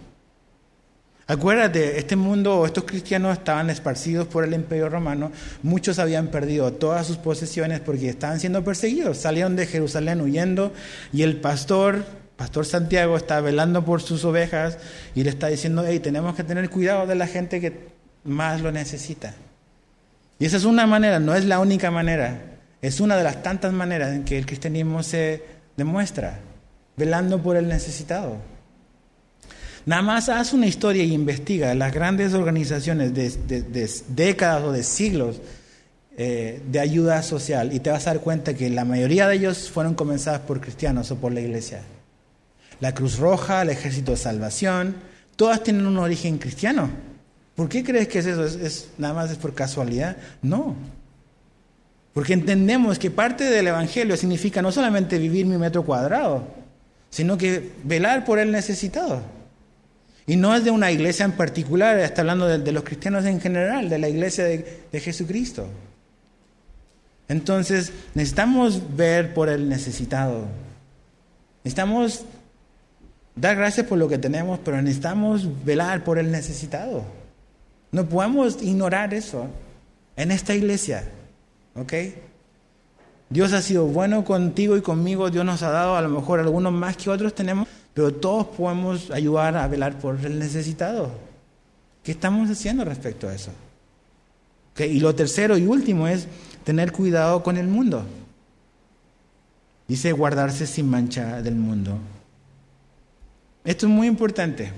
Acuérdate, 1.29 2.01
este 2.01 2.17
mundo, 2.17 2.67
estos 2.67 2.83
cristianos 2.83 3.39
estaban 3.39 3.71
esparcidos 3.71 4.27
por 4.27 4.43
el 4.43 4.53
imperio 4.53 4.89
romano, 4.89 5.31
muchos 5.63 6.01
habían 6.01 6.29
perdido 6.29 6.73
todas 6.73 7.07
sus 7.07 7.19
posesiones 7.19 7.79
porque 7.79 8.09
estaban 8.09 8.41
siendo 8.41 8.65
perseguidos, 8.65 9.19
salieron 9.19 9.55
de 9.55 9.67
Jerusalén 9.67 10.21
huyendo 10.21 10.73
y 11.13 11.23
el 11.23 11.37
pastor, 11.37 12.07
pastor 12.39 12.65
Santiago, 12.65 13.17
está 13.17 13.41
velando 13.41 13.85
por 13.85 14.01
sus 14.01 14.25
ovejas 14.25 14.79
y 15.17 15.25
le 15.25 15.31
está 15.31 15.49
diciendo, 15.49 15.85
hey, 15.85 15.99
tenemos 15.99 16.37
que 16.37 16.45
tener 16.45 16.71
cuidado 16.71 17.05
de 17.05 17.17
la 17.17 17.27
gente 17.27 17.61
que 17.61 17.89
más 18.23 18.63
lo 18.63 18.71
necesita. 18.71 19.35
Y 20.39 20.47
esa 20.47 20.57
es 20.57 20.65
una 20.65 20.87
manera, 20.87 21.19
no 21.19 21.35
es 21.35 21.45
la 21.45 21.59
única 21.59 21.91
manera, 21.91 22.41
es 22.81 23.01
una 23.01 23.17
de 23.17 23.25
las 23.25 23.43
tantas 23.43 23.73
maneras 23.73 24.15
en 24.15 24.25
que 24.25 24.39
el 24.39 24.47
cristianismo 24.47 25.03
se 25.03 25.43
demuestra, 25.77 26.39
velando 26.97 27.43
por 27.43 27.57
el 27.57 27.67
necesitado. 27.67 28.37
Nada 29.85 30.03
más 30.03 30.29
haz 30.29 30.53
una 30.53 30.67
historia 30.67 31.03
y 31.03 31.13
investiga 31.13 31.75
las 31.75 31.93
grandes 31.93 32.35
organizaciones 32.35 33.13
de, 33.15 33.91
décadas 34.11 34.63
o 34.63 34.71
de 34.71 34.85
siglos 34.85 35.41
eh, 36.17 36.63
de 36.71 36.79
ayuda 36.79 37.21
social 37.25 37.73
y 37.73 37.81
te 37.81 37.91
vas 37.91 38.07
a 38.07 38.15
dar 38.15 38.21
cuenta 38.21 38.55
que 38.55 38.71
la 38.71 38.85
mayoría 38.85 39.27
de 39.27 39.35
ellos 39.35 39.69
fueron 39.71 39.95
comenzadas 39.95 40.43
por 40.43 40.61
cristianos 40.61 41.11
o 41.11 41.17
por 41.17 41.33
la 41.33 41.41
iglesia. 41.41 41.83
La 42.81 42.95
Cruz 42.95 43.19
Roja, 43.19 43.63
el 43.63 43.71
Ejército 43.71 44.13
de 44.13 44.17
Salvación, 44.17 44.97
todas 45.37 45.63
tienen 45.63 45.87
un 45.87 45.99
origen 45.99 46.39
cristiano. 46.39 46.91
¿Por 47.55 47.69
qué 47.69 47.83
crees 47.83 48.07
que 48.07 48.21
es 48.21 48.27
eso? 48.27 48.45
¿Es, 48.45 48.91
nada 48.99 49.15
más 49.15 49.31
es 49.31 49.37
por 49.37 49.53
casualidad? 49.53 50.17
No. 50.43 50.77
Porque 52.13 52.33
entendemos 52.33 52.99
que 52.99 53.11
parte 53.11 53.45
del 53.45 53.67
Evangelio 53.67 54.17
significa 54.17 54.63
no 54.63 54.71
solamente 54.71 55.19
vivir 55.19 55.45
mi 55.47 55.59
metro 55.59 55.85
cuadrado, 55.85 56.47
sino 57.11 57.37
que 57.37 57.73
velar 57.83 58.25
por 58.25 58.39
el 58.39 58.53
necesitado. 58.53 59.23
Y 60.27 60.37
no 60.37 60.55
es 60.55 60.65
de 60.65 60.71
una 60.71 60.93
iglesia 60.93 61.25
en 61.25 61.33
particular, 61.33 61.99
está 61.99 62.21
hablando 62.21 62.47
de, 62.47 62.73
los 62.73 62.85
cristianos 62.85 63.25
en 63.25 63.41
general, 63.41 63.89
de 63.89 63.99
la 63.99 64.09
iglesia 64.09 64.45
de, 64.45 64.83
de 64.93 65.01
Jesucristo. 65.01 65.67
Entonces, 67.29 67.93
necesitamos 68.15 68.97
ver 68.97 69.35
por 69.35 69.49
el 69.49 69.69
necesitado. 69.69 70.47
Necesitamos 71.65 72.25
dar 73.41 73.57
gracias 73.57 73.87
por 73.87 73.99
lo 73.99 74.09
que 74.09 74.19
tenemos, 74.19 74.59
pero 74.65 74.81
necesitamos 74.83 75.65
velar 75.65 76.05
por 76.05 76.19
el 76.19 76.31
necesitado. 76.31 77.05
No 77.93 78.07
podemos 78.07 78.63
ignorar 78.63 79.15
eso 79.15 79.47
en 80.17 80.31
esta 80.31 80.55
iglesia. 80.55 81.05
¿Ok? 81.75 81.93
Dios 83.31 83.53
ha 83.53 83.63
sido 83.63 83.87
bueno 83.87 84.25
contigo 84.25 84.77
y 84.77 84.81
conmigo, 84.81 85.31
Dios 85.31 85.45
nos 85.45 85.63
ha 85.63 85.71
dado 85.71 85.97
a 85.97 86.01
lo 86.01 86.09
mejor 86.09 86.41
algunos 86.41 86.73
más 86.73 86.97
que 86.97 87.11
otros 87.11 87.35
tenemos, 87.35 87.69
pero 87.93 88.13
todos 88.15 88.47
podemos 88.47 89.11
ayudar 89.11 89.57
a 89.57 89.69
velar 89.69 89.99
por 89.99 90.19
el 90.25 90.39
necesitado. 90.39 91.11
¿Qué 92.03 92.13
estamos 92.13 92.49
haciendo 92.49 92.85
respecto 92.85 93.29
a 93.29 93.35
eso? 93.35 93.51
Y 94.79 95.01
lo 95.01 95.15
tercero 95.15 95.59
y 95.59 95.67
último 95.67 96.09
es 96.09 96.27
tener 96.65 96.93
cuidado 96.93 97.43
con 97.43 97.57
el 97.57 97.67
mundo. 97.67 98.05
Dice 99.89 100.13
guardarse 100.13 100.67
sin 100.67 100.89
mancha 100.89 101.43
del 101.43 101.57
mundo. 101.57 101.99
Esto 103.69 103.85
es 103.85 103.93
muy 103.93 104.07
importante, 104.07 104.73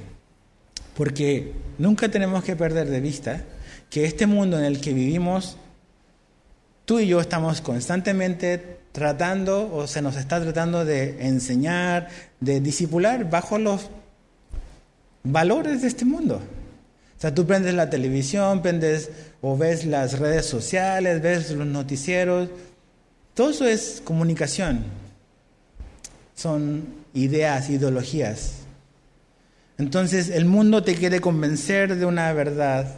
porque 0.96 1.52
nunca 1.78 2.08
tenemos 2.08 2.42
que 2.42 2.56
perder 2.56 2.88
de 2.88 2.98
vista 2.98 3.44
que 3.88 4.04
este 4.04 4.26
mundo 4.26 4.58
en 4.58 4.64
el 4.64 4.80
que 4.80 4.92
vivimos, 4.92 5.56
tú 6.86 6.98
y 6.98 7.06
yo 7.06 7.20
estamos 7.20 7.60
constantemente 7.60 8.80
tratando 8.90 9.72
o 9.72 9.86
se 9.86 10.02
nos 10.02 10.16
está 10.16 10.42
tratando 10.42 10.84
de 10.84 11.24
enseñar, 11.24 12.08
de 12.40 12.60
disipular 12.60 13.30
bajo 13.30 13.58
los 13.58 13.90
valores 15.22 15.82
de 15.82 15.86
este 15.86 16.04
mundo. 16.04 16.40
O 17.16 17.20
sea, 17.20 17.32
tú 17.32 17.46
prendes 17.46 17.74
la 17.74 17.90
televisión, 17.90 18.60
prendes 18.60 19.12
o 19.40 19.56
ves 19.56 19.86
las 19.86 20.18
redes 20.18 20.46
sociales, 20.46 21.22
ves 21.22 21.52
los 21.52 21.64
noticieros, 21.64 22.48
todo 23.34 23.50
eso 23.50 23.68
es 23.68 24.02
comunicación. 24.04 24.82
Son 26.34 26.86
ideas, 27.14 27.70
ideologías. 27.70 28.59
Entonces 29.80 30.28
el 30.28 30.44
mundo 30.44 30.82
te 30.82 30.94
quiere 30.94 31.20
convencer 31.20 31.96
de 31.96 32.04
una 32.04 32.30
verdad, 32.34 32.96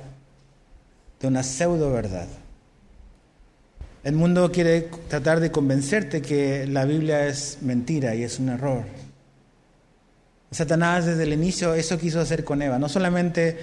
de 1.21 1.29
una 1.29 1.45
pseudo 1.45 1.93
verdad. 1.93 2.27
El 4.03 4.15
mundo 4.17 4.51
quiere 4.51 4.91
tratar 5.07 5.39
de 5.39 5.53
convencerte 5.53 6.21
que 6.21 6.67
la 6.67 6.85
Biblia 6.85 7.29
es 7.29 7.59
mentira 7.61 8.17
y 8.17 8.25
es 8.25 8.41
un 8.41 8.49
error. 8.49 8.83
Satanás 10.51 11.07
desde 11.07 11.23
el 11.23 11.33
inicio 11.33 11.73
eso 11.73 11.97
quiso 11.99 12.19
hacer 12.19 12.43
con 12.43 12.61
Eva. 12.61 12.81
No 12.81 12.89
solamente 12.89 13.61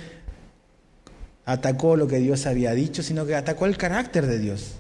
atacó 1.44 1.98
lo 1.98 2.08
que 2.08 2.20
Dios 2.20 2.46
había 2.46 2.72
dicho, 2.72 3.04
sino 3.04 3.26
que 3.26 3.36
atacó 3.36 3.66
el 3.66 3.76
carácter 3.76 4.28
de 4.28 4.40
Dios. 4.40 4.76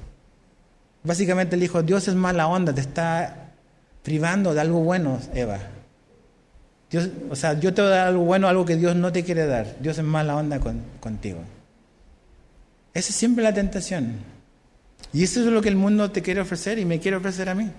Básicamente 1.03 1.57
le 1.57 1.63
dijo, 1.63 1.83
Dios 1.83 2.07
es 2.07 2.15
mala 2.15 2.47
onda, 2.47 2.73
te 2.73 2.79
está 2.79 3.51
privando 4.01 4.53
de 4.53 4.61
algo 4.61 4.79
bueno, 4.79 5.19
Eva. 5.33 5.59
Dios, 6.89 7.09
o 7.29 7.35
sea, 7.35 7.59
yo 7.59 7.73
te 7.73 7.81
voy 7.81 7.91
a 7.91 7.95
dar 7.95 8.07
algo 8.07 8.23
bueno, 8.23 8.47
algo 8.47 8.65
que 8.65 8.75
Dios 8.75 8.95
no 8.95 9.11
te 9.11 9.23
quiere 9.23 9.45
dar. 9.45 9.75
Dios 9.79 9.97
es 9.97 10.03
mala 10.03 10.35
onda 10.35 10.59
contigo. 10.99 11.39
Esa 12.93 13.09
es 13.09 13.15
siempre 13.15 13.43
la 13.43 13.53
tentación. 13.53 14.17
Y 15.13 15.23
eso 15.23 15.39
es 15.39 15.47
lo 15.47 15.61
que 15.61 15.69
el 15.69 15.75
mundo 15.75 16.11
te 16.11 16.21
quiere 16.21 16.41
ofrecer 16.41 16.79
y 16.79 16.85
me 16.85 16.99
quiere 16.99 17.17
ofrecer 17.17 17.49
a 17.49 17.55
mí. 17.55 17.71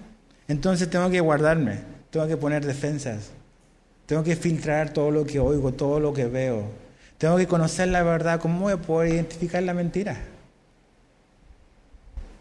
Entonces 0.49 0.89
tengo 0.91 1.11
que 1.11 1.21
guardarme, 1.21 1.81
tengo 2.11 2.27
que 2.27 2.37
poner 2.37 2.65
defensas, 2.65 3.31
tengo 4.07 4.25
que 4.25 4.35
filtrar 4.35 4.93
todo 4.93 5.11
lo 5.11 5.25
que 5.25 5.39
oigo, 5.39 5.73
todo 5.73 6.01
lo 6.01 6.13
que 6.13 6.27
veo. 6.27 6.65
Tengo 7.19 7.37
que 7.37 7.47
conocer 7.47 7.89
la 7.89 8.03
verdad, 8.03 8.41
¿cómo 8.41 8.61
voy 8.61 8.73
a 8.73 8.77
poder 8.79 9.13
identificar 9.13 9.63
la 9.63 9.75
mentira? 9.75 10.17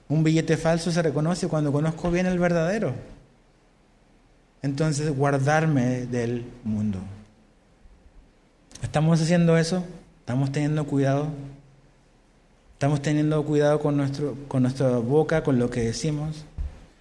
Un 0.08 0.24
billete 0.24 0.58
falso 0.58 0.92
se 0.92 1.02
reconoce 1.02 1.48
cuando 1.48 1.72
conozco 1.72 2.10
bien 2.10 2.26
el 2.26 2.40
verdadero. 2.40 2.94
Entonces, 4.62 5.16
guardarme 5.16 6.06
del 6.06 6.46
mundo. 6.64 7.00
¿Estamos 8.84 9.22
haciendo 9.22 9.58
eso? 9.58 9.84
¿Estamos 10.20 10.52
teniendo 10.52 10.86
cuidado? 10.86 11.30
Estamos 12.74 13.02
teniendo 13.02 13.44
cuidado 13.46 13.80
con, 13.80 13.98
nuestro, 13.98 14.36
con 14.48 14.64
nuestra 14.64 14.90
boca, 14.98 15.44
con 15.44 15.60
lo 15.60 15.70
que 15.70 15.82
decimos. 15.82 16.46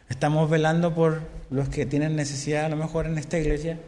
Estamos 0.08 0.48
velando 0.48 0.94
por 0.94 1.20
los 1.50 1.68
que 1.68 1.86
tienen 1.86 2.16
necesidad 2.16 2.64
a 2.64 2.68
lo 2.68 2.76
mejor 2.76 3.06
en 3.06 3.18
esta 3.18 3.38
iglesia. 3.38 3.78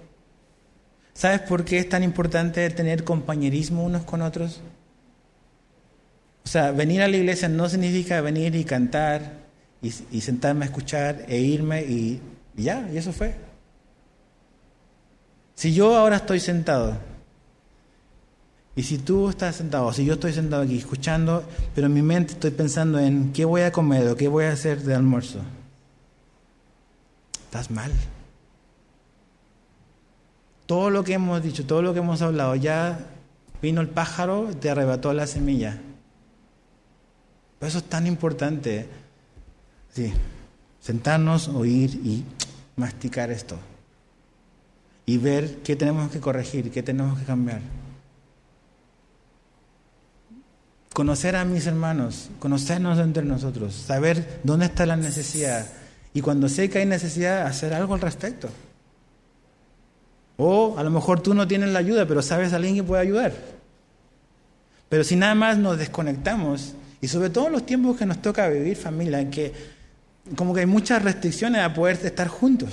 ¿Sabes 1.15 1.41
por 1.41 1.65
qué 1.65 1.79
es 1.79 1.89
tan 1.89 2.03
importante 2.03 2.69
tener 2.71 3.05
compañerismo 3.05 3.85
unos 3.85 4.05
con 4.05 4.23
otros? 4.23 4.61
O 6.45 6.49
sea, 6.49 6.73
venir 6.73 7.03
a 7.03 7.09
la 7.09 7.17
iglesia 7.17 7.49
no 7.49 7.69
significa 7.69 8.21
venir 8.21 8.55
y 8.55 8.65
cantar 8.65 9.41
y, 9.83 9.91
sentarme 9.91 10.65
a 10.65 10.69
escuchar 10.69 11.25
e 11.29 11.39
irme 11.39 11.83
y 11.83 12.21
ya, 12.57 12.89
y 12.93 12.99
eso 12.99 13.13
fue. 13.13 13.50
Si 15.61 15.75
yo 15.75 15.95
ahora 15.95 16.17
estoy 16.17 16.41
sentado 16.41 16.97
y 18.75 18.83
si 18.83 18.97
tú 18.97 19.29
estás 19.29 19.57
sentado, 19.57 19.93
si 19.93 20.07
yo 20.07 20.15
estoy 20.15 20.33
sentado 20.33 20.63
aquí 20.63 20.79
escuchando, 20.79 21.45
pero 21.75 21.89
en 21.89 21.93
mi 21.93 22.01
mente 22.01 22.33
estoy 22.33 22.53
pensando 22.53 22.99
en 22.99 23.31
qué 23.35 23.45
voy 23.45 23.61
a 23.61 23.71
comer 23.71 24.09
o 24.09 24.17
qué 24.17 24.27
voy 24.27 24.47
a 24.47 24.53
hacer 24.53 24.81
de 24.81 24.95
almuerzo, 24.95 25.41
estás 27.45 27.71
mal. 27.71 27.93
Todo 30.65 30.89
lo 30.89 31.05
que 31.05 31.13
hemos 31.13 31.43
dicho, 31.43 31.67
todo 31.67 31.83
lo 31.83 31.93
que 31.93 31.99
hemos 31.99 32.23
hablado, 32.23 32.57
ya 32.57 32.99
vino 33.61 33.83
el 33.83 33.89
pájaro, 33.91 34.49
te 34.59 34.71
arrebató 34.71 35.13
la 35.13 35.27
semilla. 35.27 35.79
eso 37.61 37.77
es 37.77 37.85
tan 37.85 38.07
importante. 38.07 38.89
Sí, 39.93 40.11
sentarnos, 40.81 41.49
oír 41.49 41.97
y 42.03 42.25
masticar 42.77 43.31
esto. 43.31 43.59
Y 45.11 45.19
ver 45.19 45.57
qué 45.65 45.75
tenemos 45.75 46.13
que 46.13 46.21
corregir, 46.21 46.71
qué 46.71 46.85
tenemos 46.85 47.19
que 47.19 47.25
cambiar. 47.25 47.61
conocer 50.93 51.35
a 51.35 51.45
mis 51.45 51.67
hermanos, 51.67 52.29
conocernos 52.39 52.99
entre 52.99 53.25
nosotros, 53.25 53.75
saber 53.75 54.41
dónde 54.43 54.67
está 54.67 54.85
la 54.85 54.97
necesidad 54.97 55.67
y 56.13 56.21
cuando 56.21 56.49
sé 56.49 56.69
que 56.69 56.79
hay 56.79 56.87
necesidad, 56.87 57.47
hacer 57.47 57.73
algo 57.73 57.95
al 57.95 58.01
respecto. 58.01 58.49
O 60.37 60.77
a 60.77 60.85
lo 60.85 60.91
mejor 60.91 61.21
tú 61.21 61.33
no 61.33 61.49
tienes 61.49 61.71
la 61.71 61.79
ayuda, 61.79 62.07
pero 62.07 62.21
sabes 62.21 62.53
a 62.53 62.57
alguien 62.57 62.75
que 62.75 62.83
puede 62.83 63.03
ayudar. 63.03 63.33
Pero 64.89 65.03
si 65.03 65.17
nada 65.17 65.35
más 65.35 65.57
nos 65.59 65.79
desconectamos, 65.79 66.75
y 67.01 67.09
sobre 67.09 67.31
todo 67.31 67.47
en 67.47 67.53
los 67.53 67.65
tiempos 67.65 67.97
que 67.97 68.05
nos 68.05 68.21
toca 68.21 68.49
vivir 68.49 68.77
familia, 68.77 69.21
en 69.21 69.31
que 69.31 69.55
como 70.37 70.53
que 70.53 70.61
hay 70.61 70.67
muchas 70.67 71.03
restricciones 71.03 71.63
a 71.63 71.73
poder 71.73 71.99
estar 72.05 72.29
juntos. 72.29 72.71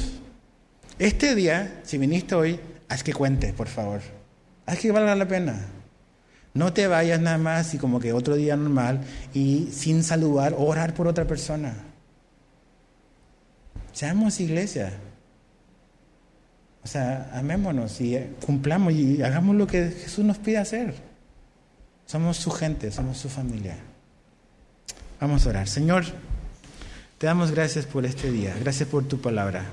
Este 1.00 1.36
día, 1.36 1.82
si 1.84 2.00
viniste 2.00 2.34
hoy, 2.34 2.60
haz 2.90 3.04
que 3.04 3.14
cuente, 3.14 3.54
por 3.54 3.68
favor. 3.68 4.02
Haz 4.66 4.80
que 4.80 4.92
valga 4.92 5.16
la 5.16 5.28
pena. 5.28 5.60
No 6.56 6.74
te 6.74 6.88
vayas 6.88 7.22
nada 7.22 7.38
más 7.38 7.76
y 7.76 7.78
como 7.78 8.00
que 8.00 8.14
otro 8.14 8.36
día 8.36 8.58
normal 8.58 9.02
y 9.32 9.70
sin 9.72 10.04
saludar, 10.04 10.56
orar 10.58 10.96
por 10.96 11.08
otra 11.08 11.26
persona. 11.26 11.76
Seamos 13.92 14.40
iglesia. 14.40 14.92
O 16.84 16.88
sea, 16.88 17.30
amémonos 17.34 18.02
y 18.02 18.18
cumplamos 18.44 18.94
y 18.94 19.22
hagamos 19.22 19.56
lo 19.56 19.68
que 19.68 19.92
Jesús 19.92 20.26
nos 20.26 20.40
pide 20.40 20.58
hacer. 20.58 20.96
Somos 22.08 22.38
su 22.38 22.50
gente, 22.50 22.92
somos 22.92 23.18
su 23.18 23.30
familia. 23.30 23.76
Vamos 25.20 25.46
a 25.46 25.50
orar. 25.50 25.68
Señor, 25.68 26.06
te 27.20 27.28
damos 27.28 27.52
gracias 27.52 27.86
por 27.86 28.04
este 28.06 28.32
día, 28.32 28.56
gracias 28.60 28.90
por 28.90 29.04
tu 29.04 29.22
palabra. 29.22 29.66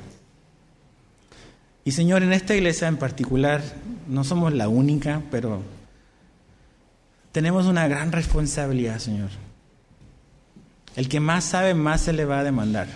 Y 1.85 1.93
Señor, 1.93 2.23
en 2.23 2.33
esta 2.33 2.55
iglesia 2.55 2.89
en 2.89 2.97
particular, 2.97 3.63
no 4.09 4.25
somos 4.25 4.53
la 4.55 4.69
única, 4.69 5.23
pero 5.31 5.63
tenemos 7.33 7.67
una 7.67 7.87
gran 7.89 8.11
responsabilidad, 8.11 8.99
Señor. 8.99 9.29
El 10.97 11.09
que 11.09 11.21
más 11.21 11.45
sabe, 11.45 11.75
más 11.75 12.01
se 12.01 12.13
le 12.13 12.25
va 12.25 12.39
a 12.39 12.45
demandar. 12.45 12.87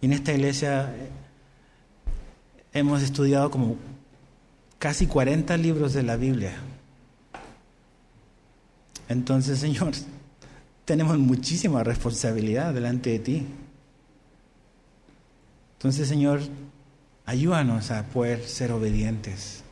Y 0.00 0.06
en 0.06 0.14
esta 0.14 0.32
iglesia 0.32 0.92
eh, 0.96 1.10
hemos 2.72 3.02
estudiado 3.02 3.50
como 3.50 3.76
casi 4.78 5.06
40 5.06 5.56
libros 5.58 5.92
de 5.92 6.02
la 6.02 6.16
Biblia. 6.16 6.54
Entonces, 9.08 9.58
Señor, 9.58 9.92
tenemos 10.84 11.18
muchísima 11.18 11.84
responsabilidad 11.84 12.72
delante 12.72 13.10
de 13.10 13.18
ti. 13.18 13.46
Entonces, 15.74 16.08
Señor, 16.08 16.40
ayúdanos 17.30 17.92
a 17.92 18.02
poder 18.06 18.42
ser 18.42 18.72
obedientes. 18.72 19.62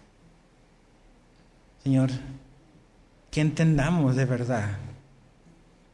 Señor, 1.83 2.11
que 3.33 3.41
entendamos 3.41 4.15
de 4.15 4.25
verdad 4.25 4.79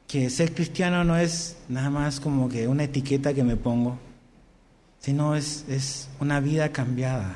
que 0.06 0.28
ser 0.28 0.54
cristiano 0.54 1.04
no 1.04 1.16
es 1.16 1.56
nada 1.70 1.88
más 1.88 2.20
como 2.20 2.50
que 2.50 2.68
una 2.68 2.84
etiqueta 2.84 3.32
que 3.32 3.42
me 3.42 3.56
pongo, 3.56 3.98
sino 4.98 5.36
es, 5.36 5.64
es 5.66 6.10
una 6.20 6.38
vida 6.38 6.70
cambiada. 6.70 7.34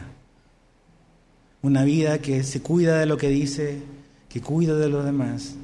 una 1.63 1.83
vida 1.85 2.19
que 2.19 2.45
se 2.45 2.61
cuida 2.61 2.99
de 2.99 3.07
lo 3.07 3.17
que 3.17 3.31
dice, 3.31 3.81
que 4.29 4.43
cuida 4.43 4.75
de 4.77 4.91
los 4.91 5.07
demás 5.07 5.55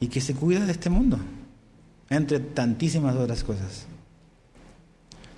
y 0.00 0.08
que 0.08 0.20
se 0.20 0.34
cuida 0.34 0.66
de 0.66 0.72
este 0.72 0.90
mundo, 0.90 1.18
entre 2.10 2.40
tantísimas 2.40 3.14
otras 3.14 3.44
cosas. 3.44 3.86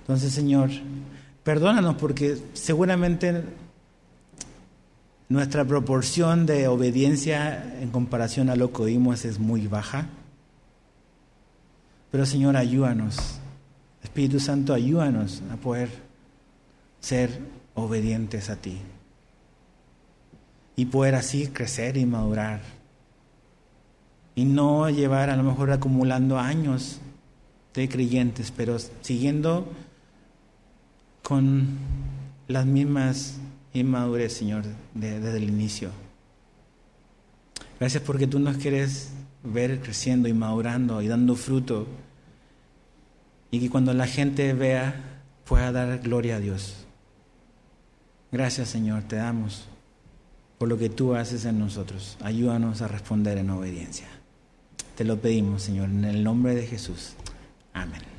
Entonces, 0.01 0.33
Señor, 0.33 0.71
perdónanos 1.45 1.95
porque 1.95 2.37
seguramente 2.53 3.43
nuestra 5.29 5.63
proporción 5.63 6.47
de 6.47 6.67
obediencia 6.67 7.79
en 7.79 7.91
comparación 7.91 8.49
a 8.49 8.55
lo 8.55 8.73
que 8.73 8.81
oímos 8.81 9.25
es 9.25 9.37
muy 9.37 9.67
baja. 9.67 10.07
Pero 12.11 12.25
Señor, 12.25 12.57
ayúdanos. 12.57 13.39
Espíritu 14.03 14.39
Santo, 14.39 14.73
ayúdanos 14.73 15.43
a 15.51 15.57
poder 15.57 15.89
ser 16.99 17.39
obedientes 17.75 18.49
a 18.49 18.55
ti. 18.55 18.79
Y 20.75 20.85
poder 20.85 21.13
así 21.13 21.47
crecer 21.47 21.95
y 21.95 22.07
madurar. 22.07 22.61
Y 24.33 24.45
no 24.45 24.89
llevar 24.89 25.29
a 25.29 25.35
lo 25.35 25.43
mejor 25.43 25.71
acumulando 25.71 26.39
años 26.39 26.99
de 27.75 27.87
creyentes, 27.87 28.51
pero 28.51 28.77
siguiendo 29.01 29.67
con 31.25 31.65
las 32.47 32.67
mismas 32.67 33.37
inmadurez, 33.73 34.31
Señor, 34.31 34.63
desde 34.93 35.35
el 35.35 35.45
inicio. 35.45 35.89
Gracias 37.79 38.03
porque 38.03 38.27
tú 38.27 38.37
nos 38.37 38.57
quieres 38.57 39.09
ver 39.43 39.81
creciendo 39.81 40.27
y 40.27 40.33
madurando 40.33 41.01
y 41.01 41.07
dando 41.07 41.35
fruto. 41.35 41.87
Y 43.49 43.59
que 43.59 43.71
cuando 43.71 43.91
la 43.95 44.05
gente 44.05 44.53
vea 44.53 45.23
pueda 45.45 45.71
dar 45.71 45.97
gloria 45.97 46.35
a 46.35 46.39
Dios. 46.39 46.85
Gracias 48.31 48.69
Señor, 48.69 49.01
te 49.03 49.15
damos 49.15 49.67
por 50.59 50.69
lo 50.69 50.77
que 50.77 50.89
tú 50.89 51.15
haces 51.15 51.45
en 51.45 51.57
nosotros. 51.57 52.17
Ayúdanos 52.21 52.83
a 52.83 52.87
responder 52.87 53.39
en 53.39 53.49
obediencia. 53.49 54.07
Te 54.95 55.03
lo 55.03 55.19
pedimos, 55.19 55.63
Señor, 55.63 55.89
en 55.89 56.05
el 56.05 56.23
nombre 56.23 56.53
de 56.53 56.67
Jesús. 56.67 57.13
Amén. 57.73 58.14